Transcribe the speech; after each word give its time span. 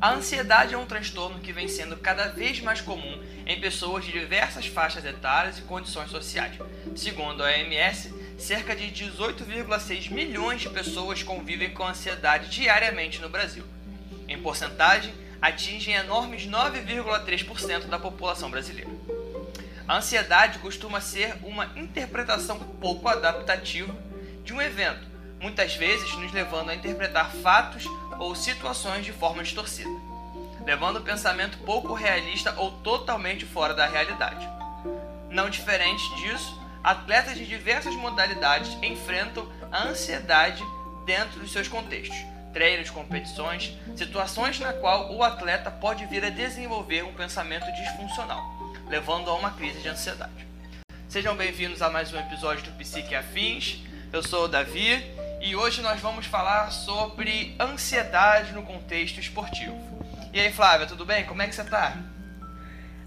A 0.00 0.12
ansiedade 0.12 0.74
é 0.74 0.78
um 0.78 0.86
transtorno 0.86 1.40
que 1.40 1.52
vem 1.52 1.66
sendo 1.66 1.96
cada 1.96 2.28
vez 2.28 2.60
mais 2.60 2.80
comum 2.80 3.20
em 3.44 3.60
pessoas 3.60 4.04
de 4.04 4.12
diversas 4.12 4.64
faixas 4.66 5.04
etárias 5.04 5.58
e 5.58 5.62
condições 5.62 6.08
sociais. 6.08 6.56
Segundo 6.94 7.42
a 7.42 7.46
OMS, 7.48 8.14
cerca 8.38 8.76
de 8.76 8.84
18,6 8.92 10.12
milhões 10.12 10.60
de 10.60 10.70
pessoas 10.70 11.24
convivem 11.24 11.70
com 11.74 11.84
ansiedade 11.84 12.48
diariamente 12.48 13.20
no 13.20 13.28
Brasil. 13.28 13.64
Em 14.28 14.40
porcentagem, 14.40 15.12
atingem 15.42 15.94
enormes 15.94 16.46
9,3% 16.46 17.86
da 17.86 17.98
população 17.98 18.48
brasileira. 18.48 18.90
A 19.88 19.96
ansiedade 19.96 20.60
costuma 20.60 21.00
ser 21.00 21.34
uma 21.42 21.72
interpretação 21.74 22.60
pouco 22.60 23.08
adaptativa 23.08 23.92
de 24.44 24.52
um 24.52 24.62
evento, 24.62 25.08
muitas 25.40 25.74
vezes 25.74 26.14
nos 26.18 26.32
levando 26.32 26.70
a 26.70 26.74
interpretar 26.76 27.32
fatos 27.32 27.84
ou 28.18 28.34
situações 28.34 29.04
de 29.04 29.12
forma 29.12 29.42
distorcida, 29.42 29.88
levando 30.64 30.96
o 30.96 31.02
pensamento 31.02 31.58
pouco 31.58 31.94
realista 31.94 32.54
ou 32.56 32.72
totalmente 32.72 33.46
fora 33.46 33.74
da 33.74 33.86
realidade. 33.86 34.48
Não 35.30 35.48
diferente 35.48 36.02
disso, 36.16 36.60
atletas 36.82 37.36
de 37.36 37.46
diversas 37.46 37.94
modalidades 37.94 38.76
enfrentam 38.82 39.50
a 39.70 39.84
ansiedade 39.84 40.62
dentro 41.04 41.40
dos 41.40 41.52
seus 41.52 41.68
contextos, 41.68 42.16
treinos, 42.52 42.90
competições, 42.90 43.76
situações 43.96 44.58
na 44.58 44.72
qual 44.72 45.14
o 45.14 45.22
atleta 45.22 45.70
pode 45.70 46.06
vir 46.06 46.24
a 46.24 46.30
desenvolver 46.30 47.04
um 47.04 47.14
pensamento 47.14 47.70
disfuncional, 47.72 48.42
levando 48.88 49.30
a 49.30 49.34
uma 49.34 49.50
crise 49.52 49.80
de 49.80 49.88
ansiedade. 49.88 50.46
Sejam 51.08 51.34
bem-vindos 51.36 51.80
a 51.80 51.88
mais 51.88 52.12
um 52.12 52.18
episódio 52.18 52.64
do 52.64 52.72
Psique 52.72 53.14
Afins. 53.14 53.78
Eu 54.12 54.22
sou 54.22 54.44
o 54.44 54.48
Davi 54.48 55.17
e 55.40 55.54
hoje 55.54 55.82
nós 55.82 56.00
vamos 56.00 56.26
falar 56.26 56.70
sobre 56.70 57.54
ansiedade 57.60 58.52
no 58.52 58.62
contexto 58.62 59.18
esportivo. 59.18 59.76
E 60.32 60.40
aí, 60.40 60.52
Flávia, 60.52 60.86
tudo 60.86 61.04
bem? 61.04 61.24
Como 61.24 61.40
é 61.40 61.46
que 61.46 61.54
você 61.54 61.64
tá? 61.64 61.96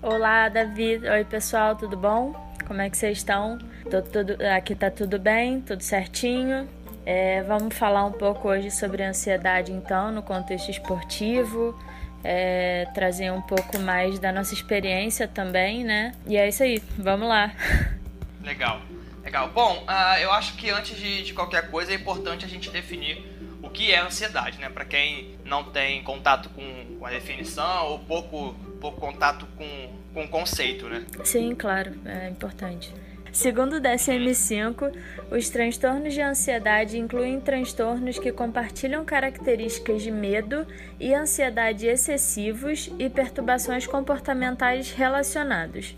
Olá, 0.01 0.49
Davi. 0.49 0.97
Oi, 0.97 1.25
pessoal, 1.25 1.75
tudo 1.75 1.97
bom? 1.97 2.33
Como 2.65 2.81
é 2.81 2.89
que 2.89 2.97
vocês 2.97 3.17
estão? 3.17 3.57
Tô, 3.89 4.01
tudo, 4.01 4.37
aqui 4.55 4.73
tá 4.73 4.89
tudo 4.89 5.19
bem, 5.19 5.61
tudo 5.61 5.83
certinho. 5.83 6.67
É, 7.05 7.43
vamos 7.43 7.75
falar 7.75 8.05
um 8.05 8.11
pouco 8.11 8.47
hoje 8.47 8.71
sobre 8.71 9.03
ansiedade, 9.03 9.71
então, 9.71 10.11
no 10.11 10.23
contexto 10.23 10.69
esportivo. 10.69 11.77
É, 12.23 12.87
trazer 12.93 13.31
um 13.31 13.41
pouco 13.41 13.79
mais 13.79 14.19
da 14.19 14.31
nossa 14.31 14.53
experiência 14.53 15.27
também, 15.27 15.83
né? 15.83 16.13
E 16.25 16.37
é 16.37 16.47
isso 16.47 16.63
aí, 16.63 16.81
vamos 16.97 17.27
lá. 17.27 17.51
Legal. 18.41 18.81
Legal. 19.23 19.49
Bom, 19.49 19.85
uh, 19.87 20.19
eu 20.19 20.31
acho 20.31 20.55
que 20.55 20.69
antes 20.69 20.97
de, 20.97 21.23
de, 21.23 21.33
qualquer 21.33 21.69
coisa 21.69 21.91
é 21.91 21.95
importante 21.95 22.43
a 22.43 22.47
gente 22.47 22.69
definir 22.69 23.23
o 23.61 23.69
que 23.69 23.91
é 23.91 23.99
ansiedade, 23.99 24.57
né? 24.59 24.69
Para 24.69 24.85
quem 24.85 25.37
não 25.45 25.63
tem 25.65 26.03
contato 26.03 26.49
com, 26.49 26.97
com, 26.97 27.05
a 27.05 27.09
definição 27.09 27.87
ou 27.87 27.99
pouco, 27.99 28.55
pouco 28.79 28.99
contato 28.99 29.45
com, 29.55 29.89
com 30.13 30.23
o 30.25 30.27
conceito, 30.27 30.87
né? 30.89 31.05
Sim, 31.23 31.53
claro, 31.53 31.93
é 32.05 32.29
importante. 32.29 32.91
Segundo 33.31 33.77
o 33.77 33.81
DSM-5, 33.81 34.93
os 35.31 35.49
transtornos 35.49 36.13
de 36.13 36.21
ansiedade 36.21 36.97
incluem 36.97 37.39
transtornos 37.39 38.19
que 38.19 38.29
compartilham 38.29 39.05
características 39.05 40.01
de 40.01 40.11
medo 40.11 40.67
e 40.99 41.13
ansiedade 41.13 41.87
excessivos 41.87 42.91
e 42.99 43.09
perturbações 43.09 43.87
comportamentais 43.87 44.91
relacionados. 44.91 45.95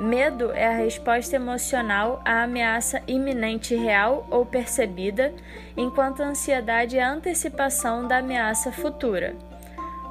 Medo 0.00 0.50
é 0.52 0.66
a 0.66 0.78
resposta 0.78 1.36
emocional 1.36 2.22
à 2.24 2.44
ameaça 2.44 3.02
iminente 3.06 3.74
real 3.74 4.26
ou 4.30 4.46
percebida, 4.46 5.30
enquanto 5.76 6.22
a 6.22 6.28
ansiedade 6.28 6.96
é 6.96 7.02
a 7.02 7.12
antecipação 7.12 8.08
da 8.08 8.16
ameaça 8.16 8.72
futura. 8.72 9.36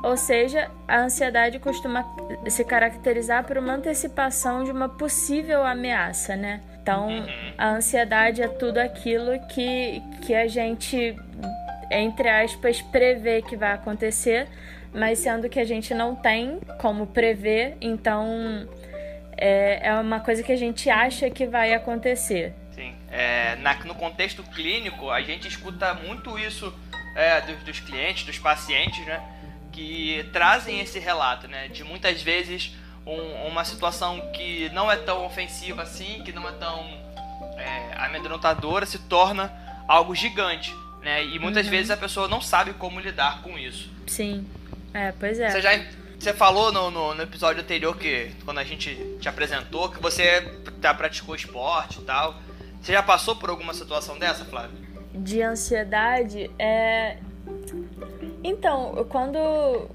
Ou 0.03 0.15
seja, 0.15 0.69
a 0.87 0.99
ansiedade 0.99 1.57
costuma 1.57 2.05
se 2.47 2.63
caracterizar 2.63 3.43
por 3.45 3.57
uma 3.57 3.73
antecipação 3.73 4.63
de 4.63 4.69
uma 4.69 4.87
possível 4.87 5.65
ameaça, 5.65 6.35
né? 6.35 6.61
Então, 6.79 7.09
a 7.57 7.71
ansiedade 7.71 8.43
é 8.43 8.47
tudo 8.47 8.77
aquilo 8.77 9.39
que, 9.47 10.03
que 10.21 10.35
a 10.35 10.47
gente, 10.47 11.15
entre 11.89 12.29
aspas, 12.29 12.79
prevê 12.79 13.41
que 13.41 13.57
vai 13.57 13.71
acontecer, 13.71 14.47
mas 14.93 15.17
sendo 15.17 15.49
que 15.49 15.59
a 15.59 15.65
gente 15.65 15.95
não 15.95 16.13
tem 16.13 16.59
como 16.79 17.07
prever, 17.07 17.75
então 17.81 18.67
é, 19.39 19.87
é 19.87 19.93
uma 19.95 20.19
coisa 20.19 20.43
que 20.43 20.51
a 20.51 20.57
gente 20.57 20.89
acha 20.89 21.29
que 21.29 21.45
vai 21.45 21.73
acontecer. 21.73 22.53
Sim. 22.71 22.93
É, 23.11 23.55
na, 23.57 23.73
no 23.83 23.95
contexto 23.95 24.43
clínico, 24.43 25.09
a 25.09 25.21
gente 25.21 25.47
escuta 25.47 25.93
muito 25.93 26.37
isso 26.37 26.73
é, 27.15 27.41
dos, 27.41 27.63
dos, 27.63 27.79
clientes, 27.79 28.23
dos 28.23 28.37
pacientes, 28.37 29.05
né? 29.05 29.21
Que 29.71 30.27
trazem 30.31 30.79
esse 30.79 30.99
relato, 30.99 31.47
né? 31.47 31.67
De 31.67 31.83
muitas 31.83 32.21
vezes 32.21 32.75
um, 33.05 33.47
uma 33.47 33.65
situação 33.65 34.31
que 34.31 34.69
não 34.69 34.91
é 34.91 34.97
tão 34.97 35.25
ofensiva 35.25 35.81
assim, 35.81 36.21
que 36.23 36.31
não 36.31 36.47
é 36.47 36.51
tão 36.53 36.85
é, 37.57 37.93
amedrontadora, 37.97 38.85
se 38.85 38.99
torna 38.99 39.51
algo 39.87 40.13
gigante, 40.13 40.73
né? 41.01 41.23
E 41.25 41.39
muitas 41.39 41.65
uhum. 41.65 41.71
vezes 41.71 41.91
a 41.91 41.97
pessoa 41.97 42.27
não 42.27 42.41
sabe 42.41 42.73
como 42.73 42.99
lidar 42.99 43.41
com 43.41 43.57
isso. 43.57 43.89
Sim. 44.07 44.47
É, 44.93 45.11
pois 45.11 45.39
é. 45.39 45.49
Você 45.49 45.61
já 45.61 45.71
você 46.19 46.33
falou 46.33 46.71
no, 46.71 46.91
no, 46.91 47.15
no, 47.15 47.23
episódio 47.23 47.61
anterior 47.61 47.95
que 47.97 48.31
quando 48.43 48.57
a 48.57 48.63
gente 48.63 48.93
te 49.21 49.29
apresentou 49.29 49.89
que 49.89 50.01
você 50.01 50.51
já 50.81 50.93
praticou 50.93 51.33
esporte 51.33 51.99
e 51.99 52.03
tal. 52.03 52.35
Você 52.81 52.91
já 52.91 53.01
passou 53.01 53.35
por 53.35 53.49
alguma 53.49 53.73
situação 53.73 54.19
dessa, 54.19 54.43
Flávia? 54.45 54.77
De 55.13 55.41
ansiedade, 55.41 56.51
é. 56.59 57.17
Então, 58.43 59.05
quando, 59.09 59.39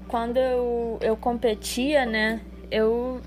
quando 0.07 0.37
eu, 0.37 0.99
eu 1.01 1.15
competia, 1.15 2.05
né? 2.05 2.41
Eu. 2.71 3.21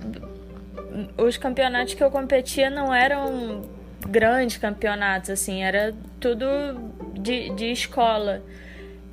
Os 1.16 1.36
campeonatos 1.36 1.94
que 1.94 2.02
eu 2.02 2.10
competia 2.10 2.70
não 2.70 2.94
eram 2.94 3.62
grandes 4.08 4.56
campeonatos, 4.56 5.30
assim, 5.30 5.62
era 5.62 5.94
tudo 6.20 6.46
de, 7.14 7.50
de 7.50 7.70
escola. 7.72 8.42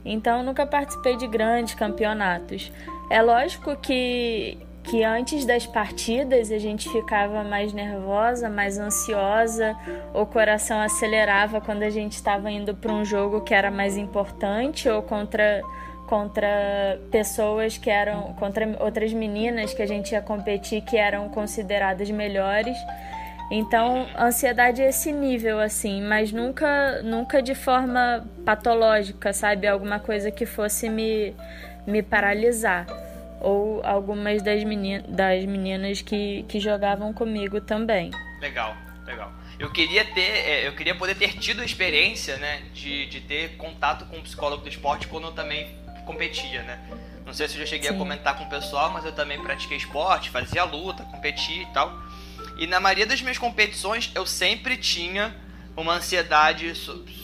Então, 0.03 0.43
nunca 0.43 0.65
participei 0.65 1.17
de 1.17 1.27
grandes 1.27 1.73
campeonatos. 1.73 2.71
É 3.09 3.21
lógico 3.21 3.75
que, 3.75 4.57
que 4.83 5.03
antes 5.03 5.45
das 5.45 5.65
partidas 5.65 6.51
a 6.51 6.57
gente 6.57 6.89
ficava 6.89 7.43
mais 7.43 7.71
nervosa, 7.73 8.49
mais 8.49 8.77
ansiosa, 8.77 9.75
o 10.13 10.25
coração 10.25 10.79
acelerava 10.81 11.61
quando 11.61 11.83
a 11.83 11.89
gente 11.89 12.13
estava 12.13 12.49
indo 12.49 12.75
para 12.75 12.91
um 12.91 13.05
jogo 13.05 13.41
que 13.41 13.53
era 13.53 13.69
mais 13.69 13.97
importante 13.97 14.89
ou 14.89 15.01
contra 15.01 15.61
contra 16.07 16.99
pessoas 17.09 17.79
que 17.79 17.89
eram 17.89 18.33
contra 18.33 18.77
outras 18.79 19.11
meninas 19.11 19.73
que 19.73 19.81
a 19.81 19.87
gente 19.87 20.11
ia 20.11 20.21
competir 20.21 20.81
que 20.81 20.97
eram 20.97 21.29
consideradas 21.29 22.09
melhores. 22.11 22.77
Então, 23.49 24.07
ansiedade 24.17 24.81
é 24.81 24.89
esse 24.89 25.11
nível 25.11 25.59
assim, 25.59 26.01
mas 26.01 26.31
nunca 26.31 27.01
nunca 27.03 27.41
de 27.41 27.53
forma 27.53 28.25
patológica, 28.43 29.33
sabe? 29.33 29.67
Alguma 29.67 29.99
coisa 29.99 30.31
que 30.31 30.45
fosse 30.45 30.89
me 30.89 31.35
me 31.85 32.01
paralisar. 32.01 32.87
Ou 33.41 33.85
algumas 33.85 34.41
das, 34.41 34.63
menin 34.63 35.03
das 35.07 35.45
meninas 35.45 36.01
que, 36.01 36.43
que 36.47 36.59
jogavam 36.59 37.13
comigo 37.13 37.61
também. 37.61 38.11
Legal, 38.39 38.75
legal. 39.05 39.31
Eu 39.59 39.71
queria 39.71 40.03
ter, 40.03 40.21
é, 40.21 40.67
eu 40.67 40.73
queria 40.73 40.95
poder 40.95 41.15
ter 41.15 41.37
tido 41.37 41.61
a 41.61 41.65
experiência, 41.65 42.37
né, 42.37 42.63
de, 42.73 43.05
de 43.05 43.21
ter 43.21 43.55
contato 43.57 44.05
com 44.05 44.17
um 44.17 44.21
psicólogo 44.21 44.63
do 44.63 44.69
esporte 44.69 45.07
quando 45.07 45.27
eu 45.27 45.31
também 45.31 45.75
competia, 46.05 46.63
né? 46.63 46.79
Não 47.25 47.33
sei 47.33 47.47
se 47.47 47.55
eu 47.55 47.61
já 47.61 47.65
cheguei 47.65 47.89
Sim. 47.89 47.95
a 47.95 47.97
comentar 47.97 48.37
com 48.37 48.43
o 48.43 48.49
pessoal, 48.49 48.91
mas 48.91 49.05
eu 49.05 49.11
também 49.11 49.41
pratiquei 49.41 49.77
esporte, 49.77 50.29
fazia 50.29 50.63
luta, 50.63 51.03
competia 51.03 51.63
e 51.63 51.65
tal. 51.67 51.91
E 52.57 52.67
na 52.67 52.79
maioria 52.79 53.05
das 53.05 53.21
minhas 53.21 53.37
competições 53.37 54.11
eu 54.13 54.25
sempre 54.25 54.77
tinha 54.77 55.35
uma 55.75 55.95
ansiedade 55.95 56.73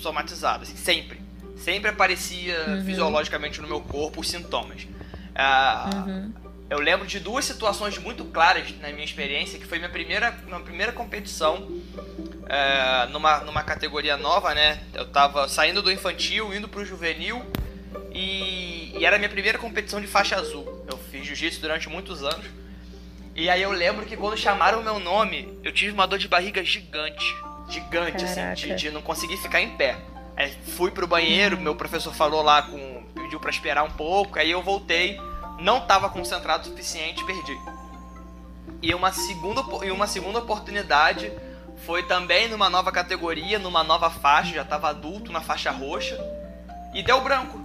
somatizada, 0.01 0.63
assim, 0.63 0.75
sempre 0.75 1.20
sempre 1.63 1.89
aparecia 1.89 2.57
uhum. 2.67 2.85
fisiologicamente 2.85 3.61
no 3.61 3.67
meu 3.67 3.81
corpo 3.81 4.21
os 4.21 4.29
sintomas. 4.29 4.87
Ah, 5.35 5.89
uhum. 6.07 6.33
Eu 6.69 6.79
lembro 6.79 7.05
de 7.05 7.19
duas 7.19 7.43
situações 7.43 7.97
muito 7.97 8.23
claras 8.23 8.73
na 8.79 8.89
minha 8.89 9.03
experiência, 9.03 9.59
que 9.59 9.65
foi 9.65 9.77
minha 9.77 9.89
primeira, 9.89 10.31
minha 10.45 10.59
primeira 10.61 10.93
competição 10.93 11.69
é, 12.47 13.07
numa, 13.07 13.39
numa 13.41 13.61
categoria 13.61 14.15
nova, 14.15 14.53
né? 14.53 14.79
Eu 14.93 15.05
tava 15.05 15.49
saindo 15.49 15.81
do 15.81 15.91
infantil, 15.91 16.53
indo 16.53 16.69
pro 16.69 16.85
juvenil, 16.85 17.45
e, 18.13 18.97
e 18.97 19.05
era 19.05 19.17
a 19.17 19.19
minha 19.19 19.29
primeira 19.29 19.57
competição 19.57 19.99
de 19.99 20.07
faixa 20.07 20.37
azul. 20.37 20.85
Eu 20.89 20.97
fiz 20.97 21.25
jiu-jitsu 21.25 21.59
durante 21.59 21.89
muitos 21.89 22.23
anos. 22.23 22.45
E 23.35 23.49
aí 23.49 23.61
eu 23.61 23.71
lembro 23.71 24.05
que 24.05 24.15
quando 24.15 24.37
chamaram 24.37 24.79
o 24.79 24.83
meu 24.83 24.97
nome, 24.99 25.57
eu 25.63 25.73
tive 25.73 25.91
uma 25.91 26.05
dor 26.05 26.19
de 26.19 26.27
barriga 26.27 26.63
gigante. 26.63 27.35
Gigante, 27.69 28.23
Caraca. 28.23 28.53
assim, 28.53 28.67
de, 28.67 28.75
de 28.75 28.91
não 28.91 29.01
conseguir 29.01 29.37
ficar 29.37 29.61
em 29.61 29.75
pé. 29.75 29.97
Aí 30.35 30.51
fui 30.75 30.91
pro 30.91 31.07
banheiro, 31.07 31.57
meu 31.59 31.75
professor 31.75 32.13
falou 32.13 32.41
lá 32.41 32.61
com. 32.61 33.03
pediu 33.13 33.39
para 33.39 33.49
esperar 33.49 33.83
um 33.83 33.91
pouco, 33.91 34.39
aí 34.39 34.51
eu 34.51 34.61
voltei, 34.61 35.19
não 35.59 35.79
estava 35.79 36.09
concentrado 36.09 36.63
o 36.63 36.65
suficiente, 36.69 37.23
perdi. 37.25 37.57
E 38.81 38.93
uma 38.95 39.11
segunda, 39.11 39.63
e 39.85 39.91
uma 39.91 40.07
segunda 40.07 40.39
oportunidade 40.39 41.31
foi 41.85 42.03
também 42.03 42.47
numa 42.47 42.69
nova 42.69 42.91
categoria, 42.91 43.59
numa 43.59 43.83
nova 43.83 44.09
faixa, 44.09 44.55
já 44.55 44.61
estava 44.61 44.89
adulto 44.89 45.31
na 45.31 45.41
faixa 45.41 45.71
roxa, 45.71 46.17
e 46.93 47.03
deu 47.03 47.21
branco. 47.21 47.59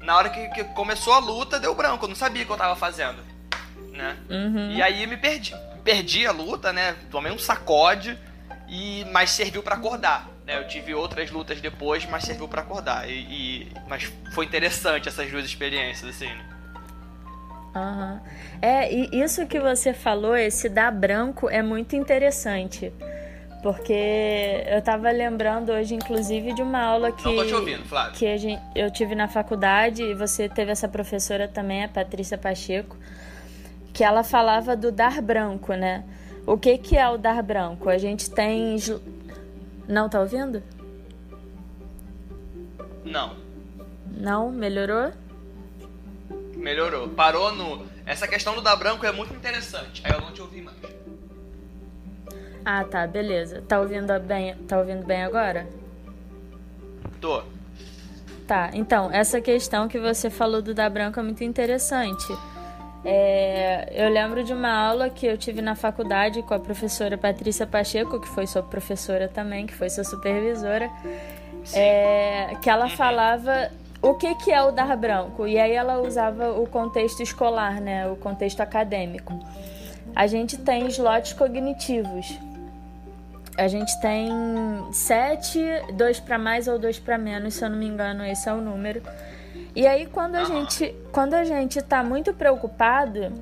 na 0.00 0.16
hora 0.16 0.28
que, 0.30 0.48
que, 0.48 0.64
começou 0.64 1.12
a 1.12 1.18
luta, 1.18 1.58
deu 1.58 1.74
branco. 1.74 2.04
Eu 2.04 2.08
não 2.08 2.16
sabia 2.16 2.42
o 2.42 2.46
que 2.46 2.52
eu 2.52 2.56
tava 2.56 2.76
fazendo, 2.76 3.22
né? 3.92 4.16
Uhum. 4.28 4.70
E 4.72 4.82
aí 4.82 5.06
me 5.06 5.16
perdi. 5.16 5.54
Perdi 5.82 6.26
a 6.26 6.32
luta, 6.32 6.72
né? 6.72 6.94
Tomei 7.10 7.32
um 7.32 7.38
sacode, 7.38 8.18
e 8.68 9.04
mas 9.12 9.30
serviu 9.30 9.62
para 9.62 9.76
acordar. 9.76 10.28
Né? 10.46 10.58
Eu 10.58 10.66
tive 10.66 10.94
outras 10.94 11.30
lutas 11.30 11.60
depois, 11.60 12.04
mas 12.06 12.24
serviu 12.24 12.48
para 12.48 12.62
acordar. 12.62 13.08
E, 13.08 13.12
e, 13.12 13.72
mas 13.88 14.12
foi 14.32 14.44
interessante 14.44 15.08
essas 15.08 15.30
duas 15.30 15.44
experiências, 15.44 16.16
assim. 16.16 16.26
Né? 16.26 16.54
Uhum. 17.74 18.20
É, 18.62 18.92
e 18.92 19.20
isso 19.20 19.46
que 19.46 19.58
você 19.58 19.92
falou, 19.92 20.36
esse 20.36 20.68
dar 20.68 20.92
branco, 20.92 21.48
é 21.48 21.62
muito 21.62 21.96
interessante. 21.96 22.92
Porque 23.62 24.62
eu 24.66 24.82
tava 24.82 25.10
lembrando 25.10 25.72
hoje, 25.72 25.94
inclusive, 25.94 26.52
de 26.52 26.62
uma 26.62 26.82
aula 26.82 27.10
que, 27.10 27.24
Não 27.24 27.34
tô 27.34 27.46
te 27.46 27.54
ouvindo, 27.54 27.82
Flávio. 27.84 28.12
que 28.12 28.26
a 28.26 28.36
gente, 28.36 28.62
eu 28.74 28.90
tive 28.90 29.14
na 29.14 29.26
faculdade, 29.26 30.02
e 30.02 30.14
você 30.14 30.48
teve 30.50 30.70
essa 30.70 30.86
professora 30.86 31.48
também, 31.48 31.82
a 31.82 31.88
Patrícia 31.88 32.36
Pacheco, 32.36 32.94
que 33.92 34.04
ela 34.04 34.22
falava 34.22 34.76
do 34.76 34.92
dar 34.92 35.22
branco, 35.22 35.72
né? 35.72 36.04
O 36.46 36.58
que, 36.58 36.76
que 36.76 36.96
é 36.96 37.08
o 37.08 37.16
dar 37.16 37.42
branco? 37.42 37.88
A 37.88 37.96
gente 37.96 38.30
tem. 38.30 38.76
Não, 39.88 40.08
tá 40.08 40.20
ouvindo? 40.20 40.62
Não. 43.04 43.36
Não? 44.06 44.50
Melhorou? 44.50 45.12
Melhorou. 46.56 47.08
Parou 47.08 47.54
no. 47.54 47.86
Essa 48.06 48.26
questão 48.26 48.54
do 48.54 48.62
dar 48.62 48.76
branco 48.76 49.04
é 49.04 49.12
muito 49.12 49.34
interessante. 49.34 50.02
Aí 50.04 50.12
eu 50.12 50.20
não 50.20 50.32
te 50.32 50.40
ouvi 50.40 50.62
mais. 50.62 50.76
Ah, 52.64 52.84
tá, 52.84 53.06
beleza. 53.06 53.62
Tá 53.62 53.78
ouvindo 53.80 54.18
bem, 54.20 54.56
tá 54.66 54.78
ouvindo 54.78 55.04
bem 55.04 55.22
agora? 55.22 55.68
Tô. 57.20 57.42
Tá, 58.46 58.70
então, 58.72 59.10
essa 59.12 59.40
questão 59.40 59.88
que 59.88 59.98
você 59.98 60.30
falou 60.30 60.60
do 60.62 60.74
dar 60.74 60.90
branco 60.90 61.18
é 61.20 61.22
muito 61.22 61.44
interessante. 61.44 62.26
É, 63.04 63.92
eu 63.92 64.08
lembro 64.08 64.42
de 64.42 64.52
uma 64.54 64.70
aula 64.70 65.10
que 65.10 65.26
eu 65.26 65.36
tive 65.36 65.60
na 65.60 65.74
faculdade 65.74 66.42
com 66.42 66.54
a 66.54 66.58
professora 66.58 67.18
Patrícia 67.18 67.66
Pacheco, 67.66 68.18
que 68.18 68.28
foi 68.28 68.46
sua 68.46 68.62
professora 68.62 69.28
também, 69.28 69.66
que 69.66 69.74
foi 69.74 69.90
sua 69.90 70.04
supervisora, 70.04 70.90
é, 71.74 72.56
que 72.62 72.70
ela 72.70 72.88
falava 72.88 73.70
o 74.00 74.14
que, 74.14 74.34
que 74.36 74.50
é 74.50 74.62
o 74.62 74.70
dar 74.70 74.96
branco. 74.96 75.46
E 75.46 75.58
aí 75.58 75.72
ela 75.72 76.00
usava 76.00 76.52
o 76.52 76.66
contexto 76.66 77.22
escolar, 77.22 77.80
né, 77.80 78.08
o 78.08 78.16
contexto 78.16 78.60
acadêmico. 78.60 79.38
A 80.16 80.26
gente 80.26 80.56
tem 80.56 80.86
slots 80.86 81.34
cognitivos. 81.34 82.38
A 83.56 83.68
gente 83.68 83.98
tem 84.00 84.28
sete, 84.92 85.60
dois 85.92 86.18
para 86.18 86.38
mais 86.38 86.66
ou 86.66 86.78
dois 86.78 86.98
para 86.98 87.16
menos, 87.16 87.54
se 87.54 87.64
eu 87.64 87.70
não 87.70 87.78
me 87.78 87.86
engano, 87.86 88.24
esse 88.24 88.48
é 88.48 88.52
o 88.52 88.60
número. 88.60 89.02
E 89.74 89.86
aí 89.86 90.06
quando 90.06 90.36
a 90.36 90.44
gente, 90.44 90.94
quando 91.12 91.34
a 91.34 91.44
gente 91.44 91.82
tá 91.82 92.02
muito 92.02 92.32
preocupado 92.32 93.32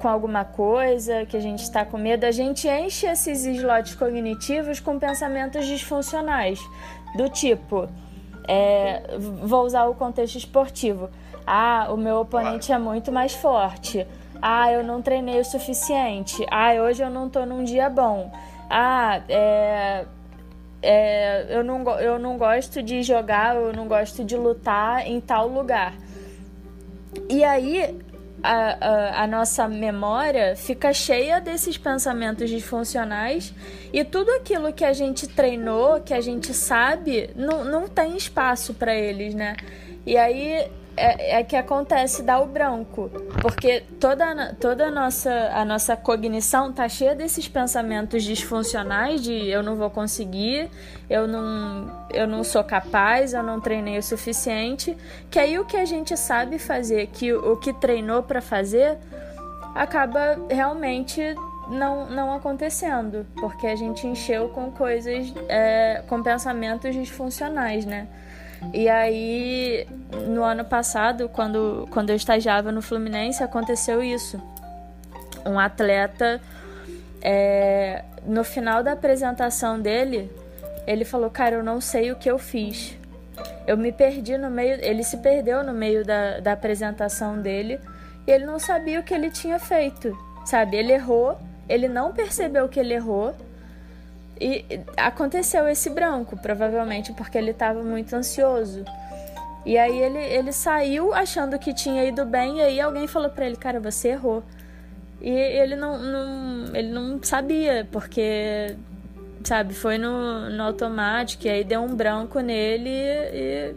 com 0.00 0.08
alguma 0.08 0.44
coisa, 0.44 1.26
que 1.26 1.36
a 1.36 1.40
gente 1.40 1.62
está 1.62 1.84
com 1.84 1.98
medo, 1.98 2.24
a 2.24 2.30
gente 2.30 2.68
enche 2.68 3.06
esses 3.06 3.44
slots 3.44 3.94
cognitivos 3.94 4.80
com 4.80 4.98
pensamentos 4.98 5.66
disfuncionais, 5.66 6.60
do 7.16 7.28
tipo, 7.28 7.88
é, 8.48 9.16
vou 9.18 9.64
usar 9.64 9.84
o 9.84 9.94
contexto 9.94 10.36
esportivo. 10.36 11.10
Ah, 11.46 11.88
o 11.90 11.96
meu 11.96 12.20
oponente 12.20 12.72
é 12.72 12.78
muito 12.78 13.10
mais 13.10 13.34
forte. 13.34 14.06
Ah, 14.40 14.72
eu 14.72 14.82
não 14.82 15.02
treinei 15.02 15.40
o 15.40 15.44
suficiente. 15.44 16.46
Ah, 16.50 16.72
hoje 16.74 17.02
eu 17.02 17.10
não 17.10 17.28
tô 17.28 17.44
num 17.44 17.64
dia 17.64 17.90
bom 17.90 18.30
ah, 18.74 19.20
é, 19.28 20.06
é, 20.82 21.46
eu, 21.48 21.62
não, 21.62 21.88
eu 22.00 22.18
não 22.18 22.36
gosto 22.36 22.82
de 22.82 23.02
jogar, 23.02 23.54
eu 23.54 23.72
não 23.72 23.86
gosto 23.86 24.24
de 24.24 24.36
lutar 24.36 25.06
em 25.06 25.20
tal 25.20 25.46
lugar. 25.46 25.94
E 27.28 27.44
aí 27.44 28.00
a, 28.42 28.88
a, 28.88 29.22
a, 29.22 29.26
nossa 29.26 29.68
memória 29.68 30.56
fica 30.56 30.92
cheia 30.92 31.40
desses 31.40 31.78
pensamentos 31.78 32.50
disfuncionais 32.50 33.54
e 33.92 34.02
tudo 34.02 34.30
aquilo 34.32 34.72
que 34.72 34.84
a 34.84 34.92
gente 34.92 35.28
treinou, 35.28 36.00
que 36.00 36.12
a 36.12 36.20
gente 36.20 36.52
sabe, 36.52 37.30
não, 37.36 37.64
não 37.64 37.86
tem 37.86 38.16
espaço 38.16 38.74
para 38.74 38.94
eles, 38.94 39.34
né? 39.34 39.56
E 40.04 40.16
aí 40.16 40.68
é, 40.96 41.38
é, 41.38 41.42
que 41.42 41.56
acontece 41.56 42.22
dar 42.22 42.40
o 42.40 42.46
branco, 42.46 43.10
porque 43.40 43.82
toda, 43.98 44.54
toda 44.60 44.86
a, 44.88 44.90
nossa, 44.90 45.50
a 45.54 45.64
nossa 45.64 45.96
cognição 45.96 46.72
tá 46.72 46.88
cheia 46.88 47.14
desses 47.14 47.48
pensamentos 47.48 48.22
disfuncionais 48.22 49.22
de 49.22 49.32
eu 49.48 49.62
não 49.62 49.76
vou 49.76 49.88
conseguir, 49.88 50.70
eu 51.08 51.26
não, 51.26 51.90
eu 52.10 52.26
não 52.26 52.44
sou 52.44 52.62
capaz, 52.62 53.32
eu 53.32 53.42
não 53.42 53.60
treinei 53.60 53.98
o 53.98 54.02
suficiente, 54.02 54.96
que 55.30 55.38
aí 55.38 55.58
o 55.58 55.64
que 55.64 55.76
a 55.76 55.84
gente 55.84 56.16
sabe 56.16 56.58
fazer, 56.58 57.06
que 57.06 57.32
o 57.32 57.56
que 57.56 57.72
treinou 57.72 58.22
para 58.22 58.40
fazer, 58.40 58.98
acaba 59.74 60.38
realmente 60.50 61.22
não, 61.68 62.08
não 62.10 62.34
acontecendo, 62.34 63.26
porque 63.40 63.66
a 63.66 63.76
gente 63.76 64.06
encheu 64.06 64.48
com 64.50 64.70
coisas, 64.70 65.32
é, 65.48 66.02
com 66.06 66.22
pensamentos 66.22 66.94
disfuncionais, 66.94 67.86
né? 67.86 68.08
E 68.72 68.88
aí, 68.88 69.86
no 70.26 70.42
ano 70.44 70.64
passado, 70.64 71.28
quando, 71.28 71.88
quando 71.90 72.10
eu 72.10 72.16
estagiava 72.16 72.70
no 72.70 72.80
Fluminense, 72.80 73.42
aconteceu 73.42 74.02
isso. 74.02 74.40
Um 75.44 75.58
atleta, 75.58 76.40
é, 77.20 78.04
no 78.24 78.44
final 78.44 78.82
da 78.82 78.92
apresentação 78.92 79.80
dele, 79.80 80.30
ele 80.86 81.04
falou: 81.04 81.30
Cara, 81.30 81.56
eu 81.56 81.64
não 81.64 81.80
sei 81.80 82.12
o 82.12 82.16
que 82.16 82.30
eu 82.30 82.38
fiz. 82.38 82.96
Eu 83.66 83.76
me 83.76 83.92
perdi 83.92 84.36
no 84.38 84.50
meio. 84.50 84.78
Ele 84.82 85.02
se 85.02 85.16
perdeu 85.18 85.62
no 85.62 85.72
meio 85.72 86.04
da, 86.04 86.40
da 86.40 86.52
apresentação 86.52 87.40
dele 87.40 87.78
e 88.26 88.30
ele 88.30 88.44
não 88.44 88.58
sabia 88.58 89.00
o 89.00 89.02
que 89.02 89.14
ele 89.14 89.30
tinha 89.30 89.58
feito. 89.58 90.16
Sabe? 90.44 90.76
Ele 90.76 90.92
errou, 90.92 91.38
ele 91.68 91.88
não 91.88 92.12
percebeu 92.12 92.68
que 92.68 92.80
ele 92.80 92.94
errou 92.94 93.34
e 94.42 94.80
aconteceu 94.96 95.68
esse 95.68 95.88
branco, 95.88 96.36
provavelmente 96.36 97.12
porque 97.12 97.38
ele 97.38 97.52
estava 97.52 97.80
muito 97.80 98.12
ansioso. 98.16 98.84
E 99.64 99.78
aí 99.78 99.96
ele, 99.96 100.18
ele 100.18 100.52
saiu 100.52 101.14
achando 101.14 101.56
que 101.60 101.72
tinha 101.72 102.04
ido 102.04 102.24
bem, 102.26 102.58
e 102.58 102.62
aí 102.62 102.80
alguém 102.80 103.06
falou 103.06 103.30
para 103.30 103.46
ele, 103.46 103.54
cara, 103.56 103.78
você 103.78 104.08
errou. 104.08 104.42
E 105.20 105.30
ele 105.30 105.76
não, 105.76 105.96
não, 105.96 106.74
ele 106.74 106.88
não 106.88 107.22
sabia, 107.22 107.86
porque, 107.92 108.74
sabe, 109.44 109.74
foi 109.74 109.96
no, 109.96 110.50
no 110.50 110.64
automático, 110.64 111.46
e 111.46 111.50
aí 111.50 111.62
deu 111.62 111.80
um 111.80 111.94
branco 111.94 112.40
nele 112.40 112.90
e, 112.90 113.74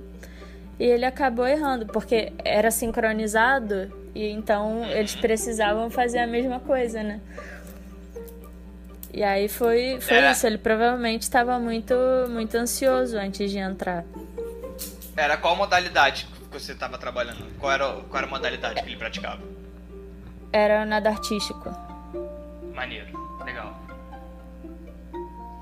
e 0.80 0.84
ele 0.84 1.06
acabou 1.06 1.46
errando, 1.46 1.86
porque 1.86 2.34
era 2.44 2.72
sincronizado, 2.72 3.94
e 4.16 4.28
então 4.32 4.84
eles 4.86 5.16
precisavam 5.16 5.92
fazer 5.92 6.18
a 6.18 6.26
mesma 6.26 6.60
coisa, 6.60 7.04
né? 7.04 7.22
E 9.16 9.24
aí 9.24 9.48
foi, 9.48 9.98
foi 10.02 10.18
era... 10.18 10.32
isso. 10.32 10.46
Ele 10.46 10.58
provavelmente 10.58 11.22
estava 11.22 11.58
muito, 11.58 11.96
muito 12.30 12.54
ansioso 12.58 13.18
antes 13.18 13.50
de 13.50 13.58
entrar. 13.58 14.04
Era 15.16 15.38
qual 15.38 15.56
modalidade 15.56 16.26
que 16.26 16.52
você 16.52 16.74
estava 16.74 16.98
trabalhando? 16.98 17.46
Qual 17.58 17.72
era, 17.72 17.94
qual 17.94 18.18
era 18.18 18.28
a 18.28 18.30
modalidade 18.30 18.82
que 18.82 18.90
ele 18.90 18.98
praticava? 18.98 19.42
Era 20.52 20.86
nada 20.86 21.10
artístico. 21.10 21.74
Maneiro, 22.74 23.08
legal. 23.46 23.80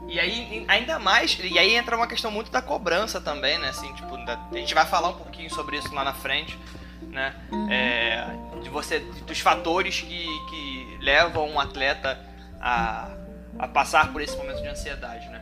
E 0.07 0.19
aí, 0.19 0.65
ainda 0.67 0.98
mais, 0.98 1.38
e 1.39 1.60
aí 1.60 1.75
entra 1.75 1.95
uma 1.95 2.07
questão 2.07 2.31
muito 2.31 2.50
da 2.50 2.62
cobrança 2.62 3.22
também, 3.22 3.60
né? 3.60 3.69
Assim, 3.69 3.93
tipo, 3.93 4.15
a 4.15 4.57
gente 4.57 4.74
vai 4.74 4.88
falar 4.88 5.10
um 5.10 5.17
pouquinho 5.17 5.53
sobre 5.53 5.77
isso 5.77 5.93
lá 5.93 6.03
na 6.03 6.13
frente, 6.13 6.57
né? 7.03 7.36
Uhum. 7.51 7.72
É, 7.72 8.25
de 8.63 8.69
você, 8.69 9.00
dos 9.27 9.39
fatores 9.39 10.01
que, 10.01 10.25
que 10.50 10.98
levam 11.01 11.48
um 11.51 11.60
atleta 11.60 12.19
a 12.60 13.23
a 13.57 13.67
passar 13.67 14.12
por 14.12 14.22
esse 14.22 14.36
momento 14.36 14.62
de 14.62 14.67
ansiedade, 14.67 15.27
né? 15.29 15.41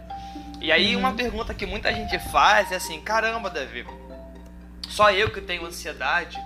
E 0.60 0.72
aí 0.72 0.96
uma 0.96 1.14
pergunta 1.14 1.54
que 1.54 1.66
muita 1.66 1.94
gente 1.94 2.18
faz 2.32 2.72
é 2.72 2.76
assim, 2.76 3.02
caramba, 3.02 3.50
Davi, 3.50 3.86
só 4.88 5.12
eu 5.12 5.30
que 5.32 5.42
tenho 5.42 5.66
ansiedade, 5.66 6.38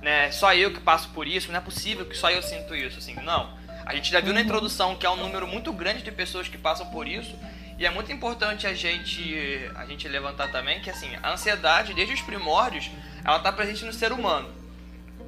né? 0.00 0.30
Só 0.30 0.54
eu 0.54 0.72
que 0.72 0.80
passo 0.80 1.08
por 1.10 1.26
isso, 1.26 1.50
não 1.50 1.58
é 1.58 1.62
possível 1.62 2.06
que 2.06 2.16
só 2.16 2.30
eu 2.30 2.42
sinto 2.42 2.74
isso, 2.74 2.98
assim, 2.98 3.14
não. 3.22 3.56
A 3.84 3.94
gente 3.94 4.10
já 4.10 4.20
viu 4.20 4.32
na 4.32 4.40
introdução 4.40 4.96
que 4.96 5.06
há 5.06 5.10
um 5.10 5.16
número 5.16 5.46
muito 5.46 5.72
grande 5.72 6.02
de 6.02 6.12
pessoas 6.12 6.48
que 6.48 6.58
passam 6.58 6.86
por 6.86 7.06
isso 7.06 7.34
e 7.78 7.86
é 7.86 7.90
muito 7.90 8.12
importante 8.12 8.66
a 8.66 8.74
gente 8.74 9.70
a 9.74 9.86
gente 9.86 10.08
levantar 10.08 10.50
também 10.50 10.80
que 10.80 10.90
assim, 10.90 11.08
a 11.22 11.32
ansiedade 11.32 11.94
desde 11.94 12.14
os 12.14 12.20
primórdios, 12.20 12.90
ela 13.24 13.36
está 13.36 13.52
presente 13.52 13.84
no 13.84 13.92
ser 13.92 14.12
humano. 14.12 14.48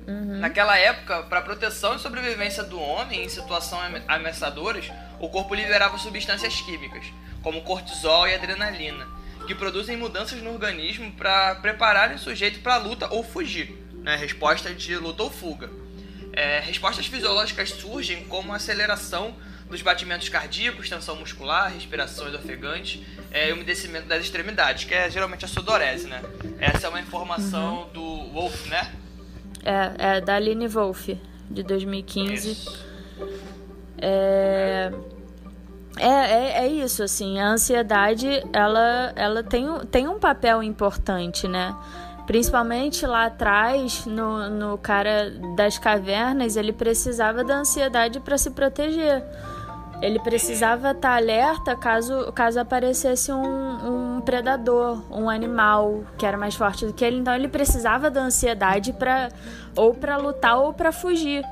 Uhum. 0.07 0.39
Naquela 0.39 0.77
época, 0.77 1.23
para 1.25 1.43
proteção 1.43 1.95
e 1.95 1.99
sobrevivência 1.99 2.65
do 2.65 2.81
homem 2.81 3.25
em 3.25 3.29
situações 3.29 4.03
ameaçadoras, 4.09 4.91
o 5.21 5.29
corpo 5.29 5.55
liberava 5.55 5.99
substâncias 5.99 6.61
químicas, 6.63 7.05
como 7.43 7.63
cortisol 7.63 8.27
e 8.27 8.35
adrenalina, 8.35 9.07
que 9.47 9.55
produzem 9.55 9.97
mudanças 9.97 10.41
no 10.43 10.53
organismo 10.53 11.13
para 11.13 11.55
preparar 11.57 12.13
o 12.15 12.19
sujeito 12.19 12.61
para 12.61 12.77
luta 12.79 13.09
ou 13.13 13.23
fugir, 13.23 13.77
né? 14.03 14.17
resposta 14.17 14.75
de 14.75 14.97
luta 14.97 15.23
ou 15.23 15.31
fuga. 15.31 15.71
É, 16.33 16.61
respostas 16.61 17.07
fisiológicas 17.07 17.71
surgem 17.71 18.25
como 18.25 18.53
aceleração 18.53 19.35
dos 19.69 19.83
batimentos 19.83 20.29
cardíacos, 20.29 20.89
tensão 20.89 21.17
muscular, 21.17 21.73
respirações 21.73 22.35
ofegantes 22.35 23.03
é, 23.31 23.51
e 23.51 23.53
umedecimento 23.53 24.07
das 24.07 24.25
extremidades, 24.25 24.85
que 24.85 24.95
é 24.95 25.09
geralmente 25.11 25.45
a 25.45 25.49
sudorese, 25.49 26.09
né? 26.09 26.23
Essa 26.59 26.87
é 26.87 26.91
uma 26.91 27.01
informação 27.01 27.83
uhum. 27.83 27.89
do 27.93 28.33
Wolf, 28.33 28.67
né? 28.67 28.93
É, 29.65 30.17
é 30.17 30.21
da 30.21 30.37
Aline 30.37 30.67
Wolf, 30.67 31.09
de 31.51 31.63
2015. 31.63 32.51
Isso. 32.51 32.90
É... 34.01 34.93
É, 35.99 36.07
é, 36.07 36.65
é, 36.65 36.69
isso, 36.69 37.03
assim, 37.03 37.39
a 37.41 37.49
ansiedade, 37.49 38.43
ela, 38.53 39.13
ela 39.15 39.43
tem, 39.43 39.67
tem 39.91 40.09
um 40.09 40.19
papel 40.19 40.63
importante, 40.63 41.47
né? 41.47 41.77
Principalmente 42.27 43.05
lá 43.05 43.27
atrás, 43.27 44.07
no, 44.07 44.49
no 44.49 44.79
cara 44.79 45.31
das 45.57 45.79
cavernas, 45.79 46.57
ele 46.57 46.73
precisava 46.73 47.43
da 47.43 47.57
ansiedade 47.57 48.21
para 48.21 48.39
se 48.39 48.51
proteger. 48.51 49.23
Ele 50.01 50.19
precisava 50.19 50.93
estar 50.93 51.17
alerta 51.17 51.77
caso, 51.77 52.33
caso 52.33 52.59
aparecesse 52.59 53.31
um, 53.31 54.17
um 54.17 54.21
predador, 54.23 55.03
um 55.11 55.29
animal 55.29 56.05
que 56.17 56.25
era 56.25 56.39
mais 56.39 56.55
forte 56.55 56.87
do 56.87 56.93
que 56.93 57.05
ele. 57.05 57.19
Então 57.19 57.35
ele 57.35 57.49
precisava 57.49 58.11
da 58.11 58.23
ansiedade 58.23 58.93
para 58.95 59.29
ou 59.77 59.93
para 59.93 60.17
lutar 60.17 60.57
ou 60.57 60.73
para 60.73 60.91
fugir. 60.91 61.45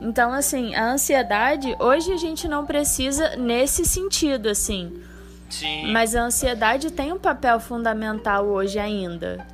Então, 0.00 0.32
assim, 0.32 0.74
a 0.74 0.84
ansiedade, 0.84 1.74
hoje 1.78 2.12
a 2.12 2.16
gente 2.16 2.46
não 2.46 2.66
precisa 2.66 3.36
nesse 3.36 3.84
sentido, 3.84 4.48
assim. 4.48 5.02
Sim. 5.48 5.92
Mas 5.92 6.14
a 6.14 6.22
ansiedade 6.22 6.90
tem 6.90 7.12
um 7.12 7.18
papel 7.18 7.58
fundamental 7.60 8.44
hoje 8.46 8.78
ainda. 8.78 9.46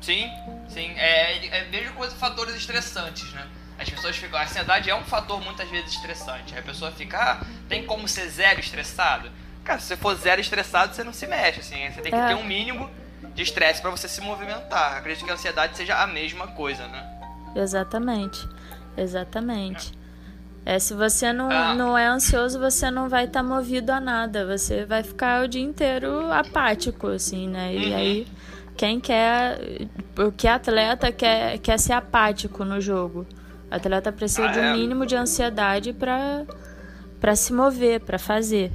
Sim, 0.00 0.30
sim. 0.68 0.90
É, 0.96 1.46
é 1.58 1.64
vejo 1.64 1.92
coisas, 1.92 2.18
fatores 2.18 2.54
estressantes, 2.54 3.30
né? 3.32 3.46
As 3.78 3.88
pessoas 3.88 4.16
ficam. 4.16 4.38
A 4.38 4.44
ansiedade 4.44 4.88
é 4.88 4.94
um 4.94 5.04
fator 5.04 5.40
muitas 5.42 5.68
vezes 5.68 5.92
estressante. 5.92 6.56
A 6.58 6.62
pessoa 6.62 6.90
fica, 6.90 7.18
ah, 7.18 7.46
tem 7.68 7.84
como 7.84 8.08
ser 8.08 8.28
zero 8.28 8.58
estressado? 8.58 9.30
Cara, 9.64 9.78
se 9.78 9.88
você 9.88 9.96
for 9.96 10.14
zero 10.16 10.40
estressado, 10.40 10.94
você 10.94 11.04
não 11.04 11.12
se 11.12 11.26
mexe, 11.26 11.60
assim. 11.60 11.90
Você 11.90 12.00
tem 12.00 12.10
que 12.10 12.18
é. 12.18 12.28
ter 12.28 12.34
um 12.34 12.44
mínimo 12.44 12.90
de 13.34 13.42
estresse 13.42 13.82
para 13.82 13.90
você 13.90 14.08
se 14.08 14.20
movimentar. 14.20 14.96
Acredito 14.96 15.24
que 15.24 15.30
a 15.30 15.34
ansiedade 15.34 15.76
seja 15.76 15.96
a 16.02 16.06
mesma 16.06 16.48
coisa, 16.48 16.88
né? 16.88 17.17
Exatamente. 17.54 18.48
Exatamente. 18.96 19.92
É, 20.64 20.78
se 20.78 20.92
você 20.92 21.32
não, 21.32 21.50
ah. 21.50 21.74
não 21.74 21.96
é 21.96 22.06
ansioso, 22.06 22.58
você 22.58 22.90
não 22.90 23.08
vai 23.08 23.24
estar 23.24 23.42
tá 23.42 23.48
movido 23.48 23.90
a 23.90 24.00
nada. 24.00 24.46
Você 24.46 24.84
vai 24.84 25.02
ficar 25.02 25.44
o 25.44 25.48
dia 25.48 25.62
inteiro 25.62 26.30
apático, 26.30 27.06
assim, 27.06 27.48
né? 27.48 27.74
E 27.74 27.86
uhum. 27.86 27.96
aí, 27.96 28.26
quem 28.76 29.00
quer. 29.00 29.58
O 30.18 30.30
que 30.30 30.46
atleta 30.46 31.10
quer, 31.10 31.58
quer 31.58 31.78
ser 31.78 31.94
apático 31.94 32.64
no 32.64 32.80
jogo? 32.80 33.26
O 33.70 33.74
atleta 33.74 34.12
precisa 34.12 34.48
ah, 34.48 34.52
de 34.52 34.58
um 34.58 34.62
é? 34.62 34.72
mínimo 34.74 35.06
de 35.06 35.16
ansiedade 35.16 35.92
para 35.92 36.44
para 37.20 37.34
se 37.34 37.52
mover, 37.52 38.00
para 38.00 38.18
fazer. 38.18 38.70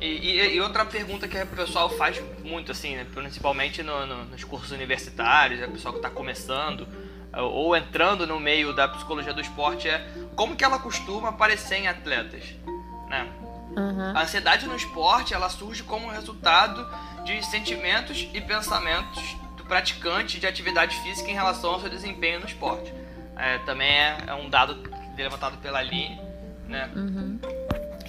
E, 0.00 0.06
e, 0.06 0.54
e, 0.56 0.60
outra 0.60 0.84
pergunta 0.86 1.28
que 1.28 1.36
o 1.36 1.46
pessoal 1.48 1.90
faz 1.90 2.22
muito, 2.42 2.72
assim, 2.72 2.96
né? 2.96 3.06
principalmente 3.12 3.82
no, 3.82 4.06
no, 4.06 4.24
nos 4.24 4.42
cursos 4.44 4.70
universitários, 4.70 5.60
é 5.60 5.66
o 5.66 5.70
pessoal 5.70 5.92
que 5.92 5.98
está 5.98 6.08
começando 6.08 6.88
ou 7.32 7.76
entrando 7.76 8.26
no 8.26 8.40
meio 8.40 8.72
da 8.72 8.88
psicologia 8.88 9.32
do 9.32 9.40
esporte 9.40 9.88
é 9.88 10.04
como 10.34 10.56
que 10.56 10.64
ela 10.64 10.78
costuma 10.78 11.28
aparecer 11.28 11.76
em 11.76 11.86
atletas, 11.86 12.42
né? 13.08 13.28
Uhum. 13.76 14.16
A 14.16 14.22
ansiedade 14.22 14.66
no 14.66 14.74
esporte 14.74 15.32
ela 15.32 15.48
surge 15.48 15.84
como 15.84 16.10
resultado 16.10 16.88
de 17.24 17.44
sentimentos 17.46 18.28
e 18.34 18.40
pensamentos 18.40 19.36
do 19.56 19.64
praticante 19.64 20.40
de 20.40 20.46
atividade 20.46 20.96
física 21.02 21.30
em 21.30 21.34
relação 21.34 21.74
ao 21.74 21.80
seu 21.80 21.88
desempenho 21.88 22.40
no 22.40 22.46
esporte. 22.46 22.92
É, 23.36 23.58
também 23.58 23.88
é, 23.88 24.18
é, 24.26 24.34
um 24.34 24.50
dado 24.50 24.82
levantado 25.16 25.56
pela 25.58 25.78
Aline, 25.78 26.20
né? 26.66 26.90
Uhum 26.96 27.59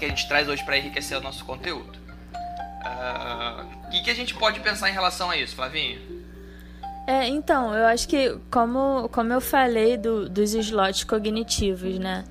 que 0.02 0.06
a 0.06 0.10
gente 0.10 0.28
traz 0.28 0.50
hoje 0.50 0.64
para 0.64 0.78
enriquecer 0.78 1.16
o 1.16 1.22
nosso 1.22 1.46
conteúdo. 1.46 2.00
Ah, 2.84 3.64
o 3.84 3.88
uh, 3.88 3.92
que, 3.92 4.02
que 4.02 4.10
a 4.10 4.16
gente 4.16 4.34
pode 4.34 4.60
pensar 4.60 4.90
em 4.90 4.94
relação 4.94 5.30
a 5.30 5.38
isso, 5.38 5.56
Flavinho? 5.56 6.02
É, 7.06 7.28
então, 7.28 7.76
eu 7.76 7.86
acho 7.86 8.08
que, 8.08 8.36
como, 8.50 9.08
como 9.10 9.32
eu 9.32 9.40
falei 9.40 9.98
do, 9.98 10.28
dos 10.28 10.56
slots 10.56 11.04
cognitivos, 11.04 12.00
né? 12.00 12.24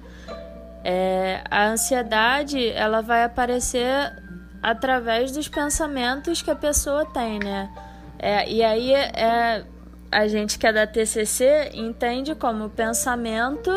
É, 0.82 1.44
a 1.48 1.66
ansiedade, 1.66 2.70
ela 2.70 3.02
vai 3.02 3.22
aparecer 3.22 4.12
através 4.60 5.30
dos 5.30 5.46
pensamentos 5.46 6.42
que 6.42 6.50
a 6.50 6.56
pessoa 6.56 7.06
tem, 7.06 7.38
né? 7.38 7.70
É, 8.18 8.50
e 8.50 8.64
aí, 8.64 8.92
é, 8.92 9.64
a 10.10 10.26
gente 10.26 10.58
que 10.58 10.66
é 10.66 10.72
da 10.72 10.88
TCC 10.88 11.70
entende 11.74 12.34
como 12.34 12.68
pensamento 12.68 13.70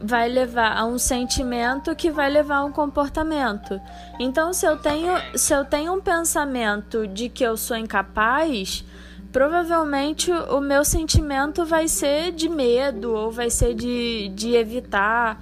vai 0.00 0.28
levar 0.28 0.76
a 0.76 0.84
um 0.84 0.98
sentimento 0.98 1.94
que 1.94 2.10
vai 2.10 2.30
levar 2.30 2.56
a 2.56 2.64
um 2.64 2.72
comportamento. 2.72 3.80
Então, 4.18 4.52
se 4.52 4.66
eu 4.66 4.76
tenho, 4.76 5.12
se 5.34 5.52
eu 5.52 5.64
tenho 5.64 5.94
um 5.94 6.00
pensamento 6.00 7.06
de 7.06 7.28
que 7.28 7.44
eu 7.44 7.56
sou 7.56 7.76
incapaz, 7.76 8.84
provavelmente 9.32 10.30
o 10.30 10.60
meu 10.60 10.84
sentimento 10.84 11.64
vai 11.64 11.88
ser 11.88 12.32
de 12.32 12.48
medo 12.48 13.12
ou 13.14 13.30
vai 13.30 13.50
ser 13.50 13.74
de, 13.74 14.28
de 14.34 14.54
evitar 14.54 15.40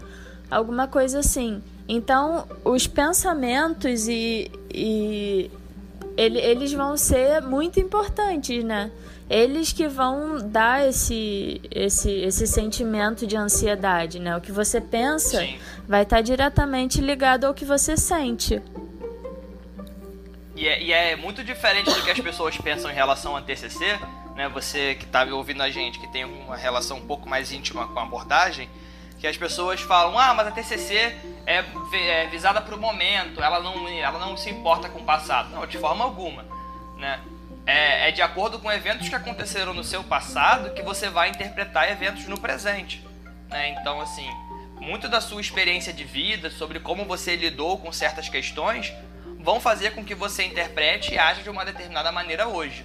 alguma 0.50 0.87
coisa 0.87 1.20
assim. 1.20 1.62
Então, 1.88 2.46
os 2.64 2.87
pensamentos 2.87 4.08
e, 4.08 4.50
e 4.73 5.50
ele, 6.16 6.38
eles 6.38 6.73
vão 6.73 6.96
ser 6.96 7.42
muito 7.42 7.78
importantes, 7.78 8.64
né? 8.64 8.90
Eles 9.28 9.73
que 9.73 9.88
vão 9.88 10.38
dar 10.49 10.87
esse, 10.87 11.61
esse, 11.71 12.11
esse 12.11 12.47
sentimento 12.47 13.26
de 13.26 13.37
ansiedade, 13.37 14.19
né? 14.19 14.37
O 14.37 14.40
que 14.40 14.52
você 14.52 14.81
pensa 14.81 15.40
Sim. 15.40 15.59
vai 15.88 16.02
estar 16.02 16.21
diretamente 16.21 17.00
ligado 17.00 17.45
ao 17.45 17.54
que 17.54 17.64
você 17.64 17.97
sente. 17.97 18.61
E 20.54 20.69
é, 20.69 20.83
e 20.83 20.93
é, 20.93 21.16
muito 21.16 21.43
diferente 21.43 21.90
do 21.90 22.02
que 22.02 22.11
as 22.11 22.21
pessoas 22.21 22.57
pensam 22.57 22.90
em 22.90 22.95
relação 22.95 23.35
ao 23.35 23.43
TCC, 23.43 23.99
né? 24.37 24.49
Você 24.50 24.95
que 24.95 25.04
está 25.04 25.25
ouvindo 25.25 25.62
a 25.62 25.71
gente, 25.71 25.99
que 25.99 26.07
tem 26.12 26.25
uma 26.25 26.57
relação 26.57 26.99
um 26.99 27.07
pouco 27.07 27.28
mais 27.28 27.50
íntima 27.50 27.88
com 27.88 27.99
a 27.99 28.02
abordagem, 28.02 28.69
que 29.19 29.26
as 29.26 29.37
pessoas 29.38 29.81
falam, 29.81 30.19
ah, 30.19 30.35
mas 30.35 30.47
a 30.47 30.50
TCC 30.50 31.16
é, 31.47 31.64
é 31.95 32.26
visada 32.26 32.61
para 32.61 32.75
o 32.75 32.78
momento, 32.78 33.43
ela 33.43 33.59
não, 33.61 33.88
ela 33.88 34.19
não 34.19 34.37
se 34.37 34.50
importa 34.50 34.88
com 34.88 35.00
o 35.00 35.04
passado. 35.04 35.49
Não, 35.50 35.66
de 35.66 35.78
forma 35.78 36.04
alguma, 36.04 36.45
né? 36.99 37.21
É, 37.66 38.09
é 38.09 38.12
de 38.12 38.21
acordo 38.23 38.59
com 38.59 38.71
eventos 38.71 39.09
que 39.09 39.14
aconteceram 39.14 39.73
no 39.73 39.85
seu 39.85 40.04
passado 40.04 40.75
que 40.75 40.83
você 40.83 41.09
vai 41.09 41.30
interpretar 41.30 41.90
eventos 41.90 42.26
no 42.26 42.38
presente. 42.38 43.04
Né? 43.49 43.71
Então, 43.71 44.00
assim, 44.00 44.28
muito 44.80 45.09
da 45.09 45.21
sua 45.21 45.40
experiência 45.40 45.92
de 45.92 46.04
vida, 46.04 46.50
sobre 46.50 46.80
como 46.80 47.04
você 47.04 47.37
lidou 47.37 47.78
com 47.78 47.90
certas 47.92 48.28
questões, 48.28 48.92
vão 49.40 49.61
fazer 49.61 49.92
com 49.92 50.04
que 50.04 50.14
você 50.14 50.44
interprete 50.44 51.14
e 51.14 51.18
age 51.18 51.42
de 51.42 51.50
uma 51.50 51.64
determinada 51.64 52.12
maneira 52.12 52.49
hoje. 52.49 52.85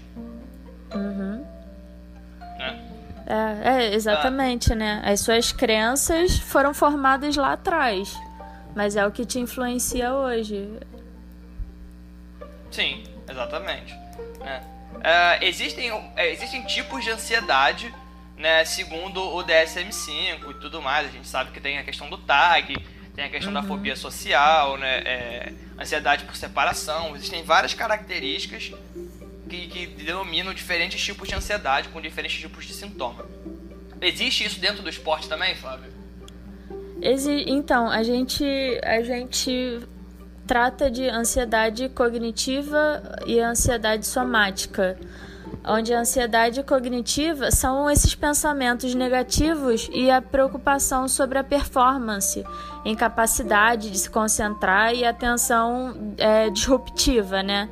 Uhum. 0.93 1.45
Né? 2.57 2.85
É, 3.27 3.69
é, 3.69 3.93
exatamente, 3.93 4.73
ah. 4.73 4.75
né? 4.75 5.01
As 5.05 5.19
suas 5.19 5.51
crenças 5.51 6.37
foram 6.39 6.73
formadas 6.73 7.35
lá 7.35 7.53
atrás, 7.53 8.17
mas 8.75 8.95
é 8.95 9.05
o 9.05 9.11
que 9.11 9.25
te 9.25 9.39
influencia 9.39 10.13
hoje. 10.13 10.67
Sim, 12.71 13.03
exatamente. 13.29 13.95
Né? 14.49 14.63
Uh, 14.95 15.43
existem, 15.43 15.91
uh, 15.91 16.11
existem 16.17 16.63
tipos 16.63 17.03
de 17.03 17.11
ansiedade, 17.11 17.93
né, 18.35 18.65
segundo 18.65 19.21
o 19.21 19.43
DSM-5 19.43 20.49
e 20.49 20.53
tudo 20.55 20.81
mais. 20.81 21.07
A 21.07 21.11
gente 21.11 21.27
sabe 21.27 21.51
que 21.51 21.59
tem 21.59 21.77
a 21.77 21.83
questão 21.83 22.09
do 22.09 22.17
TAG, 22.17 22.75
tem 23.15 23.25
a 23.25 23.29
questão 23.29 23.53
uhum. 23.53 23.61
da 23.61 23.67
fobia 23.67 23.95
social, 23.95 24.77
né, 24.77 24.99
é, 24.99 25.53
ansiedade 25.77 26.23
por 26.23 26.35
separação. 26.35 27.15
Existem 27.15 27.43
várias 27.43 27.73
características 27.73 28.71
que, 29.49 29.67
que 29.67 29.87
denominam 29.87 30.53
diferentes 30.53 31.03
tipos 31.03 31.27
de 31.27 31.35
ansiedade 31.35 31.89
com 31.89 32.01
diferentes 32.01 32.39
tipos 32.39 32.65
de 32.65 32.73
sintoma. 32.73 33.25
Existe 34.01 34.45
isso 34.45 34.59
dentro 34.59 34.81
do 34.81 34.89
esporte 34.89 35.27
também, 35.27 35.55
Flávio? 35.55 35.91
Exi 37.01 37.45
então, 37.47 37.89
a 37.89 38.03
gente, 38.03 38.45
a 38.83 39.01
gente 39.01 39.81
trata 40.49 40.89
de 40.89 41.07
ansiedade 41.07 41.87
cognitiva 41.89 43.03
e 43.27 43.39
ansiedade 43.39 44.07
somática, 44.07 44.97
onde 45.63 45.93
a 45.93 45.99
ansiedade 45.99 46.63
cognitiva 46.63 47.51
são 47.51 47.87
esses 47.87 48.15
pensamentos 48.15 48.95
negativos 48.95 49.87
e 49.93 50.09
a 50.09 50.19
preocupação 50.19 51.07
sobre 51.07 51.37
a 51.37 51.43
performance, 51.43 52.43
incapacidade 52.83 53.91
de 53.91 53.99
se 53.99 54.09
concentrar 54.09 54.91
e 54.95 55.05
atenção 55.05 56.15
é, 56.17 56.49
disruptiva, 56.49 57.43
né? 57.43 57.69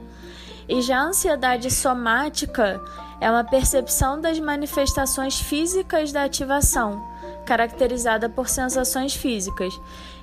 E 0.70 0.80
já 0.84 1.00
a 1.00 1.06
ansiedade 1.06 1.72
somática 1.72 2.80
é 3.20 3.28
uma 3.32 3.44
percepção 3.44 4.22
das 4.22 4.40
manifestações 4.40 5.40
físicas 5.40 6.12
da 6.12 6.26
ativação, 6.26 7.04
caracterizada 7.44 8.30
por 8.30 8.48
sensações 8.48 9.16
físicas. 9.16 9.74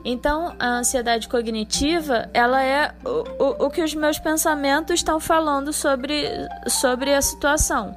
Então, 0.04 0.54
a 0.58 0.68
ansiedade 0.68 1.26
cognitiva, 1.28 2.28
ela 2.34 2.62
é 2.62 2.92
o, 3.04 3.42
o, 3.42 3.66
o 3.66 3.70
que 3.70 3.82
os 3.82 3.94
meus 3.94 4.18
pensamentos 4.18 4.96
estão 4.96 5.18
falando 5.18 5.73
sobre, 5.73 6.28
sobre 6.68 7.14
a 7.14 7.23
situação. 7.23 7.96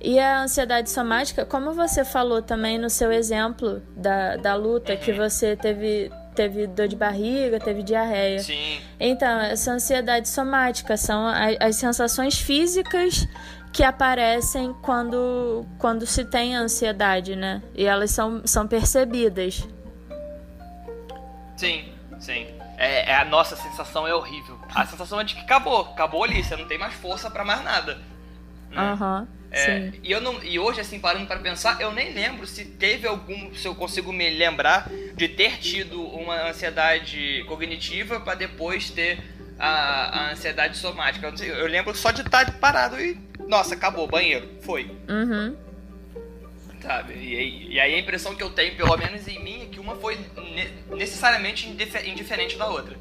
E 0.00 0.18
a 0.18 0.42
ansiedade 0.42 0.90
somática, 0.90 1.46
como 1.46 1.72
você 1.72 2.04
falou 2.04 2.42
também 2.42 2.78
no 2.78 2.90
seu 2.90 3.12
exemplo 3.12 3.80
da, 3.96 4.36
da 4.36 4.54
luta, 4.54 4.92
uhum. 4.92 4.98
que 4.98 5.12
você 5.12 5.56
teve, 5.56 6.10
teve 6.34 6.66
dor 6.66 6.88
de 6.88 6.96
barriga, 6.96 7.60
teve 7.60 7.82
diarreia. 7.82 8.40
Sim. 8.40 8.80
Então, 8.98 9.40
essa 9.40 9.72
ansiedade 9.72 10.28
somática 10.28 10.96
são 10.96 11.26
as, 11.26 11.56
as 11.60 11.76
sensações 11.76 12.38
físicas 12.38 13.26
que 13.72 13.82
aparecem 13.82 14.74
quando, 14.82 15.64
quando 15.78 16.04
se 16.06 16.24
tem 16.24 16.54
ansiedade, 16.54 17.34
né? 17.34 17.62
E 17.74 17.84
elas 17.84 18.10
são, 18.10 18.42
são 18.44 18.68
percebidas. 18.68 19.66
Sim, 21.64 21.84
sim. 22.20 22.46
É, 22.76 23.10
é, 23.10 23.14
a 23.16 23.24
nossa 23.24 23.56
sensação 23.56 24.06
é 24.06 24.14
horrível. 24.14 24.58
A 24.74 24.84
sensação 24.84 25.18
é 25.18 25.24
de 25.24 25.34
que 25.34 25.40
acabou, 25.40 25.80
acabou 25.80 26.22
ali, 26.22 26.44
você 26.44 26.56
não 26.56 26.66
tem 26.66 26.76
mais 26.76 26.92
força 26.94 27.30
para 27.30 27.42
mais 27.42 27.64
nada. 27.64 27.94
Né? 28.70 28.76
Aham. 28.76 29.20
Né? 29.20 29.26
Uhum. 29.26 29.44
É, 29.56 29.92
e, 30.02 30.10
eu 30.10 30.20
não, 30.20 30.42
e 30.42 30.58
hoje, 30.58 30.80
assim, 30.80 30.98
parando 30.98 31.26
para 31.26 31.38
pensar, 31.38 31.80
eu 31.80 31.92
nem 31.92 32.12
lembro 32.12 32.44
se 32.44 32.64
teve 32.64 33.06
algum. 33.06 33.54
Se 33.54 33.66
eu 33.66 33.74
consigo 33.74 34.12
me 34.12 34.28
lembrar 34.30 34.90
de 35.14 35.28
ter 35.28 35.58
tido 35.58 36.02
uma 36.02 36.48
ansiedade 36.48 37.44
cognitiva 37.46 38.18
para 38.18 38.34
depois 38.34 38.90
ter 38.90 39.22
a, 39.56 39.68
a, 40.18 40.32
ansiedade 40.32 40.76
somática. 40.76 41.28
Eu, 41.28 41.36
sei, 41.36 41.50
eu, 41.52 41.66
lembro 41.68 41.94
só 41.94 42.10
de 42.10 42.22
estar 42.22 42.58
parado 42.58 43.00
e. 43.00 43.16
Nossa, 43.46 43.74
acabou, 43.74 44.08
banheiro, 44.08 44.48
foi. 44.60 44.90
Uhum. 45.08 45.56
Sabe? 46.84 47.14
E, 47.14 47.72
e 47.72 47.80
aí 47.80 47.94
a 47.94 47.98
impressão 47.98 48.34
que 48.34 48.42
eu 48.42 48.50
tenho, 48.50 48.76
pelo 48.76 48.94
menos 48.98 49.26
em 49.26 49.42
mim, 49.42 49.62
é 49.62 49.66
que 49.66 49.80
uma 49.80 49.96
foi 49.96 50.18
necessariamente 50.90 51.66
indiferente 51.66 52.58
da 52.58 52.66
outra. 52.68 52.94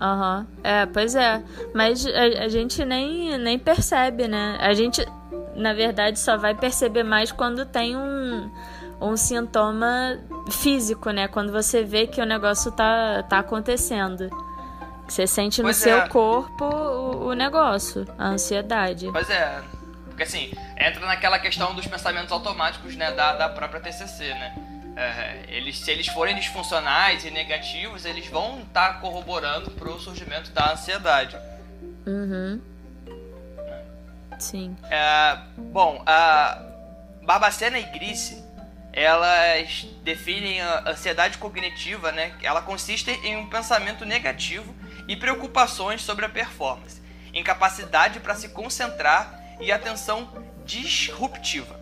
Aham. 0.00 0.40
Uhum. 0.40 0.60
É, 0.64 0.86
pois 0.86 1.14
é. 1.14 1.40
Mas 1.72 2.04
a, 2.04 2.44
a, 2.44 2.48
gente 2.48 2.84
nem, 2.84 3.38
nem 3.38 3.56
percebe, 3.56 4.26
né? 4.26 4.58
A 4.60 4.74
gente, 4.74 5.06
na 5.54 5.72
verdade, 5.72 6.18
só 6.18 6.36
vai 6.36 6.56
perceber 6.56 7.04
mais 7.04 7.30
quando 7.30 7.64
tem 7.64 7.96
um, 7.96 8.50
um 9.00 9.16
sintoma 9.16 10.18
físico, 10.50 11.10
né? 11.10 11.28
Quando 11.28 11.52
você 11.52 11.84
vê 11.84 12.08
que 12.08 12.20
o 12.20 12.26
negócio 12.26 12.72
tá, 12.72 13.22
tá 13.22 13.38
acontecendo. 13.38 14.28
Você 15.06 15.24
sente 15.24 15.62
pois 15.62 15.78
no 15.84 15.88
é. 15.88 16.00
seu 16.00 16.08
corpo 16.08 16.64
o, 16.64 17.28
o 17.28 17.32
negócio, 17.34 18.04
a 18.18 18.30
ansiedade. 18.30 19.08
Pois 19.12 19.30
é. 19.30 19.62
Porque 20.22 20.36
assim, 20.36 20.52
entra 20.76 21.04
naquela 21.04 21.38
questão 21.38 21.74
dos 21.74 21.86
pensamentos 21.86 22.30
automáticos, 22.30 22.94
né? 22.94 23.10
Da, 23.12 23.34
da 23.34 23.48
própria 23.48 23.80
TCC, 23.80 24.28
né? 24.34 24.54
é, 24.96 25.44
eles, 25.48 25.78
se 25.78 25.90
eles 25.90 26.06
forem 26.08 26.34
disfuncionais 26.36 27.24
e 27.24 27.30
negativos, 27.30 28.04
eles 28.04 28.26
vão 28.28 28.60
estar 28.60 28.94
tá 28.94 29.00
corroborando 29.00 29.70
para 29.72 29.88
o 29.88 29.98
surgimento 29.98 30.50
da 30.52 30.72
ansiedade. 30.72 31.36
Uhum. 32.06 32.60
Sim. 34.38 34.76
É, 34.90 35.38
bom, 35.56 36.02
a 36.06 36.62
Barbacena 37.22 37.78
e 37.78 37.84
Grice, 37.84 38.44
elas 38.92 39.86
definem 40.04 40.60
a 40.60 40.90
ansiedade 40.90 41.38
cognitiva, 41.38 42.12
né? 42.12 42.32
Ela 42.42 42.60
consiste 42.62 43.10
em 43.24 43.36
um 43.36 43.48
pensamento 43.48 44.04
negativo 44.04 44.74
e 45.08 45.16
preocupações 45.16 46.02
sobre 46.02 46.24
a 46.26 46.28
performance, 46.28 47.00
incapacidade 47.32 48.20
para 48.20 48.34
se 48.34 48.50
concentrar 48.50 49.41
e 49.62 49.72
atenção 49.72 50.28
disruptiva. 50.64 51.78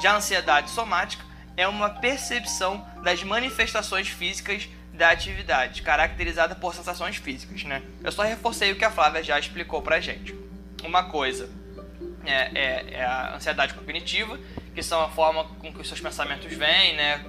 Já 0.00 0.12
a 0.12 0.16
ansiedade 0.16 0.70
somática 0.70 1.24
é 1.56 1.66
uma 1.66 1.90
percepção 1.90 2.86
das 3.02 3.22
manifestações 3.22 4.08
físicas 4.08 4.68
da 4.92 5.10
atividade, 5.10 5.82
caracterizada 5.82 6.54
por 6.54 6.74
sensações 6.74 7.16
físicas, 7.16 7.64
né? 7.64 7.82
Eu 8.02 8.12
só 8.12 8.22
reforcei 8.22 8.72
o 8.72 8.76
que 8.76 8.84
a 8.84 8.90
Flávia 8.90 9.22
já 9.22 9.38
explicou 9.38 9.82
pra 9.82 10.00
gente. 10.00 10.34
Uma 10.82 11.04
coisa 11.04 11.50
é, 12.24 12.50
é, 12.54 12.86
é 12.92 13.04
a 13.04 13.36
ansiedade 13.36 13.74
cognitiva, 13.74 14.38
que 14.74 14.82
são 14.82 15.02
a 15.02 15.08
forma 15.08 15.44
com 15.44 15.72
que 15.72 15.80
os 15.80 15.88
seus 15.88 16.00
pensamentos 16.00 16.52
vêm, 16.52 16.96
né? 16.96 17.24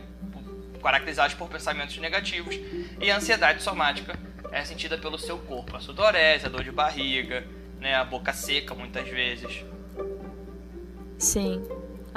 Caracterizados 0.82 1.36
por 1.36 1.50
pensamentos 1.50 1.98
negativos. 1.98 2.56
E 3.02 3.12
a 3.12 3.18
ansiedade 3.18 3.62
somática 3.62 4.18
é 4.52 4.64
sentida 4.64 4.98
pelo 4.98 5.18
seu 5.18 5.38
corpo, 5.38 5.76
a 5.76 5.80
sudorese, 5.80 6.46
a 6.46 6.50
dor 6.50 6.64
de 6.64 6.72
barriga, 6.72 7.46
né? 7.80 7.96
A 7.96 8.06
boca 8.06 8.32
seca, 8.32 8.74
muitas 8.74 9.08
vezes. 9.10 9.66
Sim 11.18 11.62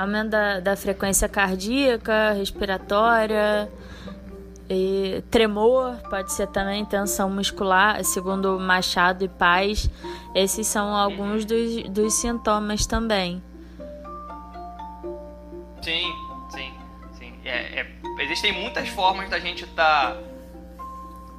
aumento 0.01 0.31
da, 0.31 0.61
da 0.61 0.77
frequência 0.77 1.29
cardíaca, 1.29 2.33
respiratória, 2.33 3.71
e 4.69 5.23
tremor, 5.31 5.97
pode 6.09 6.33
ser 6.33 6.47
também 6.47 6.85
tensão 6.85 7.29
muscular, 7.29 8.03
segundo 8.05 8.59
Machado 8.59 9.25
e 9.25 9.29
Paz. 9.29 9.91
Esses 10.35 10.67
são 10.67 10.95
alguns 10.95 11.45
dos, 11.45 11.83
dos 11.91 12.15
sintomas 12.15 12.87
também. 12.87 13.43
Sim, 15.83 16.13
sim, 16.51 16.73
sim. 17.19 17.35
É, 17.45 17.81
é, 17.81 17.87
existem 18.21 18.53
muitas 18.53 18.89
formas 18.91 19.29
da 19.29 19.41
gente 19.41 19.65
estar 19.65 20.17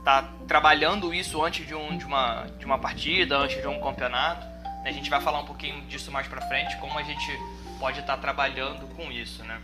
tá, 0.03 0.23
tá 0.23 0.29
trabalhando 0.45 1.13
isso 1.13 1.41
antes 1.41 1.65
de, 1.65 1.73
um, 1.73 1.97
de, 1.97 2.03
uma, 2.03 2.47
de 2.59 2.65
uma 2.65 2.79
partida, 2.79 3.37
antes 3.37 3.61
de 3.61 3.67
um 3.67 3.79
campeonato. 3.79 4.50
A 4.83 4.91
gente 4.91 5.09
vai 5.09 5.21
falar 5.21 5.39
um 5.39 5.45
pouquinho 5.45 5.81
disso 5.85 6.11
mais 6.11 6.27
pra 6.27 6.41
frente, 6.41 6.77
como 6.77 6.97
a 6.97 7.03
gente 7.03 7.31
pode 7.79 7.99
estar 7.99 8.17
trabalhando 8.17 8.87
com 8.95 9.11
isso, 9.11 9.43
né? 9.43 9.59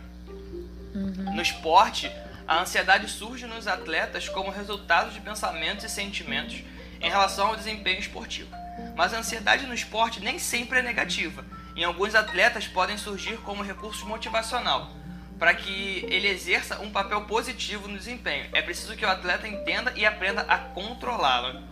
Uhum. 0.94 1.34
No 1.34 1.42
esporte, 1.42 2.10
a 2.46 2.60
ansiedade 2.60 3.08
surge 3.08 3.46
nos 3.46 3.66
atletas 3.66 4.28
como 4.28 4.50
resultado 4.50 5.10
de 5.10 5.20
pensamentos 5.20 5.84
e 5.84 5.88
sentimentos 5.88 6.62
em 7.00 7.10
relação 7.10 7.48
ao 7.48 7.56
desempenho 7.56 8.00
esportivo. 8.00 8.48
Mas 8.96 9.12
a 9.12 9.18
ansiedade 9.18 9.66
no 9.66 9.74
esporte 9.74 10.20
nem 10.20 10.38
sempre 10.38 10.78
é 10.78 10.82
negativa. 10.82 11.44
Em 11.76 11.84
alguns 11.84 12.14
atletas 12.14 12.66
podem 12.66 12.96
surgir 12.96 13.36
como 13.38 13.62
recurso 13.62 14.06
motivacional, 14.06 14.90
para 15.38 15.54
que 15.54 16.04
ele 16.08 16.26
exerça 16.26 16.80
um 16.80 16.90
papel 16.90 17.20
positivo 17.22 17.86
no 17.86 17.96
desempenho. 17.96 18.48
É 18.52 18.62
preciso 18.62 18.96
que 18.96 19.04
o 19.04 19.08
atleta 19.08 19.46
entenda 19.46 19.92
e 19.94 20.04
aprenda 20.04 20.42
a 20.42 20.58
controlá-la. 20.58 21.62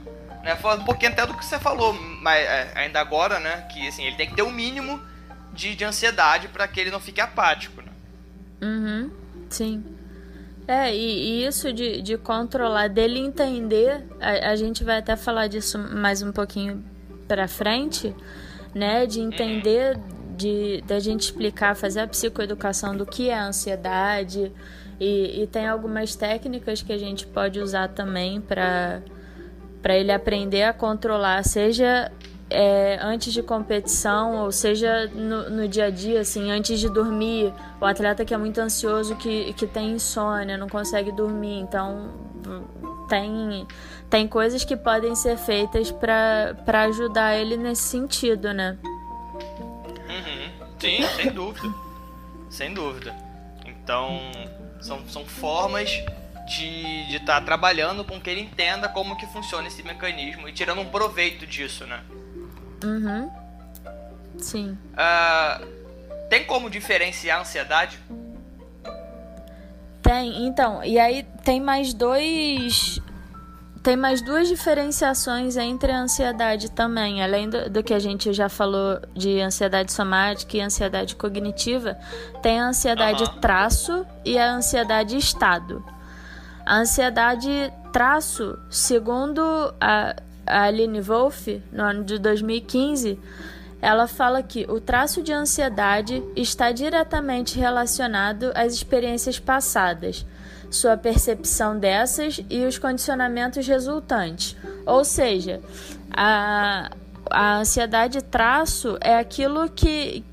Né? 0.47 0.55
Falando 0.55 0.83
um 0.83 0.85
pouquinho 0.85 1.11
até 1.11 1.27
do 1.27 1.35
que 1.35 1.45
você 1.45 1.59
falou, 1.59 1.93
mas 2.23 2.39
é, 2.39 2.71
ainda 2.77 3.01
agora, 3.01 3.41
né? 3.41 3.63
Que 3.63 3.89
assim, 3.89 4.05
ele 4.05 4.15
tem 4.15 4.29
que 4.29 4.37
ter 4.37 4.43
o 4.43 4.47
um 4.47 4.53
mínimo 4.53 5.03
de, 5.53 5.75
de 5.75 5.85
ansiedade 5.85 6.47
para 6.47 6.69
que 6.69 6.79
ele 6.79 6.93
não 6.93 7.01
fique 7.01 7.21
apático. 7.21 7.83
Né? 7.83 7.89
Uhum, 8.63 9.11
sim. 9.51 9.85
É, 10.69 10.95
e, 10.95 11.43
e, 11.43 11.47
isso 11.47 11.73
de, 11.73 12.01
de 12.01 12.17
controlar, 12.17 12.89
dele 12.89 13.19
entender, 13.19 14.07
a, 14.21 14.51
a 14.53 14.57
gente 14.57 14.85
vai 14.85 14.99
até 14.99 15.17
falar 15.17 15.49
disso 15.49 15.81
mais 15.81 16.23
um 16.23 16.31
pouquinho 16.31 16.85
para 17.27 17.49
frente, 17.49 18.15
né? 18.73 19.05
De 19.05 19.19
entender, 19.19 19.99
de 20.37 20.81
da 20.87 21.01
gente 21.01 21.23
explicar, 21.23 21.75
fazer 21.75 22.01
a 22.03 22.07
psicoeducação 22.07 22.97
do 22.97 23.05
que 23.05 23.31
é 23.31 23.37
ansiedade. 23.37 24.53
E, 25.01 25.43
e 25.43 25.47
tem 25.49 25.67
algumas 25.67 26.15
técnicas 26.15 26.83
que 26.83 26.93
a 26.93 26.99
gente 26.99 27.27
pode 27.27 27.59
usar 27.59 27.89
também 27.89 28.41
para 28.41 29.03
para 29.87 29.97
ele 29.97 30.11
aprender 30.11 30.65
a 30.65 30.73
controlar, 30.73 31.45
seja 31.45 32.11
é, 32.51 32.99
antes 33.01 33.33
de 33.33 33.41
competição, 33.41 34.43
ou 34.43 34.51
seja, 34.51 35.07
no, 35.15 35.49
no, 35.49 35.69
dia 35.69 35.85
a 35.85 35.91
dia, 35.91 36.23
assim, 36.23 36.51
antes 36.51 36.81
de 36.81 36.89
dormir, 36.89 37.55
o 37.81 37.85
atleta 37.85 38.25
que 38.25 38.35
é 38.35 38.37
muito 38.37 38.59
ansioso, 38.61 39.15
que, 39.15 39.53
que 39.53 39.65
tem 39.65 39.93
insônia, 39.93 40.59
não 40.59 40.69
consegue 40.69 41.13
dormir, 41.13 41.61
então 41.61 42.11
tem, 43.09 43.65
tem 44.11 44.27
coisas 44.27 44.65
que 44.65 44.77
podem 44.77 45.15
ser 45.15 45.39
feitas 45.39 45.93
para 45.93 46.83
ajudar 46.87 47.37
ele 47.37 47.57
nesse 47.57 47.85
sentido, 47.85 48.53
né? 48.53 48.77
Uhum. 48.83 50.67
Sim, 50.81 51.07
sem 51.15 51.33
dúvida. 51.33 51.75
sem 52.51 52.75
dúvida. 52.75 53.15
Então, 53.65 54.19
são, 54.81 55.09
são 55.09 55.25
formas 55.25 56.03
de 56.47 57.17
estar 57.17 57.41
tá 57.41 57.41
trabalhando 57.41 58.05
com 58.05 58.21
que 58.21 58.31
ele 58.31 58.41
entenda 58.41 58.89
como 58.89 59.17
que 59.17 59.27
funciona 59.27 59.67
esse 59.67 59.83
mecanismo 59.83 60.49
e 60.49 60.53
tirando 60.53 60.81
um 60.81 60.89
proveito 60.89 61.47
disso, 61.47 61.87
né? 61.87 62.01
Uhum. 62.85 63.31
Sim. 64.39 64.79
Uh, 64.93 65.67
tem 66.29 66.45
como 66.45 66.71
diferenciar 66.71 67.39
a 67.39 67.41
ansiedade? 67.41 67.99
Tem, 70.03 70.47
então, 70.47 70.85
e 70.85 70.99
aí 70.99 71.25
tem 71.45 71.61
mais 71.61 71.93
dois. 71.93 73.01
Tem 73.83 73.97
mais 73.97 74.21
duas 74.21 74.49
diferenciações 74.49 75.57
entre 75.57 75.93
a 75.93 75.99
ansiedade 75.99 76.71
também, 76.73 77.23
além 77.23 77.49
do, 77.49 77.71
do 77.71 77.85
que 77.85 77.95
a 77.95 78.01
gente 78.01 78.33
já 78.33 78.49
falou 78.49 79.01
de 79.15 79.41
ansiedade 79.41 79.93
somática 79.93 80.57
e 80.57 80.61
ansiedade 80.61 81.15
cognitiva, 81.15 81.97
tem 82.43 82.59
a 82.59 82.67
ansiedade 82.67 83.23
uhum. 83.23 83.41
traço 83.41 84.05
e 84.25 84.37
a 84.37 84.51
ansiedade 84.51 85.17
estado. 85.17 85.85
A 86.67 86.81
ansiedade 86.81 87.73
traço, 87.93 88.59
segundo 88.69 89.41
a, 89.81 90.17
a 90.45 90.63
Aline 90.65 91.01
Wolff, 91.01 91.63
no 91.73 91.85
ano 91.85 92.03
de 92.03 92.19
2015, 92.19 93.21
ela 93.81 94.09
fala 94.09 94.43
que 94.43 94.67
o 94.69 94.81
traço 94.81 95.23
de 95.23 95.33
ansiedade 95.33 96.21
está 96.35 96.73
diretamente 96.73 97.57
relacionado 97.57 98.51
às 98.53 98.75
experiências 98.75 99.39
passadas, 99.39 100.27
sua 100.69 100.97
percepção 100.97 101.79
dessas 101.79 102.41
e 102.51 102.65
os 102.65 102.79
condicionamentos 102.79 103.65
resultantes. 103.65 104.57
Ou 104.85 105.05
seja, 105.05 105.61
a, 106.13 106.91
a 107.31 107.59
ansiedade 107.59 108.23
traço 108.23 108.99
é 109.01 109.17
aquilo 109.17 109.71
que, 109.71 110.25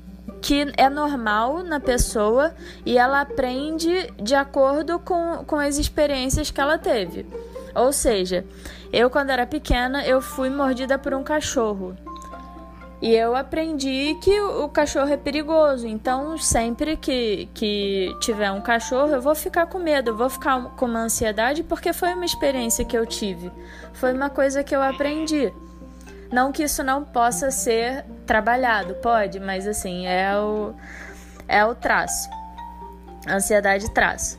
que 0.44 0.70
é 0.76 0.90
normal 0.90 1.64
na 1.64 1.80
pessoa 1.80 2.54
e 2.84 2.98
ela 2.98 3.22
aprende 3.22 4.12
de 4.22 4.34
acordo 4.34 4.98
com, 4.98 5.42
com 5.46 5.56
as 5.56 5.78
experiências 5.78 6.50
que 6.50 6.60
ela 6.60 6.76
teve. 6.76 7.24
Ou 7.74 7.90
seja, 7.94 8.44
eu 8.92 9.08
quando 9.08 9.30
era 9.30 9.46
pequena, 9.46 10.04
eu 10.04 10.20
fui 10.20 10.50
mordida 10.50 10.98
por 10.98 11.14
um 11.14 11.24
cachorro. 11.24 11.96
E 13.00 13.14
eu 13.14 13.34
aprendi 13.34 14.18
que 14.22 14.38
o 14.38 14.68
cachorro 14.68 15.08
é 15.08 15.16
perigoso. 15.16 15.86
Então, 15.86 16.36
sempre 16.36 16.98
que, 16.98 17.48
que 17.54 18.14
tiver 18.20 18.52
um 18.52 18.60
cachorro, 18.60 19.14
eu 19.14 19.22
vou 19.22 19.34
ficar 19.34 19.64
com 19.64 19.78
medo, 19.78 20.10
eu 20.10 20.16
vou 20.16 20.28
ficar 20.28 20.62
com 20.76 20.84
uma 20.84 21.04
ansiedade, 21.04 21.62
porque 21.62 21.94
foi 21.94 22.12
uma 22.12 22.24
experiência 22.26 22.84
que 22.84 22.96
eu 22.98 23.06
tive. 23.06 23.50
Foi 23.94 24.12
uma 24.12 24.28
coisa 24.28 24.62
que 24.62 24.76
eu 24.76 24.82
aprendi. 24.82 25.50
Não 26.34 26.50
que 26.50 26.64
isso 26.64 26.82
não 26.82 27.04
possa 27.04 27.48
ser 27.52 28.04
trabalhado, 28.26 28.94
pode, 28.94 29.38
mas 29.38 29.68
assim, 29.68 30.04
é 30.04 30.36
o, 30.36 30.74
é 31.46 31.64
o 31.64 31.76
traço. 31.76 32.28
Ansiedade 33.24 33.88
traço. 33.94 34.36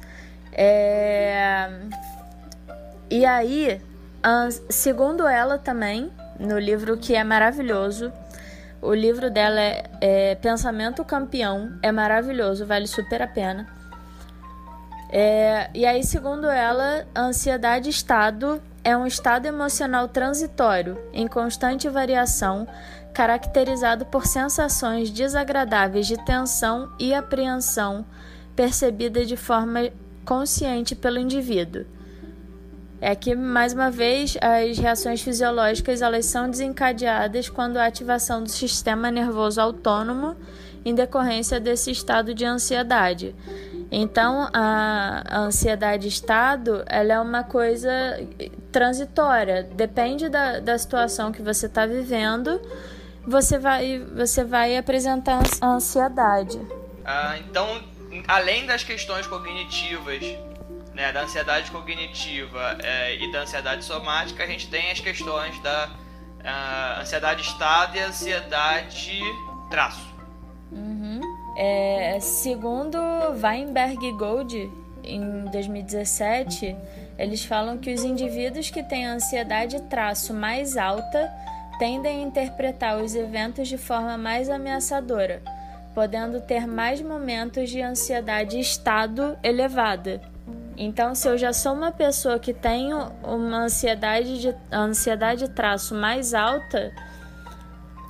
É... 0.52 1.70
E 3.10 3.26
aí, 3.26 3.82
segundo 4.70 5.26
ela 5.26 5.58
também, 5.58 6.12
no 6.38 6.60
livro 6.60 6.98
que 6.98 7.16
é 7.16 7.24
maravilhoso, 7.24 8.12
o 8.82 8.94
livro 8.94 9.32
dela 9.32 9.62
é, 9.62 9.90
é 10.02 10.36
Pensamento 10.36 11.02
Campeão, 11.06 11.80
é 11.82 11.94
maravilhoso, 11.94 12.66
vale 12.66 12.88
super 12.88 13.22
a 13.22 13.28
pena. 13.28 13.68
É, 15.10 15.70
e 15.74 15.86
aí, 15.86 16.04
segundo 16.04 16.50
ela, 16.50 17.08
ansiedade 17.16 17.90
estado 17.90 18.62
é 18.86 18.96
um 18.96 19.08
estado 19.08 19.48
emocional 19.48 20.08
transitório, 20.08 20.96
em 21.12 21.28
constante 21.28 21.90
variação, 21.90 22.68
caracterizado 23.16 24.06
por 24.06 24.28
sensações 24.28 25.10
desagradáveis 25.10 26.06
de 26.06 26.24
tensão 26.24 26.94
e 27.00 27.12
apreensão 27.12 28.06
percebida 28.56 29.26
de 29.26 29.36
forma 29.36 29.90
consciente 30.24 30.96
pelo 30.96 31.18
indivíduo. 31.18 31.84
É 33.02 33.16
que 33.16 33.36
mais 33.36 33.74
uma 33.74 33.90
vez 33.90 34.38
as 34.40 34.78
reações 34.78 35.20
fisiológicas 35.20 36.04
elas 36.04 36.28
são 36.28 36.48
desencadeadas 36.48 37.50
quando 37.50 37.78
a 37.78 37.88
ativação 37.88 38.44
do 38.44 38.50
sistema 38.50 39.10
nervoso 39.10 39.60
autônomo 39.60 40.36
em 40.86 40.94
decorrência 40.94 41.60
desse 41.60 41.90
estado 41.90 42.36
de 42.36 42.46
ansiedade. 42.46 43.36
Então, 43.92 44.50
a, 44.54 45.24
ansiedade 45.46 46.08
estado 46.08 46.84
ela 46.88 47.14
é 47.14 47.20
uma 47.20 47.44
coisa 47.44 47.92
transitória, 48.72 49.64
depende 49.64 50.28
da, 50.28 50.60
da 50.60 50.78
situação 50.78 51.32
que 51.32 51.42
você 51.42 51.68
está 51.68 51.86
vivendo, 51.86 52.60
você 53.26 53.58
vai, 53.58 54.00
você 54.16 54.44
vai 54.44 54.78
apresentar 54.78 55.42
ansiedade. 55.62 56.60
Ah, 57.04 57.38
então, 57.38 57.82
além 58.28 58.66
das 58.66 58.84
questões 58.84 59.28
cognitivas 59.28 60.24
né, 60.96 61.12
da 61.12 61.24
ansiedade 61.24 61.70
cognitiva 61.72 62.78
é, 62.82 63.16
e 63.16 63.32
da 63.32 63.42
ansiedade 63.42 63.84
somática, 63.84 64.44
a 64.44 64.48
gente 64.48 64.70
tem 64.70 64.92
as 64.92 65.00
questões 65.00 65.60
da 65.62 65.90
uh, 65.90 67.02
ansiedade 67.02 67.42
estado 67.42 67.98
e 67.98 68.00
ansiedade 68.00 69.20
traço. 69.70 70.15
É, 71.56 72.18
segundo 72.20 72.98
Weinberg 73.42 74.12
Gold, 74.14 74.72
em 75.04 75.46
2017, 75.46 76.76
eles 77.18 77.46
falam 77.46 77.78
que 77.78 77.94
os 77.94 78.04
indivíduos 78.04 78.70
que 78.70 78.84
têm 78.84 79.06
ansiedade 79.06 79.82
traço 79.84 80.34
mais 80.34 80.76
alta 80.76 81.32
tendem 81.80 82.24
a 82.24 82.28
interpretar 82.28 83.02
os 83.02 83.16
eventos 83.16 83.68
de 83.68 83.78
forma 83.78 84.18
mais 84.18 84.50
ameaçadora, 84.50 85.42
podendo 85.94 86.42
ter 86.42 86.68
mais 86.68 87.02
momentos 87.02 87.70
de 87.70 87.82
ansiedade 87.82 88.60
estado 88.60 89.38
elevada. 89.44 90.22
Então, 90.78 91.16
se 91.16 91.28
eu 91.28 91.38
já 91.38 91.54
sou 91.54 91.74
uma 91.74 91.92
pessoa 91.92 92.38
que 92.38 92.54
tem 92.54 92.94
uma 92.94 93.64
ansiedade 93.64 94.42
de 94.42 94.56
ansiedade 94.72 95.50
traço 95.50 95.96
mais 95.96 96.34
alta, 96.34 96.92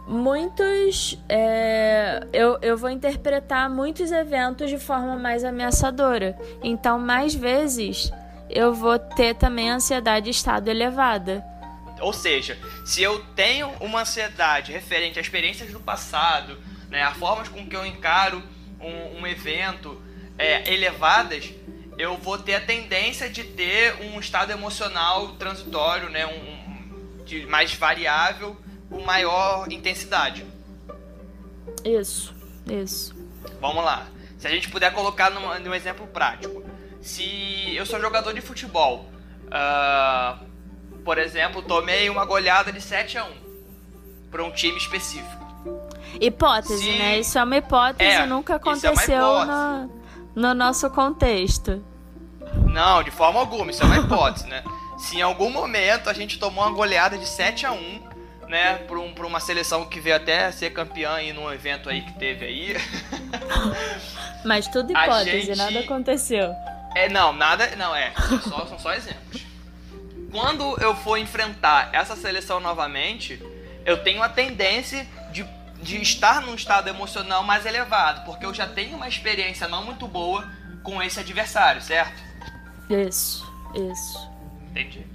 muitos 0.07 1.17
é, 1.27 2.25
eu, 2.31 2.57
eu 2.61 2.77
vou 2.77 2.89
interpretar 2.89 3.69
muitos 3.69 4.11
eventos 4.11 4.69
de 4.69 4.77
forma 4.77 5.15
mais 5.17 5.43
ameaçadora. 5.43 6.37
Então, 6.63 6.99
mais 6.99 7.33
vezes 7.33 8.11
eu 8.49 8.73
vou 8.73 8.97
ter 8.99 9.35
também 9.35 9.69
ansiedade 9.69 10.29
estado 10.29 10.69
elevada. 10.69 11.43
Ou 11.99 12.13
seja, 12.13 12.57
se 12.85 13.01
eu 13.01 13.19
tenho 13.35 13.69
uma 13.79 14.01
ansiedade 14.01 14.71
referente 14.71 15.17
a 15.17 15.21
experiências 15.21 15.71
do 15.71 15.79
passado, 15.79 16.57
né, 16.89 17.01
a 17.01 17.13
formas 17.13 17.47
com 17.47 17.65
que 17.65 17.75
eu 17.75 17.85
encaro 17.85 18.43
um, 18.79 19.21
um 19.21 19.27
evento 19.27 20.01
é, 20.37 20.71
elevadas, 20.73 21.51
eu 21.97 22.17
vou 22.17 22.37
ter 22.37 22.55
a 22.55 22.61
tendência 22.61 23.29
de 23.29 23.43
ter 23.43 23.95
um 24.01 24.19
estado 24.19 24.51
emocional 24.51 25.29
transitório, 25.35 26.09
né, 26.09 26.25
um, 26.27 27.23
de 27.23 27.45
mais 27.45 27.73
variável, 27.73 28.57
com 28.89 29.01
maior 29.03 29.71
intensidade. 29.71 30.45
Isso, 31.83 32.33
isso. 32.67 33.15
Vamos 33.61 33.83
lá. 33.83 34.07
Se 34.37 34.47
a 34.47 34.51
gente 34.51 34.69
puder 34.69 34.91
colocar 34.93 35.29
num, 35.29 35.59
num 35.59 35.73
exemplo 35.73 36.07
prático. 36.07 36.63
Se 37.01 37.75
eu 37.75 37.85
sou 37.85 37.99
jogador 38.01 38.33
de 38.33 38.41
futebol, 38.41 39.05
uh, 39.45 40.43
por 41.03 41.17
exemplo, 41.19 41.61
tomei 41.61 42.09
uma 42.09 42.25
goleada 42.25 42.71
de 42.71 42.81
7 42.81 43.17
a 43.19 43.25
1 43.25 43.29
para 44.31 44.43
um 44.43 44.51
time 44.51 44.77
específico. 44.77 45.45
Hipótese, 46.19 46.83
Se... 46.83 46.97
né? 46.97 47.19
Isso 47.19 47.37
é 47.37 47.43
uma 47.43 47.57
hipótese, 47.57 48.09
é, 48.09 48.25
nunca 48.25 48.53
é 48.53 48.55
aconteceu 48.55 49.41
é 49.41 49.45
no, 49.45 50.01
no 50.35 50.53
nosso 50.53 50.89
contexto. 50.89 51.83
Não, 52.71 53.03
de 53.03 53.11
forma 53.11 53.39
alguma, 53.39 53.69
isso 53.69 53.83
é 53.83 53.85
uma 53.85 53.97
hipótese, 53.97 54.47
né? 54.47 54.63
Se 54.97 55.17
em 55.17 55.21
algum 55.21 55.49
momento 55.49 56.09
a 56.09 56.13
gente 56.13 56.39
tomou 56.39 56.63
uma 56.63 56.73
goleada 56.73 57.17
de 57.17 57.27
7 57.27 57.65
a 57.65 57.71
1 57.71 58.14
né, 58.47 58.75
por, 58.87 58.97
um, 58.97 59.13
uma 59.25 59.39
seleção 59.39 59.85
que 59.85 59.99
veio 59.99 60.15
até 60.15 60.51
ser 60.51 60.71
campeã 60.71 61.19
em 61.21 61.37
um 61.37 61.51
evento 61.51 61.89
aí 61.89 62.01
que 62.01 62.13
teve 62.13 62.45
aí. 62.45 62.75
Mas 64.45 64.67
tudo 64.67 64.91
hipótese, 64.91 65.41
gente... 65.41 65.57
nada 65.57 65.79
aconteceu. 65.79 66.53
É, 66.95 67.09
não, 67.09 67.33
nada, 67.33 67.75
não, 67.75 67.95
é, 67.95 68.13
só, 68.43 68.65
são 68.65 68.79
só 68.79 68.93
exemplos. 68.93 69.41
Quando 70.31 70.77
eu 70.81 70.95
for 70.95 71.17
enfrentar 71.17 71.89
essa 71.93 72.15
seleção 72.15 72.59
novamente, 72.59 73.41
eu 73.85 74.03
tenho 74.03 74.21
a 74.21 74.29
tendência 74.29 75.05
de, 75.31 75.45
de 75.81 76.01
estar 76.01 76.41
num 76.41 76.55
estado 76.55 76.87
emocional 76.87 77.43
mais 77.43 77.65
elevado, 77.65 78.25
porque 78.25 78.45
eu 78.45 78.53
já 78.53 78.67
tenho 78.67 78.95
uma 78.95 79.07
experiência 79.07 79.67
não 79.67 79.83
muito 79.83 80.07
boa 80.07 80.49
com 80.83 81.01
esse 81.01 81.19
adversário, 81.19 81.81
certo? 81.81 82.21
Isso, 82.89 83.51
isso. 83.73 84.29
Entendi. 84.69 85.14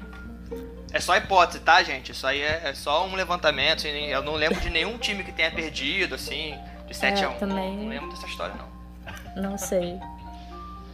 É 0.92 1.00
só 1.00 1.16
hipótese, 1.16 1.60
tá, 1.60 1.82
gente? 1.82 2.12
Isso 2.12 2.26
aí 2.26 2.40
é, 2.40 2.62
é 2.64 2.74
só 2.74 3.06
um 3.06 3.14
levantamento. 3.14 3.78
Assim, 3.78 4.06
eu 4.06 4.22
não 4.22 4.34
lembro 4.34 4.60
de 4.60 4.70
nenhum 4.70 4.98
time 4.98 5.22
que 5.22 5.32
tenha 5.32 5.50
perdido, 5.50 6.16
assim, 6.16 6.58
de 6.86 6.94
7 6.94 7.22
é, 7.22 7.24
a 7.24 7.30
1. 7.30 7.38
Também... 7.38 7.76
Não, 7.76 7.88
lembro 7.88 8.10
dessa 8.10 8.26
história, 8.26 8.54
não. 8.56 9.42
Não 9.42 9.56
sei. 9.56 9.98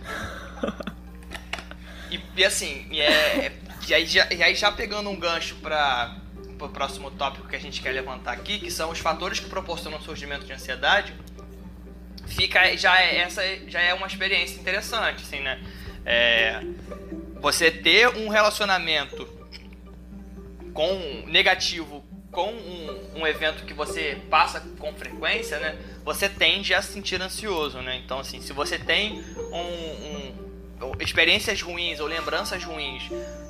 e, 2.11 2.21
e, 2.37 2.45
assim, 2.45 2.87
e, 2.91 3.01
é, 3.01 3.53
e, 3.89 3.95
aí 3.95 4.07
já, 4.07 4.27
e 4.31 4.43
aí 4.43 4.55
já 4.55 4.71
pegando 4.71 5.09
um 5.09 5.19
gancho 5.19 5.55
para 5.57 6.15
o 6.61 6.69
próximo 6.69 7.11
tópico 7.11 7.49
que 7.49 7.57
a 7.57 7.61
gente 7.61 7.81
quer 7.81 7.93
levantar 7.93 8.33
aqui, 8.33 8.59
que 8.59 8.71
são 8.71 8.91
os 8.91 8.99
fatores 8.99 9.41
que 9.41 9.49
proporcionam 9.49 9.99
o 9.99 10.03
surgimento 10.03 10.45
de 10.45 10.53
ansiedade, 10.53 11.15
fica 12.27 12.77
já 12.77 13.01
é, 13.01 13.21
essa 13.21 13.43
já 13.67 13.81
é 13.81 13.95
uma 13.95 14.07
experiência 14.07 14.61
interessante, 14.61 15.23
assim, 15.23 15.41
né? 15.41 15.59
É, 16.05 16.61
você 17.41 17.71
ter 17.71 18.09
um 18.09 18.29
relacionamento 18.29 19.36
com 20.77 21.25
negativo 21.27 22.05
com 22.31 22.53
um, 22.53 23.21
um, 23.21 23.27
evento 23.27 23.65
que 23.65 23.73
você 23.73 24.21
passa 24.29 24.61
com 24.79 24.93
frequência, 24.93 25.59
né? 25.59 25.79
Você 26.05 26.29
tende 26.29 26.75
a 26.75 26.83
se 26.83 26.93
sentir 26.93 27.21
ansioso, 27.23 27.81
né? 27.81 27.97
Então, 28.05 28.19
assim, 28.19 28.43
se 28.43 28.53
você 28.53 28.79
tem 28.79 29.25
um, 29.53 30.85
um, 30.87 30.93
experiências 31.01 31.63
ruins 31.63 31.99
ou 31.99 32.07
lembranças 32.07 32.63
ruins 32.63 33.05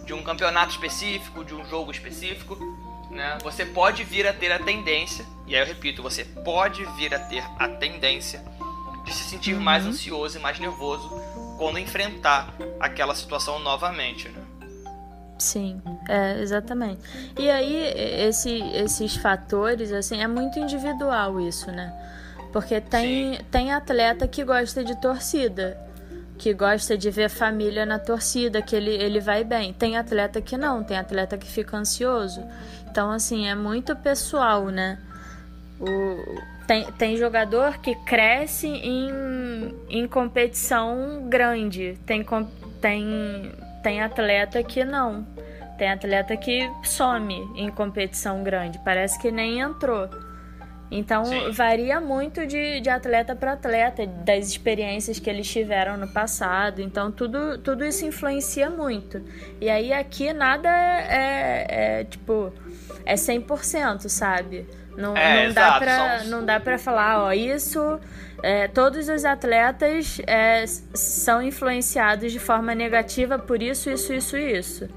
de 0.05 0.15
um 0.15 0.23
campeonato 0.23 0.71
específico, 0.71 1.45
de 1.45 1.53
um 1.53 1.69
jogo 1.69 1.91
específico, 1.91 2.57
né? 3.11 3.39
Você 3.43 3.67
pode 3.67 4.05
vir 4.05 4.25
a 4.25 4.33
ter 4.33 4.53
a 4.53 4.61
tendência, 4.61 5.27
e 5.49 5.57
aí 5.57 5.63
eu 5.63 5.67
repito, 5.67 6.01
você 6.01 6.25
pode 6.25 6.85
vir 6.97 7.13
a 7.13 7.19
ter 7.19 7.43
a 7.59 7.67
tendência 7.67 8.45
de 9.05 9.13
se 9.13 9.25
sentir 9.25 9.55
uhum. 9.55 9.61
mais 9.61 9.85
ansioso 9.85 10.39
e 10.39 10.41
mais 10.41 10.61
nervoso 10.61 11.11
quando 11.59 11.81
enfrentar 11.81 12.55
aquela 12.79 13.17
situação 13.17 13.59
novamente, 13.59 14.29
né? 14.29 14.46
Sim, 15.39 15.83
é, 16.09 16.41
exatamente. 16.41 17.01
E 17.39 17.51
aí, 17.51 17.77
esse, 18.27 18.59
esses 18.75 19.17
fatores, 19.17 19.93
assim, 19.93 20.23
é 20.23 20.27
muito 20.27 20.59
individual 20.59 21.41
isso, 21.41 21.71
né? 21.71 21.93
Porque 22.53 22.81
tem, 22.81 23.39
tem 23.51 23.73
atleta 23.73 24.27
que 24.27 24.43
gosta 24.43 24.83
de 24.83 24.99
torcida, 24.99 25.79
que 26.39 26.55
gosta 26.55 26.97
de 26.97 27.11
ver 27.11 27.29
família 27.29 27.85
na 27.85 27.99
torcida, 27.99 28.63
que 28.63 28.75
ele, 28.75 28.91
ele 28.91 29.21
vai 29.21 29.45
bem. 29.45 29.75
Tem 29.75 29.97
atleta 29.99 30.41
que 30.41 30.57
não, 30.57 30.83
tem 30.83 30.97
atleta 30.97 31.37
que 31.37 31.47
fica 31.47 31.77
ansioso. 31.77 32.43
Então, 32.91 33.11
assim, 33.11 33.47
é 33.47 33.55
muito 33.55 33.95
pessoal, 33.95 34.69
né? 34.69 34.99
O, 35.79 36.41
tem, 36.67 36.91
tem 36.93 37.17
jogador 37.17 37.79
que 37.79 37.95
cresce 37.95 38.67
em, 38.67 39.75
em 39.89 40.09
competição 40.09 41.27
grande. 41.29 41.99
Tem, 42.07 42.25
tem, 42.81 43.53
tem 43.87 44.03
atleta 44.03 44.61
que 44.65 44.83
não. 44.83 45.25
Tem 45.79 45.89
atleta 45.89 46.37
que 46.37 46.69
some 46.83 47.49
em 47.55 47.71
competição 47.71 48.43
grande. 48.43 48.81
Parece 48.81 49.17
que 49.17 49.31
nem 49.31 49.61
entrou. 49.61 50.11
Então 50.91 51.25
Sim. 51.25 51.53
varia 51.53 52.01
muito 52.01 52.45
de, 52.49 52.81
de 52.81 52.91
atleta 52.91 53.37
para 53.37 53.53
atleta, 53.53 54.05
das 54.05 54.49
experiências 54.49 55.21
que 55.21 55.31
eles 55.31 55.49
tiveram 55.49 55.97
no 55.97 56.09
passado. 56.09 56.83
Então 56.83 57.13
tudo, 57.13 57.59
tudo 57.59 57.85
isso 57.85 58.05
influencia 58.05 58.69
muito. 58.69 59.23
E 59.61 59.71
aí 59.71 59.93
aqui 59.93 60.33
nada 60.33 60.69
é, 60.69 61.07
é, 61.09 62.01
é 62.01 62.05
tipo, 62.05 62.53
é 63.05 63.15
100%, 63.15 64.09
sabe? 64.09 64.67
Não, 64.97 65.17
é, 65.17 65.47
não, 65.47 65.55
dá 65.55 65.79
pra, 65.79 66.25
não 66.25 66.45
dá 66.45 66.61
pra 66.61 66.79
falar, 66.79 67.25
ó, 67.25 67.33
isso. 67.33 68.01
É, 68.43 68.69
todos 68.69 69.09
os 69.09 69.25
atletas 69.25 70.21
é, 70.27 70.65
são 70.67 71.43
influenciados 71.43 72.33
de 72.33 72.39
forma 72.39 72.75
negativa 72.75 73.39
por 73.39 73.63
isso, 73.63 73.91
isso, 73.91 74.13
isso 74.13 74.37
isso. 74.37 74.89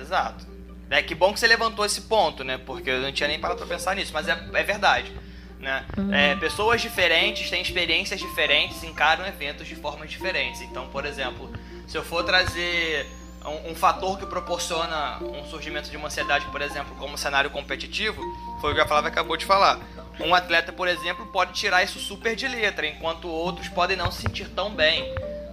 Exato. 0.00 0.46
É 0.90 1.02
que 1.02 1.14
bom 1.14 1.32
que 1.32 1.40
você 1.40 1.46
levantou 1.46 1.86
esse 1.86 2.02
ponto, 2.02 2.44
né? 2.44 2.58
Porque 2.58 2.90
eu 2.90 3.00
não 3.00 3.12
tinha 3.12 3.28
nem 3.28 3.40
parado 3.40 3.58
pra 3.58 3.66
pensar 3.66 3.96
nisso, 3.96 4.12
mas 4.12 4.28
é, 4.28 4.38
é 4.52 4.62
verdade. 4.62 5.12
Né? 5.58 5.84
Uhum. 5.96 6.12
É, 6.12 6.34
pessoas 6.36 6.82
diferentes 6.82 7.48
têm 7.48 7.62
experiências 7.62 8.20
diferentes, 8.20 8.82
encaram 8.82 9.24
eventos 9.24 9.66
de 9.66 9.76
formas 9.76 10.10
diferentes. 10.10 10.60
Então, 10.60 10.88
por 10.88 11.06
exemplo, 11.06 11.50
se 11.86 11.96
eu 11.96 12.02
for 12.02 12.24
trazer 12.24 13.06
um, 13.46 13.70
um, 13.70 13.74
fator 13.74 14.18
que 14.18 14.26
proporciona 14.26 15.18
um 15.22 15.44
surgimento 15.46 15.90
de 15.90 15.96
uma 15.96 16.06
ansiedade, 16.06 16.46
por 16.46 16.60
exemplo, 16.62 16.94
como 16.96 17.18
cenário 17.18 17.50
competitivo, 17.50 18.22
foi 18.60 18.72
o 18.72 18.74
que 18.74 18.80
a 18.80 18.86
Flávia 18.86 19.08
acabou 19.08 19.36
de 19.36 19.44
falar. 19.44 19.78
Um 20.20 20.34
atleta, 20.34 20.72
por 20.72 20.88
exemplo, 20.88 21.26
pode 21.26 21.52
tirar 21.52 21.82
isso 21.82 21.98
super 21.98 22.36
de 22.36 22.46
letra, 22.46 22.86
enquanto 22.86 23.28
outros 23.28 23.68
podem 23.68 23.96
não 23.96 24.10
se 24.10 24.22
sentir 24.22 24.48
tão 24.50 24.70
bem 24.70 25.02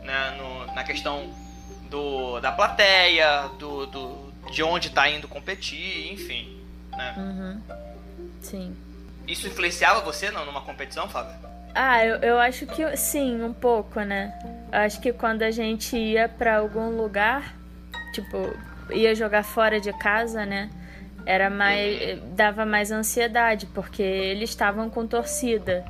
né, 0.03 0.37
no, 0.37 0.73
na 0.73 0.83
questão 0.83 1.33
do, 1.89 2.39
da 2.39 2.51
plateia, 2.51 3.49
do, 3.57 3.85
do 3.85 4.29
de 4.51 4.63
onde 4.63 4.87
está 4.87 5.09
indo 5.09 5.27
competir, 5.27 6.11
enfim. 6.11 6.57
Né? 6.91 7.13
Uhum. 7.17 7.61
Sim. 8.41 8.75
Isso 9.27 9.47
influenciava 9.47 10.01
você 10.01 10.31
não, 10.31 10.45
numa 10.45 10.61
competição, 10.61 11.07
Flávia? 11.07 11.37
Ah, 11.75 12.03
eu, 12.03 12.15
eu 12.17 12.39
acho 12.39 12.65
que 12.65 12.97
sim, 12.97 13.43
um 13.43 13.53
pouco, 13.53 14.01
né? 14.01 14.33
Eu 14.71 14.79
acho 14.79 14.99
que 14.99 15.13
quando 15.13 15.43
a 15.43 15.51
gente 15.51 15.95
ia 15.95 16.27
para 16.27 16.57
algum 16.57 16.89
lugar, 16.97 17.55
tipo, 18.11 18.55
ia 18.91 19.13
jogar 19.15 19.43
fora 19.43 19.79
de 19.79 19.91
casa, 19.93 20.45
né? 20.45 20.69
Era 21.25 21.49
mais. 21.49 22.19
dava 22.35 22.65
mais 22.65 22.91
ansiedade, 22.91 23.65
porque 23.67 24.01
eles 24.01 24.49
estavam 24.49 24.89
com 24.89 25.05
torcida. 25.05 25.85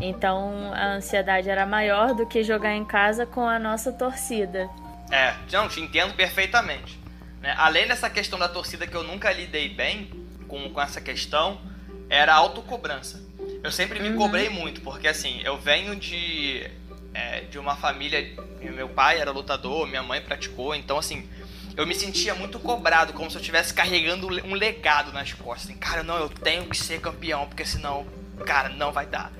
Então 0.00 0.72
a 0.72 0.94
ansiedade 0.94 1.50
era 1.50 1.66
maior 1.66 2.14
do 2.14 2.26
que 2.26 2.42
jogar 2.42 2.74
em 2.74 2.84
casa 2.84 3.26
com 3.26 3.46
a 3.46 3.58
nossa 3.58 3.92
torcida. 3.92 4.68
É, 5.10 5.34
não, 5.52 5.68
te 5.68 5.80
entendo 5.80 6.14
perfeitamente. 6.14 6.98
Né? 7.40 7.54
Além 7.58 7.86
dessa 7.86 8.08
questão 8.08 8.38
da 8.38 8.48
torcida 8.48 8.86
que 8.86 8.96
eu 8.96 9.02
nunca 9.02 9.32
lidei 9.32 9.68
bem 9.68 10.10
com, 10.46 10.70
com 10.70 10.80
essa 10.80 11.00
questão, 11.00 11.60
era 12.08 12.32
a 12.32 12.36
autocobrança. 12.36 13.20
Eu 13.62 13.70
sempre 13.70 14.00
me 14.00 14.10
uhum. 14.10 14.16
cobrei 14.16 14.48
muito, 14.48 14.80
porque 14.80 15.08
assim, 15.08 15.40
eu 15.44 15.58
venho 15.58 15.96
de, 15.96 16.66
é, 17.12 17.40
de 17.42 17.58
uma 17.58 17.76
família. 17.76 18.34
Meu 18.60 18.88
pai 18.88 19.20
era 19.20 19.30
lutador, 19.30 19.86
minha 19.86 20.02
mãe 20.02 20.20
praticou, 20.20 20.74
então 20.74 20.98
assim, 20.98 21.28
eu 21.76 21.86
me 21.86 21.94
sentia 21.94 22.34
muito 22.34 22.58
cobrado, 22.58 23.12
como 23.12 23.30
se 23.30 23.36
eu 23.36 23.40
estivesse 23.40 23.72
carregando 23.72 24.26
um 24.26 24.54
legado 24.54 25.12
nas 25.12 25.32
costas. 25.32 25.70
Assim, 25.70 25.78
cara, 25.78 26.02
não, 26.02 26.16
eu 26.16 26.28
tenho 26.28 26.66
que 26.66 26.76
ser 26.76 27.00
campeão, 27.00 27.46
porque 27.46 27.64
senão, 27.64 28.06
cara, 28.44 28.68
não 28.70 28.92
vai 28.92 29.06
dar. 29.06 29.30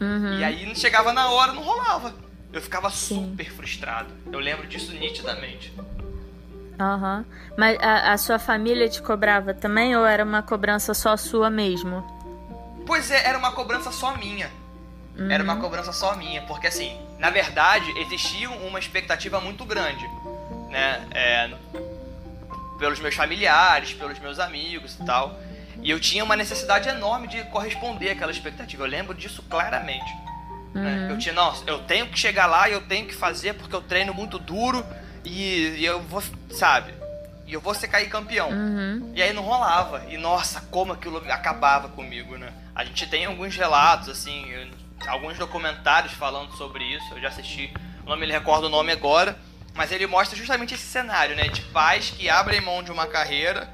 Uhum. 0.00 0.38
E 0.38 0.44
aí 0.44 0.74
chegava 0.76 1.12
na 1.12 1.30
hora, 1.30 1.52
não 1.52 1.62
rolava. 1.62 2.14
Eu 2.52 2.60
ficava 2.60 2.90
Sim. 2.90 3.30
super 3.30 3.50
frustrado. 3.50 4.12
Eu 4.30 4.38
lembro 4.38 4.66
disso 4.66 4.92
nitidamente. 4.92 5.72
Aham. 6.78 7.18
Uhum. 7.18 7.24
Mas 7.56 7.78
a, 7.80 8.12
a, 8.12 8.18
sua 8.18 8.38
família 8.38 8.88
te 8.88 9.00
cobrava 9.02 9.54
também 9.54 9.96
ou 9.96 10.06
era 10.06 10.24
uma 10.24 10.42
cobrança 10.42 10.94
só 10.94 11.16
sua 11.16 11.50
mesmo? 11.50 12.04
Pois 12.86 13.10
é, 13.10 13.26
era 13.26 13.38
uma 13.38 13.52
cobrança 13.52 13.90
só 13.90 14.16
minha. 14.16 14.50
Uhum. 15.16 15.30
Era 15.30 15.42
uma 15.44 15.56
cobrança 15.56 15.92
só 15.92 16.16
minha, 16.16 16.42
porque 16.42 16.66
assim, 16.66 16.98
na 17.18 17.30
verdade, 17.30 17.90
existia 17.98 18.50
uma 18.50 18.78
expectativa 18.78 19.40
muito 19.40 19.64
grande 19.64 20.08
né? 20.72 21.06
É, 21.12 21.50
pelos 22.78 22.98
meus 22.98 23.14
familiares, 23.14 23.92
pelos 23.92 24.18
meus 24.18 24.40
amigos 24.40 24.96
e 24.98 25.04
tal. 25.04 25.38
E 25.80 25.90
eu 25.90 26.00
tinha 26.00 26.24
uma 26.24 26.34
necessidade 26.34 26.88
enorme 26.88 27.28
de 27.28 27.42
corresponder 27.44 28.10
àquela 28.10 28.32
expectativa. 28.32 28.82
Eu 28.82 28.88
lembro 28.88 29.14
disso 29.14 29.42
claramente. 29.42 30.12
Né? 30.74 30.80
Uhum. 30.80 30.82
Né? 30.82 31.08
Eu 31.12 31.18
tinha, 31.18 31.34
nossa, 31.34 31.62
eu 31.66 31.80
tenho 31.80 32.08
que 32.08 32.18
chegar 32.18 32.46
lá 32.46 32.68
e 32.68 32.72
eu 32.72 32.80
tenho 32.80 33.06
que 33.06 33.14
fazer 33.14 33.54
porque 33.54 33.74
eu 33.74 33.82
treino 33.82 34.14
muito 34.14 34.38
duro 34.38 34.84
e, 35.24 35.76
e 35.78 35.84
eu 35.84 36.00
vou, 36.02 36.22
sabe? 36.50 36.92
E 37.46 37.52
eu 37.52 37.60
vou 37.60 37.74
ser 37.74 37.88
cair 37.88 38.08
campeão. 38.08 38.50
Uhum. 38.50 39.12
E 39.14 39.22
aí 39.22 39.32
não 39.32 39.42
rolava. 39.42 40.04
E 40.08 40.16
nossa, 40.16 40.62
como 40.62 40.92
aquilo 40.92 41.18
acabava 41.30 41.88
comigo, 41.88 42.36
né? 42.36 42.52
A 42.74 42.84
gente 42.84 43.06
tem 43.06 43.26
alguns 43.26 43.54
relatos, 43.54 44.08
assim, 44.08 44.46
alguns 45.06 45.36
documentários 45.36 46.14
falando 46.14 46.52
sobre 46.56 46.82
isso. 46.84 47.14
Eu 47.14 47.20
já 47.20 47.28
assisti, 47.28 47.72
não 48.06 48.16
me 48.16 48.26
recordo 48.26 48.64
o 48.64 48.70
nome 48.70 48.90
agora 48.90 49.36
mas 49.74 49.90
ele 49.90 50.06
mostra 50.06 50.36
justamente 50.36 50.74
esse 50.74 50.84
cenário, 50.84 51.34
né? 51.34 51.48
De 51.48 51.62
pais 51.62 52.10
que 52.10 52.28
abrem 52.28 52.60
mão 52.60 52.82
de 52.82 52.90
uma 52.90 53.06
carreira 53.06 53.70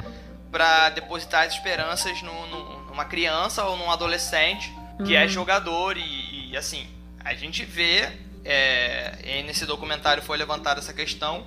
para 0.51 0.91
depositar 0.91 1.47
as 1.47 1.55
esperanças 1.55 2.23
no, 2.23 2.47
no, 2.47 2.85
numa 2.87 3.05
criança 3.05 3.65
ou 3.65 3.77
num 3.77 3.91
adolescente 3.91 4.73
que 5.05 5.15
é 5.15 5.19
uhum. 5.19 5.25
é 5.25 5.29
jogador 5.29 5.97
e, 5.97 6.51
e, 6.51 6.57
assim, 6.57 6.87
a 7.25 7.35
gente 7.35 7.65
vê, 7.65 8.09
é, 8.45 9.43
nesse 9.47 9.67
documentário 9.67 10.23
foi 10.23 10.37
levantada 10.37 10.81
essa 10.81 10.93
questão 10.93 11.47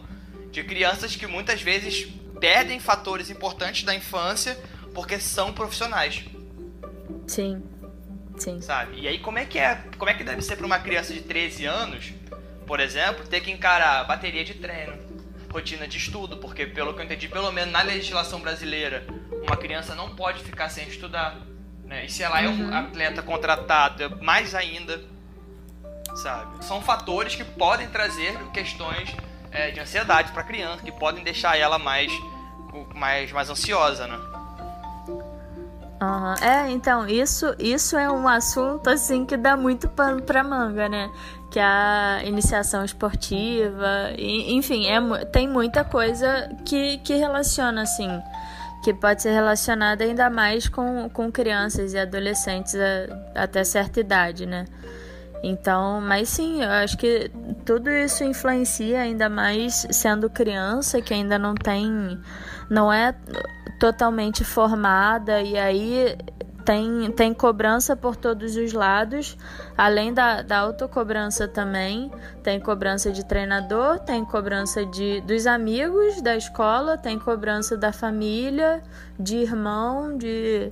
de 0.52 0.64
crianças 0.64 1.16
que 1.16 1.28
muitas 1.28 1.62
vezes 1.62 2.08
perdem 2.40 2.80
fatores 2.80 3.30
importantes 3.30 3.84
da 3.84 3.94
infância 3.94 4.58
porque 4.94 5.20
são 5.20 5.54
profissionais. 5.54 6.24
Sim. 7.28 7.64
Sim. 8.38 8.62
Sabe? 8.62 9.02
E 9.02 9.08
aí 9.08 9.20
como 9.20 9.38
é 9.38 9.46
que 9.46 9.60
é, 9.60 9.76
como 9.98 10.10
é 10.10 10.14
que 10.14 10.24
deve 10.24 10.42
ser 10.42 10.56
para 10.56 10.66
uma 10.66 10.80
criança 10.80 11.14
de 11.14 11.22
13 11.22 11.66
anos 11.66 12.14
por 12.71 12.79
exemplo, 12.79 13.27
ter 13.27 13.41
que 13.41 13.51
encarar 13.51 14.05
bateria 14.05 14.45
de 14.45 14.53
treino, 14.53 14.93
rotina 15.51 15.86
de 15.86 15.97
estudo, 15.97 16.38
porque 16.38 16.65
pelo 16.65 16.93
que 16.93 17.01
eu 17.01 17.03
entendi, 17.03 17.27
pelo 17.27 17.51
menos 17.51 17.69
na 17.69 17.81
legislação 17.81 18.39
brasileira, 18.39 19.05
uma 19.45 19.57
criança 19.57 19.93
não 19.93 20.15
pode 20.15 20.41
ficar 20.41 20.69
sem 20.69 20.88
estudar. 20.88 21.36
Né? 21.84 22.05
E 22.05 22.10
se 22.10 22.23
ela 22.23 22.41
é 22.41 22.47
um 22.47 22.69
uhum. 22.69 22.73
atleta 22.73 23.21
contratada, 23.21 24.07
mais 24.21 24.55
ainda, 24.55 25.03
sabe? 26.15 26.63
São 26.63 26.81
fatores 26.81 27.36
que 27.36 27.43
podem 27.43 27.89
trazer 27.89 28.38
questões 28.53 29.13
é, 29.51 29.71
de 29.71 29.81
ansiedade 29.81 30.31
para 30.31 30.39
a 30.39 30.45
criança, 30.45 30.81
que 30.81 30.93
podem 30.93 31.25
deixar 31.25 31.57
ela 31.57 31.77
mais, 31.77 32.10
mais, 32.95 33.34
mais 33.34 33.49
ansiosa, 33.49 34.07
né? 34.07 34.17
Uhum. 36.02 36.34
É, 36.42 36.72
então, 36.72 37.08
isso, 37.08 37.56
isso 37.60 37.96
é 37.96 38.10
um 38.12 38.28
assunto 38.28 38.90
assim 38.90 39.24
que 39.24 39.38
dá 39.38 39.56
muito 39.56 39.88
pano 39.88 40.20
pra 40.24 40.44
manga, 40.44 40.90
né? 40.90 41.12
Que 41.52 41.60
é 41.60 41.64
a 41.64 42.22
iniciação 42.26 42.84
esportiva, 42.84 44.12
e, 44.18 44.54
enfim, 44.56 44.88
é, 44.88 45.26
tem 45.26 45.48
muita 45.48 45.84
coisa 45.84 46.50
que, 46.66 46.98
que 47.00 47.14
relaciona, 47.14 47.84
assim, 47.84 48.10
que 48.84 48.94
pode 48.96 49.22
ser 49.22 49.32
relacionada 49.32 50.04
ainda 50.04 50.28
mais 50.28 50.68
com, 50.68 51.08
com 51.10 51.32
crianças 51.32 51.94
e 51.94 52.00
adolescentes 52.00 52.74
a, 52.76 53.44
até 53.44 53.64
certa 53.64 54.00
idade, 54.00 54.48
né? 54.48 54.66
Então, 55.44 56.02
mas 56.02 56.30
sim, 56.30 56.64
eu 56.64 56.70
acho 56.70 56.98
que 56.98 57.32
tudo 57.66 57.90
isso 57.90 58.24
influencia 58.24 59.02
ainda 59.02 59.30
mais 59.30 59.88
sendo 59.92 60.30
criança, 60.30 61.02
que 61.02 61.14
ainda 61.14 61.38
não 61.38 61.56
tem. 61.56 62.20
não 62.70 62.94
é 62.94 63.14
totalmente 63.82 64.44
formada 64.44 65.41
e 65.41 65.58
aí 65.58 66.15
tem, 66.63 67.12
tem 67.13 67.34
cobrança 67.34 67.96
por 67.96 68.15
todos 68.15 68.56
os 68.56 68.74
lados, 68.74 69.36
além 69.76 70.13
da, 70.13 70.44
da 70.44 70.60
autocobrança 70.60 71.48
também. 71.48 72.12
Tem 72.44 72.60
cobrança 72.60 73.12
de 73.12 73.26
treinador, 73.26 73.98
tem 73.98 74.24
cobrança 74.24 74.86
de, 74.86 75.22
dos 75.22 75.48
amigos 75.48 76.22
da 76.22 76.38
escola, 76.38 76.96
tem 76.96 77.17
cobrança 77.17 77.76
da 77.76 77.91
família, 77.91 78.84
de 79.20 79.38
irmão, 79.38 80.15
de. 80.15 80.72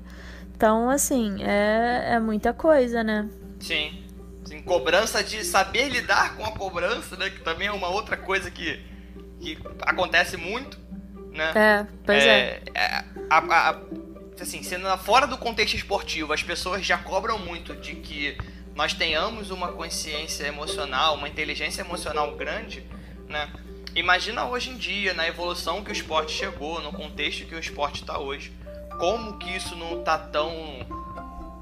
Então, 0.56 0.88
assim, 0.88 1.42
é, 1.42 2.14
é 2.14 2.20
muita 2.20 2.54
coisa, 2.54 3.04
né? 3.04 3.28
Sim. 3.60 4.04
Sim. 4.46 4.62
Cobrança 4.62 5.24
de 5.24 5.44
saber 5.44 5.90
lidar 5.90 6.36
com 6.36 6.46
a 6.46 6.52
cobrança, 6.52 7.16
né? 7.16 7.32
Que 7.32 7.40
também 7.40 7.70
é 7.70 7.72
uma 7.72 7.90
outra 7.90 8.16
coisa 8.16 8.52
que, 8.52 8.80
que 9.40 9.58
acontece 9.82 10.38
muito 10.38 10.78
né? 11.32 11.52
É, 11.56 11.88
pois 12.06 12.24
é. 12.24 12.62
é. 12.74 12.80
é 12.80 13.04
a, 13.30 13.38
a, 13.38 13.80
assim, 14.42 14.64
sendo 14.64 14.86
fora 14.98 15.28
do 15.28 15.38
contexto 15.38 15.76
esportivo, 15.76 16.34
as 16.34 16.44
pessoas 16.44 16.86
já 16.86 16.98
cobram 16.98 17.38
muito 17.38 17.76
de 17.76 17.96
que 17.96 18.38
nós 18.76 18.94
tenhamos 18.94 19.52
uma 19.52 19.72
consciência 19.74 20.46
emocional, 20.46 21.16
uma 21.16 21.28
inteligência 21.28 21.82
emocional 21.82 22.36
grande, 22.36 22.84
né? 23.28 23.50
Imagina 23.96 24.46
hoje 24.46 24.70
em 24.70 24.78
dia, 24.78 25.14
na 25.14 25.28
evolução 25.28 25.84
que 25.84 25.90
o 25.90 25.94
esporte 25.94 26.32
chegou, 26.32 26.80
no 26.82 26.94
contexto 26.94 27.46
que 27.46 27.56
o 27.56 27.60
esporte 27.60 28.02
está 28.02 28.20
hoje, 28.20 28.54
como 29.00 29.38
que 29.38 29.56
isso 29.56 29.76
não 29.76 30.00
está 30.00 30.18
tão 30.18 30.86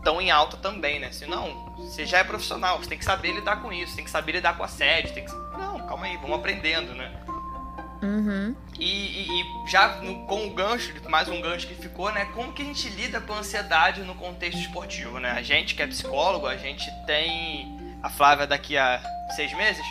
tão 0.04 0.22
em 0.22 0.32
alta 0.32 0.56
também, 0.58 1.00
né? 1.00 1.12
Se 1.12 1.26
não, 1.26 1.76
você 1.76 2.06
já 2.06 2.20
é 2.20 2.24
profissional, 2.24 2.78
você 2.78 2.88
tem 2.88 2.98
que 2.98 3.04
saber 3.04 3.34
lidar 3.34 3.62
com 3.62 3.74
isso, 3.74 3.96
tem 3.96 4.06
que 4.06 4.12
saber 4.12 4.34
lidar 4.34 4.56
com 4.56 4.64
assédio, 4.64 5.14
tem 5.14 5.26
que... 5.26 5.32
Não, 5.58 5.86
calma 5.86 6.06
aí, 6.06 6.16
vamos 6.18 6.38
aprendendo, 6.38 6.94
né? 6.94 7.12
Uhum. 8.02 8.56
E, 8.80 8.86
e, 8.86 9.42
e, 9.42 9.70
já 9.70 10.02
no, 10.02 10.26
com 10.28 10.48
o 10.48 10.54
gancho, 10.54 10.94
mais 11.10 11.28
um 11.28 11.42
gancho 11.42 11.68
que 11.68 11.76
ficou, 11.76 12.12
né? 12.12 12.26
Como 12.34 12.54
que 12.54 12.62
a 12.62 12.66
gente 12.66 12.90
lida 12.90 13.20
com 13.20 13.34
a 13.34 13.40
ansiedade 13.40 14.02
no 14.02 14.16
contexto 14.16 14.60
esportivo, 14.60 15.20
né? 15.20 15.32
A 15.32 15.42
gente 15.42 15.74
que 15.74 15.82
é 15.82 15.88
psicólogo, 15.88 16.46
a 16.46 16.58
gente 16.58 16.90
tem 17.06 17.98
a 18.04 18.10
Flávia 18.10 18.46
daqui 18.46 18.78
a 18.78 19.02
seis 19.36 19.54
meses? 19.54 19.86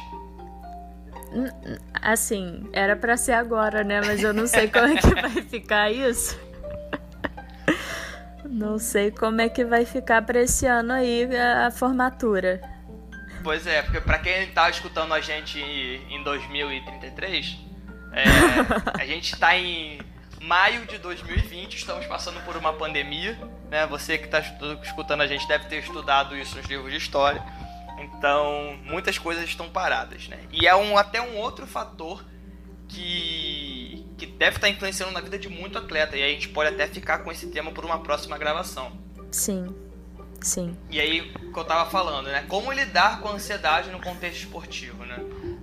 Assim, 2.01 2.69
era 2.73 2.95
para 2.95 3.17
ser 3.17 3.33
agora, 3.33 3.83
né? 3.83 4.01
Mas 4.01 4.23
eu 4.23 4.33
não 4.33 4.47
sei 4.47 4.69
como 4.69 4.87
é 4.87 4.97
que 4.97 5.15
vai 5.15 5.43
ficar 5.43 5.91
isso. 5.91 6.39
Não 8.49 8.79
sei 8.79 9.11
como 9.11 9.41
é 9.41 9.49
que 9.49 9.65
vai 9.65 9.85
ficar 9.85 10.23
para 10.23 10.41
esse 10.41 10.67
ano 10.67 10.93
aí 10.93 11.29
a 11.37 11.71
formatura. 11.71 12.61
Pois 13.43 13.67
é, 13.67 13.83
porque 13.83 14.01
para 14.01 14.19
quem 14.19 14.51
tá 14.53 14.71
escutando 14.71 15.13
a 15.13 15.21
gente 15.21 15.61
em 15.61 16.23
2033, 16.23 17.59
é, 18.17 19.01
a 19.01 19.07
gente 19.07 19.35
está 19.35 19.57
em 19.57 20.01
maio 20.41 20.87
de 20.87 20.97
2020, 20.99 21.75
estamos 21.75 22.07
passando 22.07 22.43
por 22.45 22.57
uma 22.57 22.73
pandemia. 22.73 23.39
Né? 23.71 23.87
Você 23.89 24.17
que 24.17 24.25
está 24.25 24.41
escutando 24.83 25.21
a 25.21 25.27
gente 25.27 25.47
deve 25.47 25.67
ter 25.67 25.77
estudado 25.77 26.37
isso 26.37 26.57
nos 26.57 26.67
livros 26.67 26.91
de 26.91 26.97
história. 26.97 27.43
Então, 27.99 28.79
muitas 28.85 29.19
coisas 29.19 29.45
estão 29.45 29.69
paradas. 29.69 30.29
Né? 30.29 30.39
E 30.51 30.67
é 30.67 30.75
um, 30.75 30.97
até 30.97 31.21
um 31.21 31.37
outro 31.37 31.67
fator 31.67 32.25
que, 32.89 34.07
que 34.17 34.27
deve 34.27 34.57
estar 34.57 34.67
tá 34.67 34.71
influenciando 34.71 35.13
na 35.13 35.21
vida 35.21 35.39
de 35.39 35.49
muito 35.49 35.77
atleta. 35.77 36.17
E 36.17 36.23
a 36.23 36.29
gente 36.29 36.49
pode 36.49 36.75
até 36.75 36.87
ficar 36.87 37.19
com 37.19 37.31
esse 37.31 37.49
tema 37.49 37.71
por 37.71 37.85
uma 37.85 38.01
próxima 38.01 38.39
gravação. 38.39 38.93
Sim. 39.31 39.75
Sim. 40.41 40.77
E 40.91 41.01
aí, 41.01 41.21
o 41.21 41.53
que 41.53 41.59
eu 41.59 41.63
estava 41.63 41.91
falando, 41.91 42.27
né? 42.27 42.45
Como 42.49 42.71
lidar 42.71 43.21
com 43.21 43.29
a 43.29 43.33
ansiedade 43.33 43.91
no 43.91 44.01
contexto 44.01 44.41
esportivo, 44.41 45.05
né? 45.05 45.19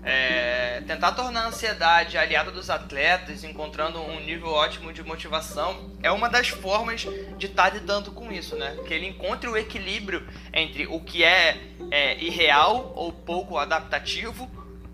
É, 0.06 0.82
tentar 0.86 1.14
tornar 1.14 1.44
a 1.44 1.48
ansiedade 1.48 2.18
aliada 2.18 2.52
dos 2.52 2.70
atletas, 2.70 3.44
encontrando 3.44 4.02
um 4.02 4.20
nível 4.20 4.50
ótimo 4.50 4.92
de 4.92 5.02
motivação, 5.02 5.92
é 6.04 6.12
uma 6.12 6.30
das 6.30 6.50
formas 6.50 7.08
de 7.38 7.46
estar 7.46 7.74
lidando 7.74 8.12
com 8.12 8.32
isso, 8.32 8.56
né? 8.58 8.78
Que 8.86 8.94
ele 8.94 9.08
encontre 9.08 9.50
o 9.50 9.56
equilíbrio 9.56 10.28
entre 10.52 10.88
o 10.88 11.00
que 11.00 11.24
é, 11.24 11.58
é 11.90 12.22
irreal 12.22 12.92
ou 12.96 13.14
pouco 13.14 13.58
adaptativo 13.58 14.50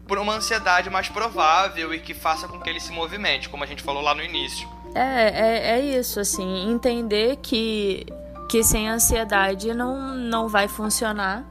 por 0.08 0.18
uma 0.18 0.34
ansiedade 0.34 0.90
mais 0.90 1.08
provável 1.08 1.94
e 1.94 2.00
que 2.00 2.14
faça 2.14 2.48
com 2.48 2.60
que 2.60 2.70
ele 2.70 2.80
se 2.80 2.92
movimente, 2.92 3.48
como 3.48 3.64
a 3.64 3.68
gente 3.68 3.84
falou 3.84 4.02
lá 4.02 4.14
no 4.14 4.24
início. 4.24 4.68
É, 4.96 5.30
é, 5.30 5.72
é 5.72 5.80
isso, 5.80 6.20
assim, 6.20 6.72
entender 6.72 7.38
que, 7.38 8.06
que 8.50 8.64
sem 8.64 8.90
ansiedade 8.90 9.74
não, 9.74 10.16
não 10.16 10.48
vai 10.48 10.68
funcionar, 10.68 11.46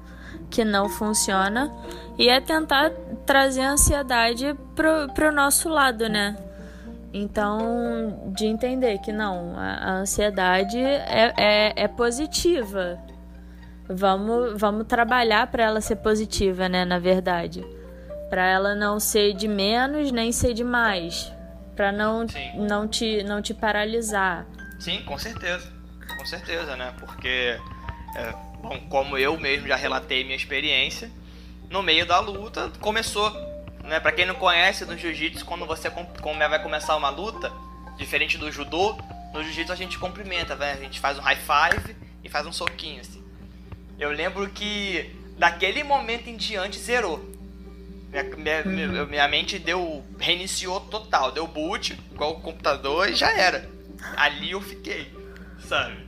que 0.51 0.65
não 0.65 0.89
funciona 0.89 1.73
e 2.19 2.29
é 2.29 2.41
tentar 2.41 2.91
trazer 3.27 3.63
a 3.63 3.73
ansiedade 3.73 4.57
pro, 4.75 5.13
pro 5.15 5.33
nosso 5.33 5.69
lado, 5.69 6.09
né? 6.09 6.37
Então, 7.13 8.33
de 8.37 8.47
entender 8.47 8.99
que 8.99 9.13
não, 9.13 9.55
a, 9.57 9.75
a 9.75 9.93
ansiedade 10.01 10.79
é, 10.79 11.33
é, 11.37 11.73
é, 11.77 11.89
positiva. 11.89 12.99
Vamos, 13.89 14.61
vamos 14.61 14.87
trabalhar 14.87 15.47
para 15.47 15.65
ela 15.65 15.81
ser 15.81 15.97
positiva, 15.97 16.69
né? 16.69 16.85
Na 16.85 16.99
verdade. 16.99 17.65
Para 18.29 18.47
ela 18.47 18.75
não 18.75 19.01
ser 19.01 19.33
de 19.33 19.49
menos 19.49 20.13
nem 20.13 20.31
ser 20.33 20.53
de 20.53 20.63
mais. 20.63 21.33
Para 21.75 21.91
não, 21.91 22.27
não, 22.55 22.87
te, 22.87 23.23
não 23.23 23.41
te 23.41 23.55
paralisar. 23.55 24.47
Sim, 24.79 25.03
com 25.05 25.17
certeza. 25.17 25.73
Com 26.19 26.27
certeza, 26.27 26.77
né? 26.77 26.93
Porque, 26.99 27.59
é, 28.17 28.35
bom, 28.63 28.81
como 28.89 29.17
eu 29.17 29.39
mesmo 29.39 29.67
já 29.69 29.77
relatei 29.77 30.25
minha 30.25 30.37
experiência, 30.37 31.11
no 31.71 31.83
meio 31.83 32.07
da 32.07 32.19
luta, 32.19 32.71
começou, 32.81 33.31
né, 33.85 34.01
para 34.01 34.13
quem 34.13 34.27
não 34.27 34.35
conhece 34.35 34.85
no 34.85 34.97
jiu-jitsu, 34.97 35.45
quando 35.45 35.67
você 35.67 35.91
como 35.91 36.39
vai 36.39 36.63
começar 36.63 36.97
uma 36.97 37.11
luta, 37.11 37.53
diferente 37.97 38.39
do 38.39 38.51
judô, 38.51 38.97
no 39.33 39.43
jiu-jitsu 39.43 39.73
a 39.73 39.77
gente 39.77 39.99
cumprimenta, 39.99 40.55
né? 40.55 40.73
a 40.73 40.77
gente 40.77 41.01
faz 41.01 41.19
um 41.19 41.21
high 41.21 41.37
five 41.37 41.97
e 42.25 42.29
faz 42.29 42.47
um 42.47 42.53
soquinho 42.53 43.01
assim. 43.01 43.23
Eu 43.99 44.11
lembro 44.11 44.49
que 44.49 45.11
daquele 45.37 45.83
momento 45.83 46.29
em 46.29 46.37
diante 46.37 46.79
zerou. 46.79 47.37
Minha, 48.11 48.65
minha, 48.65 49.03
uhum. 49.03 49.07
minha 49.07 49.29
mente 49.29 49.59
deu. 49.59 50.03
reiniciou 50.19 50.81
total, 50.81 51.31
deu 51.31 51.47
boot, 51.47 51.99
igual 52.13 52.37
o 52.37 52.41
computador 52.41 53.09
e 53.09 53.15
já 53.15 53.31
era. 53.31 53.69
Ali 54.17 54.53
eu 54.53 54.61
fiquei, 54.63 55.13
sabe? 55.67 56.08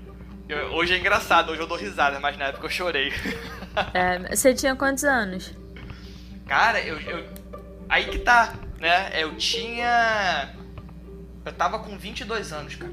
Eu, 0.51 0.73
hoje 0.75 0.95
é 0.95 0.99
engraçado, 0.99 1.53
hoje 1.53 1.61
eu 1.61 1.67
dou 1.67 1.79
risada, 1.79 2.19
mas 2.19 2.37
na 2.37 2.47
época 2.47 2.67
eu 2.67 2.71
chorei. 2.71 3.13
É, 3.95 4.35
você 4.35 4.53
tinha 4.53 4.75
quantos 4.75 5.05
anos? 5.05 5.55
Cara, 6.45 6.81
eu, 6.81 6.99
eu. 7.01 7.25
Aí 7.89 8.07
que 8.07 8.19
tá, 8.19 8.53
né? 8.81 9.13
Eu 9.15 9.37
tinha. 9.37 10.53
Eu 11.45 11.53
tava 11.53 11.79
com 11.79 11.97
22 11.97 12.53
anos, 12.53 12.75
cara. 12.75 12.93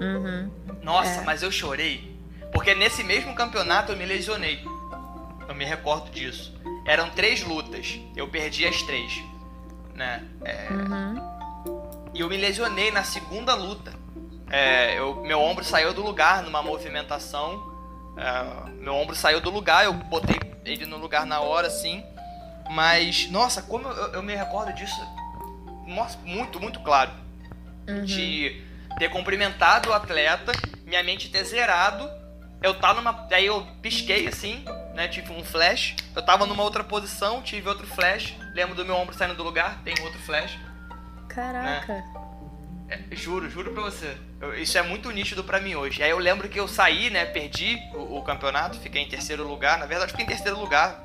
Uhum. 0.00 0.48
Nossa, 0.80 1.22
é. 1.22 1.24
mas 1.24 1.42
eu 1.42 1.50
chorei. 1.50 2.16
Porque 2.52 2.72
nesse 2.72 3.02
mesmo 3.02 3.34
campeonato 3.34 3.90
eu 3.90 3.96
me 3.98 4.06
lesionei. 4.06 4.64
Eu 5.48 5.56
me 5.56 5.64
recordo 5.64 6.08
disso. 6.12 6.56
Eram 6.86 7.10
três 7.10 7.42
lutas. 7.42 7.98
Eu 8.14 8.28
perdi 8.28 8.64
as 8.64 8.80
três. 8.82 9.20
Né? 9.92 10.24
É... 10.44 10.68
Uhum. 10.70 11.16
E 12.14 12.20
eu 12.20 12.28
me 12.28 12.36
lesionei 12.36 12.92
na 12.92 13.02
segunda 13.02 13.56
luta. 13.56 13.92
É, 14.50 14.98
eu, 14.98 15.16
meu 15.22 15.40
ombro 15.40 15.64
saiu 15.64 15.92
do 15.92 16.02
lugar 16.02 16.42
numa 16.42 16.62
movimentação. 16.62 17.74
É, 18.16 18.70
meu 18.80 18.94
ombro 18.94 19.14
saiu 19.14 19.40
do 19.40 19.50
lugar, 19.50 19.84
eu 19.84 19.92
botei 19.92 20.38
ele 20.64 20.86
no 20.86 20.96
lugar 20.96 21.26
na 21.26 21.40
hora, 21.40 21.66
assim. 21.66 22.04
Mas, 22.70 23.30
nossa, 23.30 23.62
como 23.62 23.88
eu, 23.88 24.14
eu 24.14 24.22
me 24.22 24.34
recordo 24.34 24.72
disso, 24.72 25.00
nossa, 25.86 26.18
muito, 26.24 26.60
muito 26.60 26.80
claro. 26.80 27.10
Uhum. 27.88 28.04
De 28.04 28.64
ter 28.98 29.08
cumprimentado 29.10 29.90
o 29.90 29.92
atleta, 29.92 30.52
minha 30.84 31.02
mente 31.02 31.30
ter 31.30 31.44
zerado. 31.44 32.08
Eu 32.62 32.74
tava 32.74 33.00
numa. 33.00 33.28
Aí 33.30 33.46
eu 33.46 33.64
pisquei 33.82 34.26
assim, 34.26 34.64
né? 34.94 35.06
Tive 35.06 35.32
um 35.32 35.44
flash. 35.44 35.94
Eu 36.14 36.22
tava 36.22 36.46
numa 36.46 36.62
outra 36.62 36.82
posição, 36.82 37.42
tive 37.42 37.68
outro 37.68 37.86
flash. 37.86 38.34
Lembro 38.54 38.74
do 38.74 38.84
meu 38.84 38.96
ombro 38.96 39.14
saindo 39.14 39.34
do 39.34 39.44
lugar, 39.44 39.80
tem 39.84 39.94
outro 40.02 40.18
flash. 40.20 40.58
Caraca. 41.28 41.92
Né? 41.92 42.25
É, 42.88 43.00
juro, 43.16 43.48
juro 43.50 43.72
pra 43.72 43.82
você. 43.82 44.16
Eu, 44.40 44.54
isso 44.54 44.78
é 44.78 44.82
muito 44.82 45.10
nítido 45.10 45.42
para 45.42 45.60
mim 45.60 45.74
hoje. 45.74 46.02
Aí 46.02 46.10
eu 46.10 46.18
lembro 46.18 46.48
que 46.48 46.58
eu 46.58 46.68
saí, 46.68 47.10
né? 47.10 47.24
Perdi 47.24 47.78
o, 47.94 48.18
o, 48.18 48.22
campeonato, 48.22 48.78
fiquei 48.78 49.02
em 49.02 49.08
terceiro 49.08 49.46
lugar. 49.46 49.78
Na 49.78 49.86
verdade, 49.86 50.12
fiquei 50.12 50.24
em 50.24 50.28
terceiro 50.28 50.58
lugar. 50.58 51.02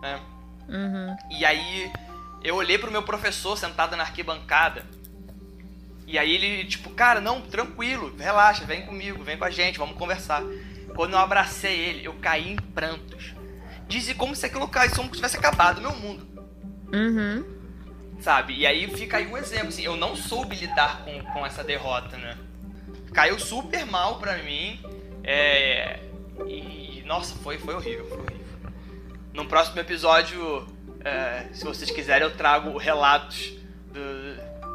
Né? 0.00 0.20
Uhum. 0.68 1.16
E 1.30 1.44
aí 1.44 1.92
eu 2.42 2.56
olhei 2.56 2.78
pro 2.78 2.90
meu 2.90 3.02
professor 3.02 3.56
sentado 3.56 3.94
na 3.96 4.04
arquibancada. 4.04 4.84
E 6.06 6.18
aí 6.18 6.34
ele, 6.34 6.64
tipo, 6.64 6.88
cara, 6.90 7.20
não, 7.20 7.42
tranquilo, 7.42 8.14
relaxa, 8.18 8.64
vem 8.64 8.86
comigo, 8.86 9.22
vem 9.22 9.36
com 9.36 9.44
a 9.44 9.50
gente, 9.50 9.78
vamos 9.78 9.98
conversar. 9.98 10.42
Quando 10.94 11.12
eu 11.12 11.18
abracei 11.18 11.78
ele, 11.78 12.06
eu 12.06 12.14
caí 12.14 12.52
em 12.52 12.56
prantos. 12.56 13.34
Dizia 13.86 14.14
como 14.14 14.34
se 14.34 14.46
aquilo 14.46 14.66
caísse, 14.68 14.96
como 14.96 15.08
se 15.08 15.16
tivesse 15.16 15.36
acabado 15.36 15.82
meu 15.82 15.94
mundo. 15.94 16.26
Uhum 16.90 17.57
sabe? 18.20 18.54
E 18.54 18.66
aí 18.66 18.88
fica 18.88 19.18
aí 19.18 19.26
um 19.26 19.36
exemplo, 19.36 19.68
assim, 19.68 19.82
eu 19.82 19.96
não 19.96 20.16
soube 20.16 20.56
lidar 20.56 21.04
com, 21.04 21.22
com 21.32 21.46
essa 21.46 21.62
derrota, 21.62 22.16
né? 22.16 22.36
Caiu 23.12 23.38
super 23.38 23.86
mal 23.86 24.18
pra 24.18 24.38
mim, 24.38 24.80
é, 25.24 26.00
e, 26.46 27.02
nossa, 27.06 27.34
foi, 27.36 27.58
foi 27.58 27.74
horrível, 27.74 28.06
foi 28.06 28.18
horrível. 28.18 28.46
No 29.32 29.46
próximo 29.46 29.80
episódio, 29.80 30.66
é, 31.04 31.46
se 31.52 31.64
vocês 31.64 31.90
quiserem, 31.90 32.26
eu 32.26 32.36
trago 32.36 32.76
relatos 32.76 33.52
do, 33.92 34.00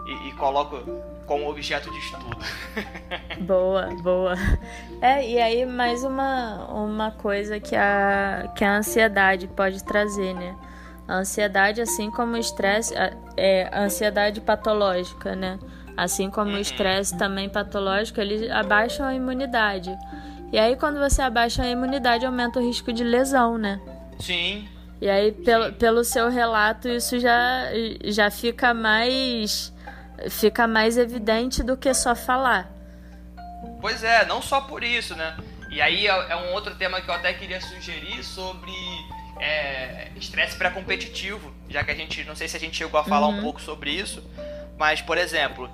e, 0.07 0.29
e 0.29 0.31
coloco 0.33 0.77
como 1.25 1.49
objeto 1.49 1.89
de 1.89 1.97
estudo. 1.97 2.37
boa, 3.41 3.89
boa. 4.01 4.35
É, 5.01 5.25
e 5.27 5.39
aí 5.39 5.65
mais 5.65 6.03
uma, 6.03 6.65
uma 6.71 7.11
coisa 7.11 7.59
que 7.59 7.75
a, 7.75 8.51
que 8.55 8.63
a 8.63 8.77
ansiedade 8.77 9.47
pode 9.47 9.83
trazer, 9.83 10.33
né? 10.33 10.55
A 11.07 11.15
ansiedade, 11.15 11.81
assim 11.81 12.09
como 12.09 12.33
o 12.33 12.37
estresse, 12.37 12.93
é 13.35 13.69
a 13.71 13.81
ansiedade 13.81 14.39
patológica, 14.39 15.35
né? 15.35 15.59
Assim 15.97 16.29
como 16.29 16.51
o 16.51 16.53
uhum. 16.53 16.59
estresse 16.59 17.17
também 17.17 17.49
patológico, 17.49 18.19
eles 18.19 18.49
abaixam 18.49 19.05
a 19.05 19.13
imunidade. 19.13 19.95
E 20.51 20.57
aí, 20.57 20.75
quando 20.75 20.99
você 20.99 21.21
abaixa 21.21 21.63
a 21.63 21.69
imunidade, 21.69 22.25
aumenta 22.25 22.59
o 22.59 22.65
risco 22.65 22.93
de 22.93 23.03
lesão, 23.03 23.57
né? 23.57 23.81
Sim. 24.19 24.67
E 25.01 25.09
aí, 25.09 25.31
pelo, 25.31 25.73
pelo 25.73 26.03
seu 26.03 26.29
relato, 26.29 26.87
isso 26.87 27.19
já, 27.19 27.65
já 28.05 28.31
fica 28.31 28.73
mais 28.73 29.73
fica 30.29 30.67
mais 30.67 30.97
evidente 30.97 31.63
do 31.63 31.75
que 31.75 31.93
só 31.93 32.15
falar. 32.15 32.71
Pois 33.81 34.03
é, 34.03 34.25
não 34.25 34.41
só 34.41 34.61
por 34.61 34.83
isso, 34.83 35.15
né? 35.15 35.35
E 35.69 35.81
aí 35.81 36.07
é, 36.07 36.11
é 36.11 36.35
um 36.35 36.53
outro 36.53 36.75
tema 36.75 37.01
que 37.01 37.09
eu 37.09 37.13
até 37.13 37.33
queria 37.33 37.59
sugerir 37.59 38.23
sobre 38.23 38.71
é, 39.39 40.09
estresse 40.15 40.55
pré-competitivo, 40.55 41.53
já 41.69 41.83
que 41.83 41.91
a 41.91 41.95
gente, 41.95 42.23
não 42.23 42.35
sei 42.35 42.47
se 42.47 42.57
a 42.57 42.59
gente 42.59 42.77
chegou 42.77 42.99
a 42.99 43.03
falar 43.03 43.27
uhum. 43.27 43.39
um 43.39 43.41
pouco 43.41 43.61
sobre 43.61 43.91
isso, 43.91 44.23
mas, 44.77 45.01
por 45.01 45.17
exemplo, 45.17 45.69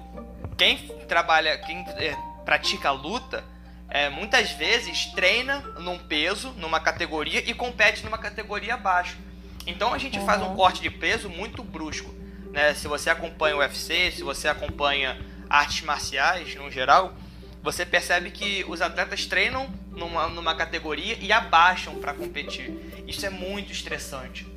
quem 0.57 0.77
trabalha, 1.07 1.57
quem 1.59 1.79
é, 1.97 2.15
pratica 2.45 2.91
luta, 2.91 3.43
é, 3.89 4.09
muitas 4.09 4.51
vezes 4.51 5.05
treina 5.07 5.59
num 5.79 5.97
peso, 5.97 6.51
numa 6.57 6.79
categoria 6.79 7.39
e 7.49 7.53
compete 7.53 8.03
numa 8.03 8.17
categoria 8.17 8.75
abaixo. 8.75 9.17
Então 9.65 9.93
a 9.93 9.97
gente 9.97 10.19
uhum. 10.19 10.25
faz 10.25 10.41
um 10.41 10.55
corte 10.55 10.81
de 10.81 10.89
peso 10.89 11.29
muito 11.29 11.63
brusco. 11.63 12.13
Né? 12.51 12.73
Se 12.73 12.87
você 12.87 13.09
acompanha 13.09 13.55
o 13.55 13.59
UFC, 13.59 14.11
se 14.11 14.23
você 14.23 14.47
acompanha 14.47 15.19
artes 15.49 15.81
marciais 15.81 16.53
no 16.55 16.71
geral, 16.71 17.13
você 17.61 17.85
percebe 17.85 18.31
que 18.31 18.63
os 18.67 18.81
atletas 18.81 19.25
treinam 19.25 19.67
numa, 19.99 20.27
numa 20.27 20.55
categoria 20.55 21.17
e 21.19 21.31
abaixam 21.31 21.95
para 21.95 22.13
competir. 22.13 23.03
Isso 23.07 23.25
é 23.25 23.29
muito 23.29 23.71
estressante, 23.71 24.47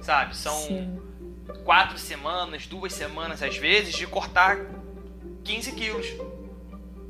sabe? 0.00 0.36
São 0.36 0.56
Sim. 0.58 1.00
quatro 1.64 1.98
semanas, 1.98 2.66
duas 2.66 2.92
semanas 2.92 3.42
às 3.42 3.56
vezes, 3.56 3.94
de 3.94 4.06
cortar 4.06 4.58
15 5.44 5.72
quilos, 5.72 6.06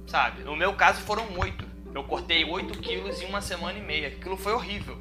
sabe? 0.07 0.43
No 0.43 0.57
meu 0.57 0.74
caso 0.74 1.01
foram 1.03 1.24
oito. 1.38 1.70
Eu 1.95 2.03
cortei 2.05 2.45
8 2.45 2.78
quilos 2.80 3.20
em 3.20 3.26
uma 3.26 3.43
semana 3.43 3.78
e 3.78 3.82
meia. 3.82 4.09
Aquilo 4.09 4.36
foi 4.36 4.53
horrível. 4.53 4.97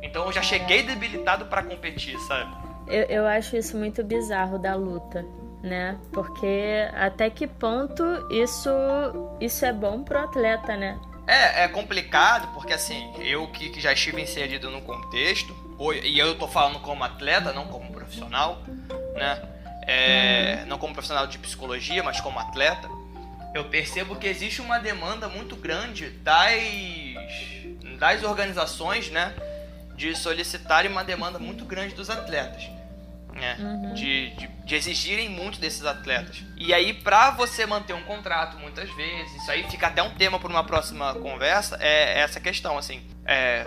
Então 0.00 0.26
eu 0.26 0.32
já 0.32 0.42
cheguei 0.42 0.84
debilitado 0.84 1.46
para 1.46 1.62
competir, 1.64 2.16
sabe? 2.20 2.54
Eu, 2.86 3.02
eu 3.06 3.26
acho 3.26 3.56
isso 3.56 3.76
muito 3.76 4.04
bizarro 4.04 4.56
da 4.56 4.76
luta 4.76 5.24
né? 5.66 5.98
Porque 6.12 6.88
até 6.94 7.28
que 7.28 7.46
ponto 7.46 8.04
isso 8.30 8.70
isso 9.40 9.64
é 9.64 9.72
bom 9.72 10.02
pro 10.02 10.18
atleta, 10.18 10.76
né? 10.76 10.98
É, 11.26 11.64
é 11.64 11.68
complicado, 11.68 12.52
porque 12.54 12.72
assim, 12.72 13.12
eu 13.18 13.48
que, 13.48 13.70
que 13.70 13.80
já 13.80 13.92
estive 13.92 14.22
inserido 14.22 14.70
no 14.70 14.80
contexto, 14.82 15.54
e 16.02 16.18
eu 16.18 16.38
tô 16.38 16.46
falando 16.46 16.78
como 16.80 17.02
atleta, 17.02 17.52
não 17.52 17.66
como 17.66 17.92
profissional, 17.92 18.62
né? 19.14 19.42
É. 19.82 20.64
Não 20.66 20.78
como 20.78 20.92
profissional 20.92 21.26
de 21.26 21.38
psicologia, 21.38 22.02
mas 22.02 22.20
como 22.20 22.38
atleta, 22.38 22.88
eu 23.54 23.64
percebo 23.64 24.16
que 24.16 24.26
existe 24.26 24.60
uma 24.60 24.78
demanda 24.78 25.28
muito 25.28 25.56
grande 25.56 26.10
das, 26.10 26.62
das 27.98 28.22
organizações, 28.22 29.10
né? 29.10 29.34
De 29.96 30.14
solicitarem 30.14 30.90
uma 30.90 31.02
demanda 31.02 31.38
muito 31.38 31.64
grande 31.64 31.94
dos 31.94 32.10
atletas 32.10 32.75
né? 33.36 33.56
Uhum. 33.58 33.94
De, 33.94 34.30
de, 34.30 34.46
de, 34.46 34.74
exigirem 34.74 35.28
muito 35.28 35.60
desses 35.60 35.84
atletas. 35.84 36.42
E 36.56 36.72
aí, 36.72 36.92
para 36.92 37.30
você 37.30 37.66
manter 37.66 37.92
um 37.92 38.02
contrato, 38.02 38.58
muitas 38.58 38.90
vezes, 38.90 39.34
isso 39.36 39.50
aí 39.50 39.64
fica 39.70 39.86
até 39.86 40.02
um 40.02 40.10
tema 40.10 40.38
para 40.38 40.48
uma 40.48 40.64
próxima 40.64 41.14
conversa, 41.14 41.76
é 41.80 42.20
essa 42.20 42.40
questão, 42.40 42.76
assim. 42.78 43.02
É, 43.24 43.66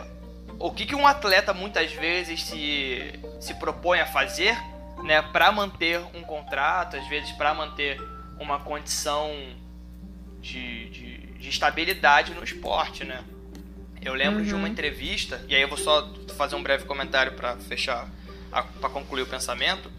o 0.59 0.71
que, 0.71 0.85
que 0.85 0.95
um 0.95 1.07
atleta 1.07 1.53
muitas 1.53 1.91
vezes 1.93 2.43
se, 2.43 3.19
se 3.39 3.53
propõe 3.55 3.99
a 3.99 4.05
fazer, 4.05 4.57
né, 5.03 5.21
para 5.21 5.51
manter 5.51 5.99
um 6.13 6.21
contrato, 6.21 6.97
às 6.97 7.07
vezes 7.07 7.31
para 7.31 7.53
manter 7.53 8.01
uma 8.37 8.59
condição 8.59 9.31
de, 10.41 10.89
de, 10.89 11.17
de, 11.37 11.49
estabilidade 11.49 12.33
no 12.33 12.43
esporte, 12.43 13.03
né? 13.03 13.23
Eu 14.01 14.13
lembro 14.13 14.39
uhum. 14.39 14.45
de 14.45 14.53
uma 14.53 14.63
uhum. 14.63 14.71
entrevista, 14.71 15.43
e 15.47 15.55
aí 15.55 15.61
eu 15.61 15.67
vou 15.67 15.77
só 15.77 16.09
fazer 16.37 16.55
um 16.55 16.63
breve 16.63 16.85
comentário 16.85 17.33
para 17.33 17.57
fechar 17.57 18.07
para 18.49 18.89
concluir 18.89 19.23
o 19.23 19.27
pensamento, 19.27 19.91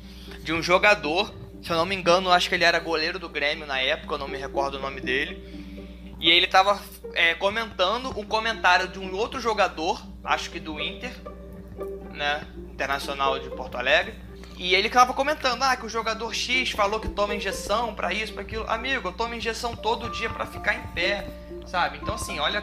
de 0.43 0.53
um 0.53 0.63
jogador, 0.63 1.33
se 1.63 1.71
eu 1.71 1.77
não 1.77 1.87
me 1.87 1.95
engano, 1.95 2.31
acho 2.31 2.49
que 2.49 2.55
ele 2.55 2.65
era 2.65 2.79
goleiro 2.79 3.19
do 3.19 3.29
Grêmio 3.29 3.67
na 3.67 3.81
época, 3.81 4.15
eu 4.15 4.19
não 4.19 4.29
me 4.29 4.39
recordo 4.39 4.77
o 4.77 4.81
nome 4.81 5.01
dele. 5.01 5.61
E 6.21 6.29
ele 6.29 6.47
estava 6.47 6.81
é, 7.15 7.35
comentando 7.35 8.11
um 8.19 8.25
comentário 8.25 8.89
de 8.89 8.99
um 8.99 9.15
outro 9.15 9.41
jogador, 9.41 10.03
acho 10.23 10.51
que 10.51 10.61
do 10.61 10.79
Inter, 10.79 11.13
né, 12.13 12.47
Internacional 12.71 13.39
de 13.39 13.49
Porto 13.51 13.77
Alegre. 13.77 14.15
E 14.59 14.75
ele 14.75 14.89
estava 14.89 15.15
comentando, 15.15 15.63
ah, 15.63 15.75
que 15.75 15.87
o 15.87 15.89
jogador 15.89 16.35
X 16.35 16.73
falou 16.73 17.01
que 17.01 17.09
toma 17.09 17.35
injeção 17.35 17.95
para 17.95 18.13
isso, 18.13 18.35
para 18.35 18.43
aquilo. 18.43 18.69
Amigo, 18.69 19.09
eu 19.09 19.13
tomo 19.13 19.35
injeção 19.35 19.75
todo 19.75 20.11
dia 20.11 20.29
para 20.29 20.45
ficar 20.45 20.75
em 20.75 20.87
pé, 20.89 21.27
sabe? 21.67 21.99
Então 22.03 22.15
assim, 22.15 22.39
olha 22.39 22.61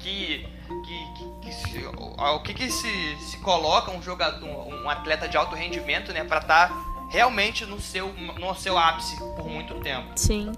que 0.00 0.48
que, 0.84 1.14
que, 1.16 1.27
que 1.48 1.54
se, 1.54 1.86
o 1.86 2.40
que, 2.40 2.54
que 2.54 2.70
se, 2.70 3.16
se 3.20 3.38
coloca 3.38 3.90
um 3.90 4.02
jogador, 4.02 4.46
um, 4.46 4.84
um 4.84 4.90
atleta 4.90 5.28
de 5.28 5.36
alto 5.36 5.54
rendimento, 5.54 6.12
né, 6.12 6.24
para 6.24 6.38
estar 6.38 6.68
tá 6.68 6.74
realmente 7.10 7.64
no 7.64 7.80
seu, 7.80 8.12
no 8.12 8.54
seu 8.54 8.76
ápice 8.76 9.16
por 9.18 9.48
muito 9.48 9.74
tempo. 9.76 10.12
Sim. 10.16 10.52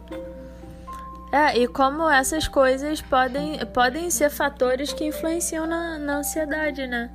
É, 1.32 1.57
e 1.57 1.68
como 1.68 2.11
essas 2.11 2.49
coisas 2.49 3.01
podem, 3.01 3.64
podem 3.66 4.11
ser 4.11 4.30
fatores 4.30 4.93
que 4.93 5.05
influenciam 5.05 5.64
na, 5.64 5.99
na 5.99 6.16
ansiedade, 6.16 6.86
né? 6.88 7.09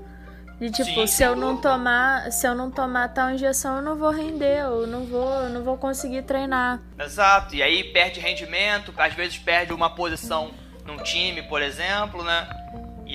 De 0.57 0.71
tipo, 0.71 1.01
Sim, 1.01 1.07
se 1.07 1.21
eu 1.21 1.35
não 1.35 1.57
tomar, 1.57 2.31
se 2.31 2.47
eu 2.47 2.55
não 2.55 2.71
tomar 2.71 3.09
tal 3.09 3.29
injeção, 3.31 3.75
eu 3.75 3.81
não 3.81 3.97
vou 3.97 4.09
render, 4.09 4.59
eu 4.59 4.87
não 4.87 5.03
vou, 5.05 5.29
eu 5.33 5.49
não 5.49 5.63
vou 5.65 5.77
conseguir 5.77 6.21
treinar. 6.21 6.79
Exato. 6.97 7.53
E 7.53 7.61
aí 7.61 7.83
perde 7.83 8.21
rendimento, 8.21 8.93
às 8.95 9.13
vezes 9.13 9.37
perde 9.37 9.73
uma 9.73 9.89
posição 9.89 10.51
num 10.85 10.95
time, 11.03 11.43
por 11.43 11.61
exemplo, 11.61 12.23
né? 12.23 12.47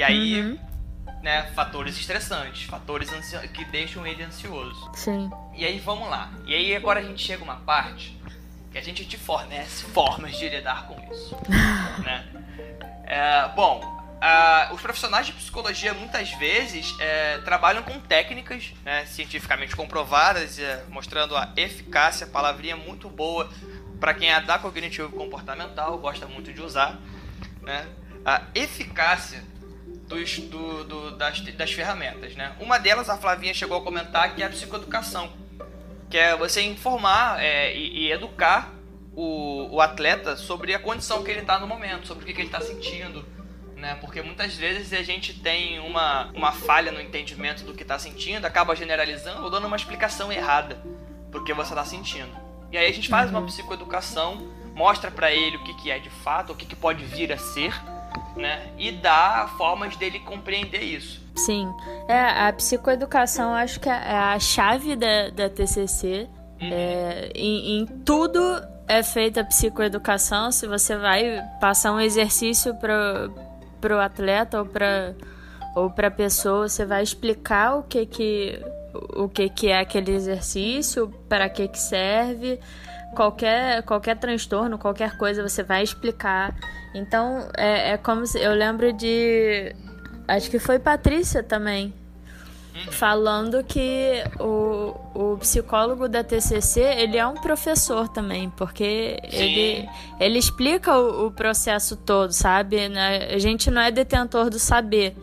E 0.00 0.02
aí, 0.02 0.40
uhum. 0.40 0.58
né, 1.22 1.42
fatores 1.54 1.94
estressantes, 1.94 2.62
fatores 2.62 3.10
que 3.52 3.66
deixam 3.66 4.06
ele 4.06 4.22
ansioso. 4.22 4.90
Sim. 4.94 5.30
E 5.54 5.62
aí, 5.62 5.78
vamos 5.78 6.08
lá. 6.08 6.32
E 6.46 6.54
aí, 6.54 6.74
agora 6.74 7.00
a 7.00 7.02
gente 7.02 7.22
chega 7.22 7.42
a 7.42 7.44
uma 7.44 7.56
parte 7.56 8.18
que 8.72 8.78
a 8.78 8.82
gente 8.82 9.04
te 9.04 9.18
fornece 9.18 9.84
formas 9.92 10.38
de 10.38 10.48
lidar 10.48 10.86
com 10.86 10.98
isso. 11.12 11.36
né? 12.02 12.26
É, 13.04 13.48
bom, 13.54 13.82
uh, 13.84 14.74
os 14.74 14.80
profissionais 14.80 15.26
de 15.26 15.34
psicologia 15.34 15.92
muitas 15.92 16.30
vezes 16.32 16.96
é, 16.98 17.36
trabalham 17.44 17.82
com 17.82 18.00
técnicas 18.00 18.72
né, 18.82 19.04
cientificamente 19.04 19.76
comprovadas, 19.76 20.58
é, 20.58 20.82
mostrando 20.88 21.36
a 21.36 21.52
eficácia, 21.56 22.26
palavrinha 22.26 22.74
muito 22.74 23.06
boa 23.10 23.50
para 24.00 24.14
quem 24.14 24.32
é 24.32 24.40
da 24.40 24.58
cognitivo 24.58 25.10
comportamental, 25.10 25.98
gosta 25.98 26.26
muito 26.26 26.54
de 26.54 26.62
usar. 26.62 26.98
Né? 27.60 27.86
A 28.24 28.44
eficácia 28.54 29.49
dos, 30.10 30.38
do, 30.40 30.84
do, 30.84 31.10
das, 31.12 31.40
das 31.40 31.72
ferramentas, 31.72 32.34
né? 32.34 32.52
Uma 32.58 32.78
delas, 32.78 33.08
a 33.08 33.16
Flavinha 33.16 33.54
chegou 33.54 33.78
a 33.78 33.80
comentar, 33.80 34.34
que 34.34 34.42
é 34.42 34.46
a 34.46 34.50
psicoeducação, 34.50 35.32
que 36.10 36.18
é 36.18 36.36
você 36.36 36.60
informar 36.62 37.40
é, 37.40 37.74
e, 37.74 38.06
e, 38.06 38.12
educar 38.12 38.72
o, 39.14 39.76
o 39.76 39.80
atleta 39.80 40.36
sobre 40.36 40.74
a 40.74 40.80
condição 40.80 41.22
que 41.22 41.30
ele 41.30 41.40
está 41.40 41.60
no 41.60 41.66
momento, 41.66 42.08
sobre 42.08 42.24
o 42.24 42.26
que, 42.26 42.34
que 42.34 42.40
ele 42.40 42.48
está 42.48 42.60
sentindo, 42.60 43.24
né? 43.76 43.96
Porque 44.00 44.20
muitas 44.20 44.56
vezes 44.56 44.92
a 44.92 45.02
gente 45.02 45.32
tem 45.32 45.78
uma, 45.78 46.26
uma 46.34 46.50
falha 46.50 46.90
no 46.90 47.00
entendimento 47.00 47.62
do 47.62 47.72
que 47.72 47.82
está 47.82 47.98
sentindo, 47.98 48.44
acaba 48.44 48.74
generalizando 48.74 49.44
ou 49.44 49.50
dando 49.50 49.68
uma 49.68 49.76
explicação 49.76 50.32
errada 50.32 50.74
do 51.30 51.44
que 51.44 51.54
você 51.54 51.70
está 51.70 51.84
sentindo. 51.84 52.36
E 52.72 52.76
aí 52.76 52.90
a 52.90 52.92
gente 52.92 53.08
faz 53.08 53.30
uma 53.30 53.42
psicoeducação, 53.42 54.48
mostra 54.74 55.08
para 55.08 55.30
ele 55.30 55.56
o 55.56 55.62
que, 55.62 55.74
que 55.74 55.90
é 55.90 56.00
de 56.00 56.10
fato, 56.10 56.52
o 56.52 56.56
que, 56.56 56.66
que 56.66 56.76
pode 56.76 57.04
vir 57.04 57.32
a 57.32 57.38
ser, 57.38 57.72
né? 58.36 58.70
E 58.78 58.92
dá 58.92 59.48
formas 59.56 59.96
dele 59.96 60.20
compreender 60.20 60.82
isso. 60.82 61.20
Sim. 61.36 61.72
É, 62.08 62.48
a 62.48 62.52
psicoeducação 62.52 63.54
acho 63.54 63.80
que 63.80 63.88
é 63.88 63.92
a 63.92 64.38
chave 64.38 64.96
da, 64.96 65.30
da 65.30 65.48
TCC. 65.48 66.28
Uhum. 66.60 66.68
É, 66.72 67.30
em, 67.34 67.80
em 67.80 67.86
tudo 67.86 68.40
é 68.88 69.02
feita 69.02 69.40
a 69.40 69.44
psicoeducação. 69.44 70.50
Se 70.50 70.66
você 70.66 70.96
vai 70.96 71.42
passar 71.60 71.92
um 71.92 72.00
exercício 72.00 72.74
para 72.74 73.94
o 73.94 73.98
atleta 73.98 74.58
ou 74.58 74.66
para 74.66 75.14
ou 75.74 75.88
para 75.88 76.10
pessoa, 76.10 76.68
você 76.68 76.84
vai 76.84 77.00
explicar 77.00 77.76
o 77.76 77.84
que 77.84 78.04
que 78.04 78.60
o 79.14 79.28
que 79.28 79.48
que 79.48 79.68
é 79.68 79.78
aquele 79.78 80.10
exercício, 80.12 81.08
para 81.28 81.48
que 81.48 81.68
que 81.68 81.78
serve 81.78 82.58
qualquer, 83.14 83.82
qualquer 83.82 84.16
transtorno, 84.16 84.78
qualquer 84.78 85.16
coisa, 85.16 85.42
você 85.42 85.62
vai 85.62 85.82
explicar. 85.82 86.54
Então, 86.94 87.48
é, 87.56 87.92
é 87.92 87.96
como 87.96 88.26
se. 88.26 88.40
Eu 88.40 88.52
lembro 88.52 88.92
de. 88.92 89.74
Acho 90.26 90.50
que 90.50 90.58
foi 90.58 90.78
Patrícia 90.78 91.42
também. 91.42 91.94
Falando 92.92 93.62
que 93.62 94.22
o, 94.38 94.94
o 95.14 95.36
psicólogo 95.38 96.08
da 96.08 96.24
TCC, 96.24 96.80
ele 96.80 97.18
é 97.18 97.26
um 97.26 97.34
professor 97.34 98.08
também, 98.08 98.48
porque 98.50 99.18
ele, 99.24 99.86
ele 100.18 100.38
explica 100.38 100.96
o, 100.96 101.26
o 101.26 101.30
processo 101.30 101.94
todo, 101.94 102.32
sabe? 102.32 102.88
Né? 102.88 103.28
A 103.34 103.38
gente 103.38 103.70
não 103.70 103.82
é 103.82 103.90
detentor 103.90 104.48
do 104.48 104.58
saber. 104.58 105.14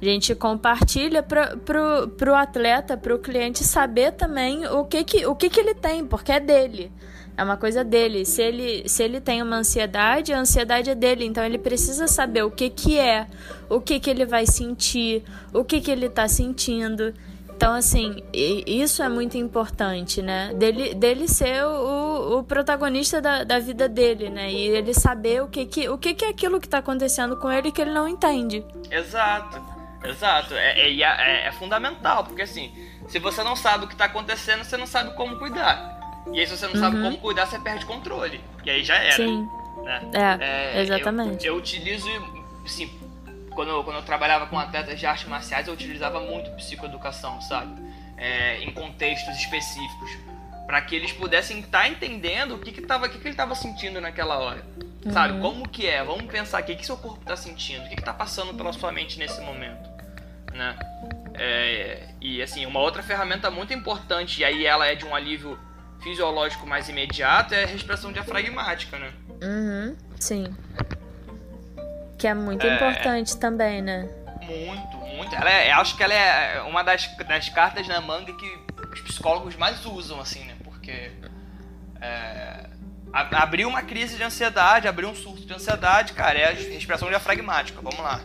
A 0.00 0.04
gente 0.04 0.34
compartilha 0.34 1.22
para 1.22 1.56
pro, 1.56 2.08
pro 2.18 2.34
atleta, 2.34 2.96
para 2.98 3.14
o 3.14 3.18
cliente 3.18 3.64
saber 3.64 4.12
também 4.12 4.66
o 4.66 4.84
que, 4.84 5.02
que, 5.02 5.26
o 5.26 5.34
que, 5.34 5.48
que 5.48 5.58
ele 5.58 5.74
tem, 5.74 6.04
porque 6.04 6.32
é 6.32 6.40
dele. 6.40 6.92
É 7.36 7.44
uma 7.44 7.56
coisa 7.56 7.84
dele. 7.84 8.24
Se 8.24 8.42
ele, 8.42 8.88
se 8.88 9.02
ele 9.02 9.20
tem 9.20 9.42
uma 9.42 9.56
ansiedade, 9.56 10.32
a 10.32 10.38
ansiedade 10.38 10.90
é 10.90 10.94
dele. 10.94 11.24
Então 11.24 11.44
ele 11.44 11.58
precisa 11.58 12.08
saber 12.08 12.42
o 12.42 12.50
que, 12.50 12.70
que 12.70 12.98
é, 12.98 13.26
o 13.68 13.80
que, 13.80 14.00
que 14.00 14.08
ele 14.08 14.24
vai 14.24 14.46
sentir, 14.46 15.22
o 15.52 15.62
que, 15.62 15.80
que 15.80 15.90
ele 15.90 16.06
está 16.06 16.26
sentindo. 16.26 17.12
Então, 17.56 17.72
assim, 17.72 18.22
isso 18.34 19.02
é 19.02 19.08
muito 19.08 19.38
importante, 19.38 20.20
né? 20.20 20.52
Dele, 20.52 20.92
dele 20.92 21.26
ser 21.26 21.64
o, 21.64 22.38
o 22.38 22.44
protagonista 22.44 23.18
da, 23.18 23.44
da 23.44 23.58
vida 23.58 23.88
dele, 23.88 24.28
né? 24.28 24.52
E 24.52 24.68
ele 24.68 24.92
saber 24.92 25.42
o 25.42 25.48
que, 25.48 25.64
que, 25.64 25.88
o 25.88 25.96
que, 25.96 26.12
que 26.12 26.26
é 26.26 26.28
aquilo 26.28 26.60
que 26.60 26.66
está 26.66 26.78
acontecendo 26.78 27.34
com 27.38 27.50
ele 27.50 27.72
que 27.72 27.80
ele 27.80 27.92
não 27.92 28.06
entende. 28.06 28.62
Exato, 28.90 29.58
exato. 30.04 30.52
É, 30.52 30.86
é, 30.86 31.00
é, 31.00 31.46
é 31.46 31.52
fundamental, 31.52 32.24
porque 32.24 32.42
assim, 32.42 32.70
se 33.08 33.18
você 33.18 33.42
não 33.42 33.56
sabe 33.56 33.86
o 33.86 33.88
que 33.88 33.94
está 33.94 34.04
acontecendo, 34.04 34.62
você 34.62 34.76
não 34.76 34.86
sabe 34.86 35.14
como 35.14 35.38
cuidar. 35.38 35.95
E 36.32 36.40
aí, 36.40 36.46
se 36.46 36.56
você 36.56 36.66
não 36.66 36.74
uhum. 36.74 36.80
sabe 36.80 37.00
como 37.00 37.18
cuidar, 37.18 37.46
você 37.46 37.58
perde 37.58 37.86
controle. 37.86 38.40
E 38.64 38.70
aí 38.70 38.84
já 38.84 38.96
era. 38.96 39.12
Sim. 39.12 39.48
Né? 39.82 40.10
É, 40.12 40.78
é, 40.78 40.82
exatamente. 40.82 41.46
Eu, 41.46 41.54
eu, 41.54 41.58
utilizo 41.58 42.08
assim, 42.64 42.90
quando 43.54 43.68
eu, 43.68 43.84
quando 43.84 43.96
eu 43.96 44.02
trabalhava 44.02 44.46
com 44.46 44.58
atletas 44.58 44.98
de 44.98 45.06
artes 45.06 45.28
marciais, 45.28 45.68
eu 45.68 45.74
utilizava 45.74 46.20
muito 46.20 46.50
psicoeducação, 46.52 47.40
sabe? 47.40 47.80
É, 48.16 48.58
em 48.62 48.72
contextos 48.72 49.36
específicos. 49.36 50.10
para 50.66 50.80
que 50.82 50.96
eles 50.96 51.12
pudessem 51.12 51.60
estar 51.60 51.82
tá 51.82 51.88
entendendo 51.88 52.56
o 52.56 52.58
que, 52.58 52.72
que, 52.72 52.82
tava, 52.82 53.06
o 53.06 53.08
que, 53.08 53.18
que 53.18 53.24
ele 53.24 53.30
estava 53.30 53.54
sentindo 53.54 54.00
naquela 54.00 54.38
hora. 54.38 54.64
Uhum. 55.04 55.12
Sabe? 55.12 55.40
Como 55.40 55.68
que 55.68 55.86
é? 55.86 56.02
Vamos 56.02 56.24
pensar 56.24 56.58
aqui, 56.58 56.72
o 56.72 56.76
que 56.76 56.84
seu 56.84 56.96
corpo 56.96 57.20
está 57.20 57.36
sentindo? 57.36 57.84
O 57.84 57.88
que 57.88 57.94
está 57.94 58.12
passando 58.12 58.52
pela 58.54 58.72
sua 58.72 58.90
mente 58.90 59.18
nesse 59.18 59.40
momento? 59.40 59.88
Né? 60.52 60.76
É, 61.34 62.08
e 62.20 62.42
assim, 62.42 62.66
uma 62.66 62.80
outra 62.80 63.02
ferramenta 63.02 63.50
muito 63.50 63.72
importante, 63.72 64.40
e 64.40 64.44
aí 64.44 64.66
ela 64.66 64.86
é 64.86 64.94
de 64.94 65.04
um 65.04 65.14
alívio 65.14 65.58
fisiológico 66.06 66.64
mais 66.68 66.88
imediato, 66.88 67.52
é 67.52 67.64
a 67.64 67.66
respiração 67.66 68.12
diafragmática, 68.12 68.96
né? 68.96 69.12
Uhum, 69.42 69.96
sim. 70.20 70.54
Que 72.16 72.28
é 72.28 72.34
muito 72.34 72.64
é, 72.64 72.76
importante 72.76 73.36
também, 73.36 73.82
né? 73.82 74.08
Muito, 74.40 74.96
muito. 74.98 75.34
Ela 75.34 75.50
é, 75.50 75.72
acho 75.72 75.96
que 75.96 76.04
ela 76.04 76.14
é 76.14 76.62
uma 76.62 76.84
das, 76.84 77.08
das 77.16 77.48
cartas 77.48 77.88
na 77.88 78.00
manga 78.00 78.32
que 78.32 78.58
os 78.92 79.00
psicólogos 79.00 79.56
mais 79.56 79.84
usam, 79.84 80.20
assim, 80.20 80.44
né? 80.44 80.54
Porque 80.62 81.10
é, 82.00 82.66
abriu 83.12 83.68
uma 83.68 83.82
crise 83.82 84.16
de 84.16 84.22
ansiedade, 84.22 84.86
abriu 84.86 85.08
um 85.08 85.14
surto 85.14 85.44
de 85.44 85.52
ansiedade, 85.52 86.12
cara, 86.12 86.38
é 86.38 86.48
a 86.50 86.52
respiração 86.52 87.08
diafragmática. 87.08 87.80
Vamos 87.82 87.98
lá. 87.98 88.20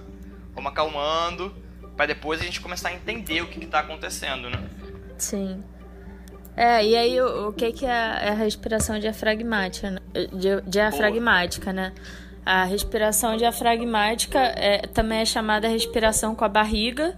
Vamos 0.53 0.71
acalmando, 0.71 1.55
para 1.97 2.05
depois 2.05 2.41
a 2.41 2.43
gente 2.43 2.61
começar 2.61 2.89
a 2.89 2.93
entender 2.93 3.41
o 3.41 3.47
que, 3.47 3.65
está 3.65 3.79
acontecendo, 3.79 4.51
né? 4.51 4.69
Sim. 5.17 5.63
É, 6.55 6.85
e 6.85 6.95
aí 6.95 7.21
o, 7.21 7.49
o 7.49 7.53
que, 7.53 7.71
que 7.71 7.85
é 7.85 8.29
a 8.29 8.33
respiração 8.33 8.99
diafragmática, 8.99 9.91
né? 9.91 9.99
diafragmática, 10.67 11.71
né? 11.71 11.93
A 12.45 12.63
respiração 12.63 13.37
diafragmática 13.37 14.39
é, 14.39 14.79
também 14.87 15.19
é 15.19 15.25
chamada 15.25 15.67
respiração 15.67 16.35
com 16.35 16.43
a 16.43 16.49
barriga. 16.49 17.15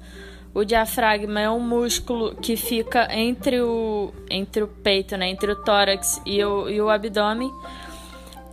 O 0.53 0.63
diafragma 0.63 1.39
é 1.39 1.49
um 1.49 1.59
músculo 1.59 2.35
que 2.35 2.55
fica 2.55 3.07
entre 3.11 3.59
o, 3.61 4.13
entre 4.29 4.61
o 4.61 4.67
peito, 4.67 5.17
né? 5.17 5.29
entre 5.29 5.51
o 5.51 5.55
tórax 5.55 6.21
e 6.25 6.43
o, 6.43 6.69
e 6.69 6.79
o 6.79 6.89
abdômen. 6.89 7.51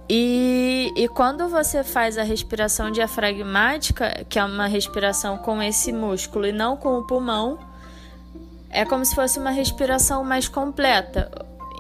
E, 0.09 0.93
e 0.97 1.09
quando 1.09 1.49
você 1.49 1.85
faz 1.85 2.17
a 2.17 2.23
respiração 2.23 2.91
diafragmática, 2.91 4.25
que 4.29 4.39
é 4.39 4.45
uma 4.45 4.67
respiração 4.67 5.37
com 5.37 5.63
esse 5.63 5.93
músculo 5.93 6.47
e 6.47 6.53
não 6.53 6.77
com 6.77 6.99
o 6.99 7.07
pulmão, 7.07 7.59
é 8.71 8.85
como 8.85 9.05
se 9.05 9.15
fosse 9.15 9.39
uma 9.39 9.51
respiração 9.51 10.25
mais 10.25 10.49
completa. 10.49 11.31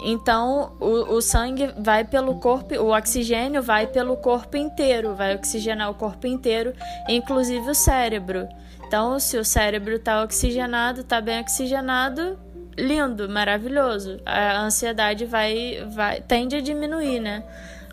Então, 0.03 0.73
o, 0.81 1.15
o, 1.15 1.21
sangue 1.21 1.73
vai 1.79 2.05
pelo 2.05 2.37
corpo, 2.37 2.75
o 2.75 2.97
oxigênio 2.97 3.63
vai 3.63 3.87
pelo 3.87 4.17
corpo 4.17 4.57
inteiro, 4.57 5.15
vai 5.15 5.35
oxigenar 5.35 5.91
o 5.91 5.95
corpo 5.95 6.27
inteiro, 6.27 6.73
inclusive 7.09 7.71
o 7.71 7.75
cérebro. 7.75 8.49
Então, 8.87 9.19
se 9.19 9.37
o 9.37 9.45
cérebro 9.45 9.97
está 9.97 10.23
oxigenado, 10.23 11.03
está 11.03 11.21
bem 11.21 11.41
oxigenado, 11.41 12.39
lindo, 12.79 13.29
maravilhoso. 13.29 14.19
A 14.25 14.63
ansiedade 14.63 15.27
vai, 15.27 15.87
vai 15.91 16.21
tende 16.21 16.57
a 16.57 16.61
diminuir, 16.61 17.21
né? 17.21 17.45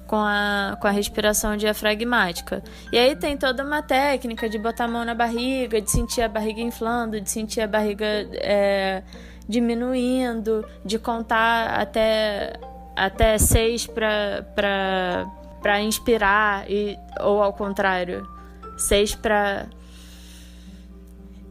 Com 0.07 0.15
a, 0.15 0.77
com 0.79 0.87
a 0.87 0.91
respiração 0.91 1.57
diafragmática. 1.57 2.63
E 2.93 2.97
aí 2.97 3.13
tem 3.15 3.35
toda 3.35 3.63
uma 3.63 3.81
técnica 3.81 4.47
de 4.47 4.57
botar 4.57 4.85
a 4.85 4.87
mão 4.87 5.03
na 5.03 5.13
barriga, 5.13 5.81
de 5.81 5.91
sentir 5.91 6.21
a 6.21 6.29
barriga 6.29 6.61
inflando, 6.61 7.19
de 7.19 7.29
sentir 7.29 7.59
a 7.59 7.67
barriga. 7.67 8.05
É, 8.05 9.03
diminuindo, 9.47 10.67
de 10.83 10.99
contar 10.99 11.79
até, 11.79 12.59
até 12.95 13.37
seis 13.37 13.87
para 13.87 15.81
inspirar, 15.81 16.69
e, 16.69 16.97
ou 17.21 17.41
ao 17.41 17.53
contrário, 17.53 18.27
seis 18.77 19.15
para 19.15 19.67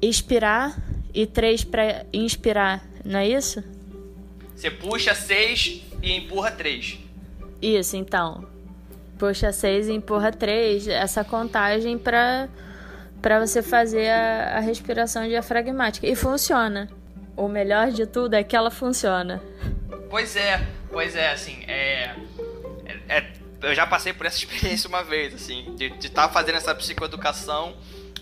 expirar 0.02 0.76
e 1.14 1.26
três 1.26 1.64
para 1.64 2.04
inspirar, 2.12 2.84
não 3.04 3.18
é 3.18 3.28
isso? 3.28 3.64
Você 4.54 4.70
puxa 4.70 5.14
seis 5.14 5.82
e 6.02 6.12
empurra 6.12 6.50
três. 6.50 6.98
Isso, 7.60 7.96
então. 7.96 8.44
Puxa 9.18 9.52
seis 9.52 9.88
e 9.88 9.92
empurra 9.92 10.30
três. 10.32 10.86
Essa 10.86 11.24
contagem 11.24 11.98
para 11.98 12.48
para 13.22 13.44
você 13.44 13.62
fazer 13.62 14.08
a, 14.08 14.58
a 14.58 14.60
respiração 14.60 15.26
diafragmática. 15.26 16.06
E 16.06 16.14
funciona 16.14 16.88
o 17.36 17.48
melhor 17.48 17.90
de 17.90 18.06
tudo 18.06 18.34
é 18.34 18.42
que 18.42 18.56
ela 18.56 18.70
funciona. 18.70 19.42
Pois 20.08 20.36
é, 20.36 20.66
pois 20.90 21.14
é, 21.14 21.32
assim, 21.32 21.62
é, 21.66 22.14
é, 22.86 23.00
é 23.08 23.32
eu 23.62 23.74
já 23.74 23.86
passei 23.86 24.12
por 24.12 24.26
essa 24.26 24.38
experiência 24.38 24.88
uma 24.88 25.02
vez, 25.02 25.34
assim, 25.34 25.74
de 25.76 25.86
estar 25.86 26.28
tá 26.28 26.28
fazendo 26.28 26.56
essa 26.56 26.74
psicoeducação 26.74 27.74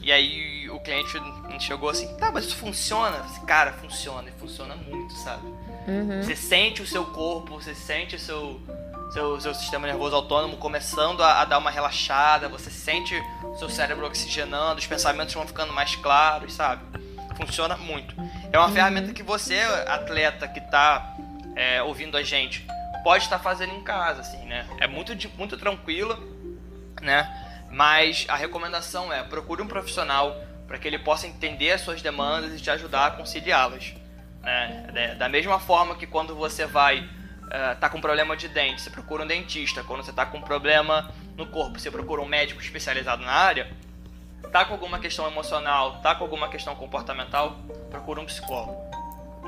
e 0.02 0.12
aí 0.12 0.68
o 0.68 0.78
cliente 0.80 1.12
chegou 1.60 1.88
assim, 1.88 2.14
tá, 2.16 2.30
mas 2.32 2.44
isso 2.44 2.56
funciona? 2.56 3.24
Cara, 3.46 3.72
funciona, 3.72 4.28
e 4.28 4.32
funciona 4.32 4.74
muito, 4.74 5.14
sabe? 5.14 5.46
Uhum. 5.86 6.22
Você 6.22 6.34
sente 6.34 6.82
o 6.82 6.86
seu 6.86 7.04
corpo, 7.06 7.54
você 7.54 7.74
sente 7.74 8.16
o 8.16 8.18
seu, 8.18 8.60
seu, 9.10 9.40
seu 9.40 9.54
sistema 9.54 9.86
nervoso 9.86 10.16
autônomo 10.16 10.56
começando 10.56 11.22
a, 11.22 11.42
a 11.42 11.44
dar 11.44 11.58
uma 11.58 11.70
relaxada, 11.70 12.48
você 12.48 12.70
sente 12.70 13.14
seu 13.58 13.68
cérebro 13.68 14.06
oxigenando, 14.06 14.78
os 14.78 14.86
pensamentos 14.86 15.34
vão 15.34 15.46
ficando 15.46 15.72
mais 15.72 15.94
claros, 15.96 16.52
sabe? 16.52 16.82
Funciona 17.36 17.76
muito. 17.76 18.14
É 18.52 18.58
uma 18.58 18.70
ferramenta 18.70 19.12
que 19.12 19.22
você, 19.22 19.58
atleta 19.88 20.46
que 20.46 20.60
está 20.60 21.14
é, 21.56 21.82
ouvindo 21.82 22.16
a 22.16 22.22
gente, 22.22 22.66
pode 23.02 23.24
estar 23.24 23.38
fazendo 23.38 23.74
em 23.74 23.82
casa, 23.82 24.20
assim, 24.20 24.44
né? 24.46 24.66
É 24.80 24.86
muito, 24.86 25.12
muito 25.36 25.56
tranquilo, 25.56 26.16
né? 27.00 27.28
Mas 27.70 28.24
a 28.28 28.36
recomendação 28.36 29.12
é 29.12 29.22
procure 29.22 29.60
um 29.60 29.66
profissional 29.66 30.36
para 30.66 30.78
que 30.78 30.88
ele 30.88 30.98
possa 30.98 31.26
entender 31.26 31.72
as 31.72 31.80
suas 31.80 32.00
demandas 32.00 32.52
e 32.52 32.62
te 32.62 32.70
ajudar 32.70 33.06
a 33.06 33.10
conciliá-las. 33.10 33.94
Né? 34.42 35.14
Da 35.18 35.28
mesma 35.28 35.58
forma 35.58 35.94
que 35.96 36.06
quando 36.06 36.34
você 36.34 36.66
vai 36.66 37.08
uh, 37.46 37.78
tá 37.78 37.88
com 37.88 38.00
problema 38.00 38.36
de 38.36 38.48
dente, 38.48 38.82
você 38.82 38.90
procura 38.90 39.24
um 39.24 39.26
dentista. 39.26 39.82
Quando 39.82 40.02
você 40.02 40.10
está 40.10 40.26
com 40.26 40.40
problema 40.40 41.10
no 41.36 41.46
corpo, 41.46 41.78
você 41.78 41.90
procura 41.90 42.20
um 42.20 42.26
médico 42.26 42.60
especializado 42.60 43.22
na 43.22 43.32
área 43.32 43.70
tá 44.54 44.64
com 44.64 44.74
alguma 44.74 45.00
questão 45.00 45.26
emocional, 45.26 45.98
tá 46.00 46.14
com 46.14 46.22
alguma 46.22 46.48
questão 46.48 46.76
comportamental, 46.76 47.58
procura 47.90 48.20
um 48.20 48.24
psicólogo. 48.24 48.76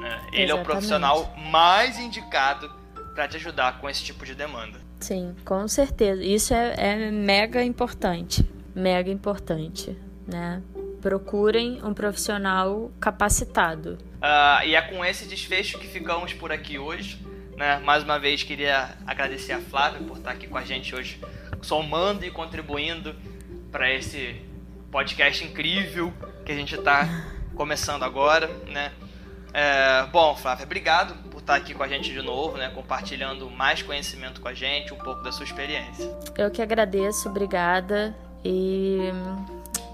Né? 0.01 0.21
Ele 0.33 0.51
é 0.51 0.55
o 0.55 0.65
profissional 0.65 1.33
mais 1.37 1.97
indicado 1.97 2.69
para 3.15 3.29
te 3.29 3.37
ajudar 3.37 3.79
com 3.81 3.89
esse 3.89 4.03
tipo 4.03 4.27
de 4.27 4.35
demanda. 4.35 4.81
Sim, 4.99 5.37
com 5.45 5.69
certeza. 5.69 6.25
Isso 6.25 6.53
é, 6.53 6.75
é 6.77 7.11
mega 7.13 7.63
importante. 7.63 8.45
Mega 8.75 9.09
importante, 9.09 9.97
né? 10.27 10.61
Procurem 11.01 11.81
um 11.85 11.95
profissional 11.95 12.91
capacitado. 12.99 13.99
Uh, 14.17 14.67
e 14.67 14.75
é 14.75 14.83
com 14.83 15.05
esse 15.05 15.27
desfecho 15.27 15.79
que 15.79 15.87
ficamos 15.87 16.33
por 16.33 16.51
aqui 16.51 16.81
hoje. 16.81 17.25
Né? 17.57 17.79
Mais 17.85 18.05
uma 18.05 18.19
vez 18.19 18.43
queria 18.43 18.97
agradecer 19.07 19.53
a 19.53 19.61
Flávia 19.61 20.01
por 20.01 20.19
estar 20.19 20.31
aqui 20.31 20.47
com 20.47 20.59
a 20.59 20.65
gente 20.65 20.95
hoje, 20.95 21.21
somando 21.63 22.25
e 22.25 22.31
contribuindo 22.31 23.15
para 23.73 23.93
esse 23.93 24.41
podcast 24.91 25.45
incrível 25.45 26.13
que 26.45 26.53
a 26.53 26.55
gente 26.55 26.75
está 26.75 27.09
começando 27.55 28.03
agora, 28.03 28.49
né? 28.69 28.93
É, 29.53 30.07
bom, 30.13 30.37
Flávia, 30.37 30.67
obrigado 30.67 31.15
por 31.31 31.41
estar 31.41 31.55
aqui 31.55 31.73
com 31.73 31.83
a 31.83 31.89
gente 31.89 32.13
de 32.13 32.21
novo, 32.21 32.59
né? 32.59 32.71
Compartilhando 32.75 33.51
mais 33.51 33.83
conhecimento 33.83 34.41
com 34.41 34.49
a 34.49 34.55
gente, 34.55 34.93
um 34.93 34.99
pouco 34.99 35.23
da 35.23 35.33
sua 35.33 35.45
experiência. 35.45 36.05
Eu 36.37 36.51
que 36.51 36.61
agradeço, 36.61 37.29
obrigada. 37.29 38.15
E 38.45 38.99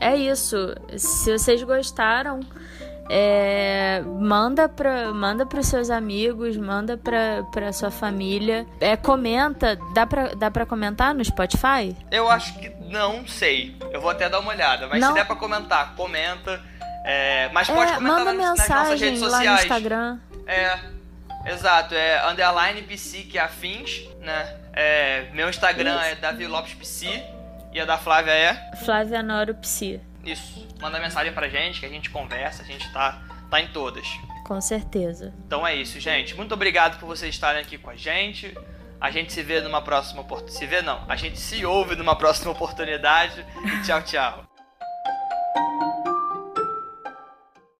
é 0.00 0.16
isso. 0.16 0.74
Se 0.96 1.30
vocês 1.30 1.62
gostaram, 1.62 2.40
é, 3.11 4.03
manda 4.20 4.68
para 4.68 5.12
manda 5.12 5.46
os 5.59 5.66
seus 5.66 5.90
amigos, 5.90 6.57
manda 6.57 6.96
para 6.96 7.72
sua 7.72 7.90
família. 7.90 8.66
É, 8.80 8.96
comenta, 8.96 9.78
dá 9.94 10.07
para 10.07 10.34
dá 10.34 10.50
pra 10.50 10.64
comentar 10.64 11.14
no 11.14 11.24
Spotify? 11.24 11.96
Eu 12.11 12.30
acho 12.30 12.59
que 12.59 12.70
não 12.88 13.26
sei. 13.26 13.76
Eu 13.90 14.00
vou 14.00 14.11
até 14.11 14.28
dar 14.28 14.40
uma 14.40 14.50
olhada. 14.50 14.86
Mas 14.88 15.00
não. 15.00 15.09
se 15.09 15.14
der 15.14 15.26
pra 15.26 15.36
comentar, 15.36 15.94
comenta. 15.94 16.61
É, 17.05 17.50
mas 17.53 17.68
pode 17.68 17.90
é, 17.90 17.94
comentar 17.96 18.18
manda 18.18 18.32
nas, 18.32 18.59
nas 18.59 18.68
nossas 18.68 19.00
redes 19.00 19.20
sociais. 19.20 19.44
Lá 19.46 19.53
no 19.53 19.61
Instagram. 19.61 20.18
É. 20.46 20.92
Exato, 21.44 21.92
é 21.94 22.30
underline 22.30 22.82
psi 22.82 23.28
é 23.34 23.40
afins, 23.40 24.09
né? 24.20 24.57
É, 24.72 25.26
meu 25.32 25.48
Instagram 25.50 25.96
Isso. 25.96 26.05
é 26.05 26.14
Davi 26.14 26.46
Lopes 26.46 26.74
Psi 26.74 27.22
e 27.72 27.80
a 27.80 27.84
da 27.84 27.98
Flávia 27.98 28.30
é? 28.30 28.70
Flávia 28.84 29.22
Noro 29.22 29.55
Psi. 29.57 30.00
Isso. 30.24 30.66
Manda 30.80 31.00
mensagem 31.00 31.32
pra 31.32 31.48
gente 31.48 31.80
que 31.80 31.86
a 31.86 31.88
gente 31.88 32.10
conversa, 32.10 32.62
a 32.62 32.66
gente 32.66 32.90
tá, 32.92 33.20
tá 33.50 33.60
em 33.60 33.68
todas. 33.68 34.06
Com 34.44 34.60
certeza. 34.60 35.34
Então 35.46 35.66
é 35.66 35.74
isso, 35.74 35.98
gente. 36.00 36.34
Muito 36.34 36.52
obrigado 36.54 36.98
por 36.98 37.06
vocês 37.06 37.34
estarem 37.34 37.60
aqui 37.60 37.78
com 37.78 37.90
a 37.90 37.96
gente. 37.96 38.56
A 39.00 39.10
gente 39.10 39.32
se 39.32 39.42
vê 39.42 39.60
numa 39.60 39.82
próxima 39.82 40.20
oportunidade. 40.20 40.58
Se 40.58 40.66
vê 40.66 40.80
não, 40.82 41.04
a 41.08 41.16
gente 41.16 41.38
se 41.38 41.64
ouve 41.66 41.96
numa 41.96 42.14
próxima 42.14 42.52
oportunidade. 42.52 43.44
E 43.64 43.82
tchau, 43.82 44.02
tchau. 44.02 44.44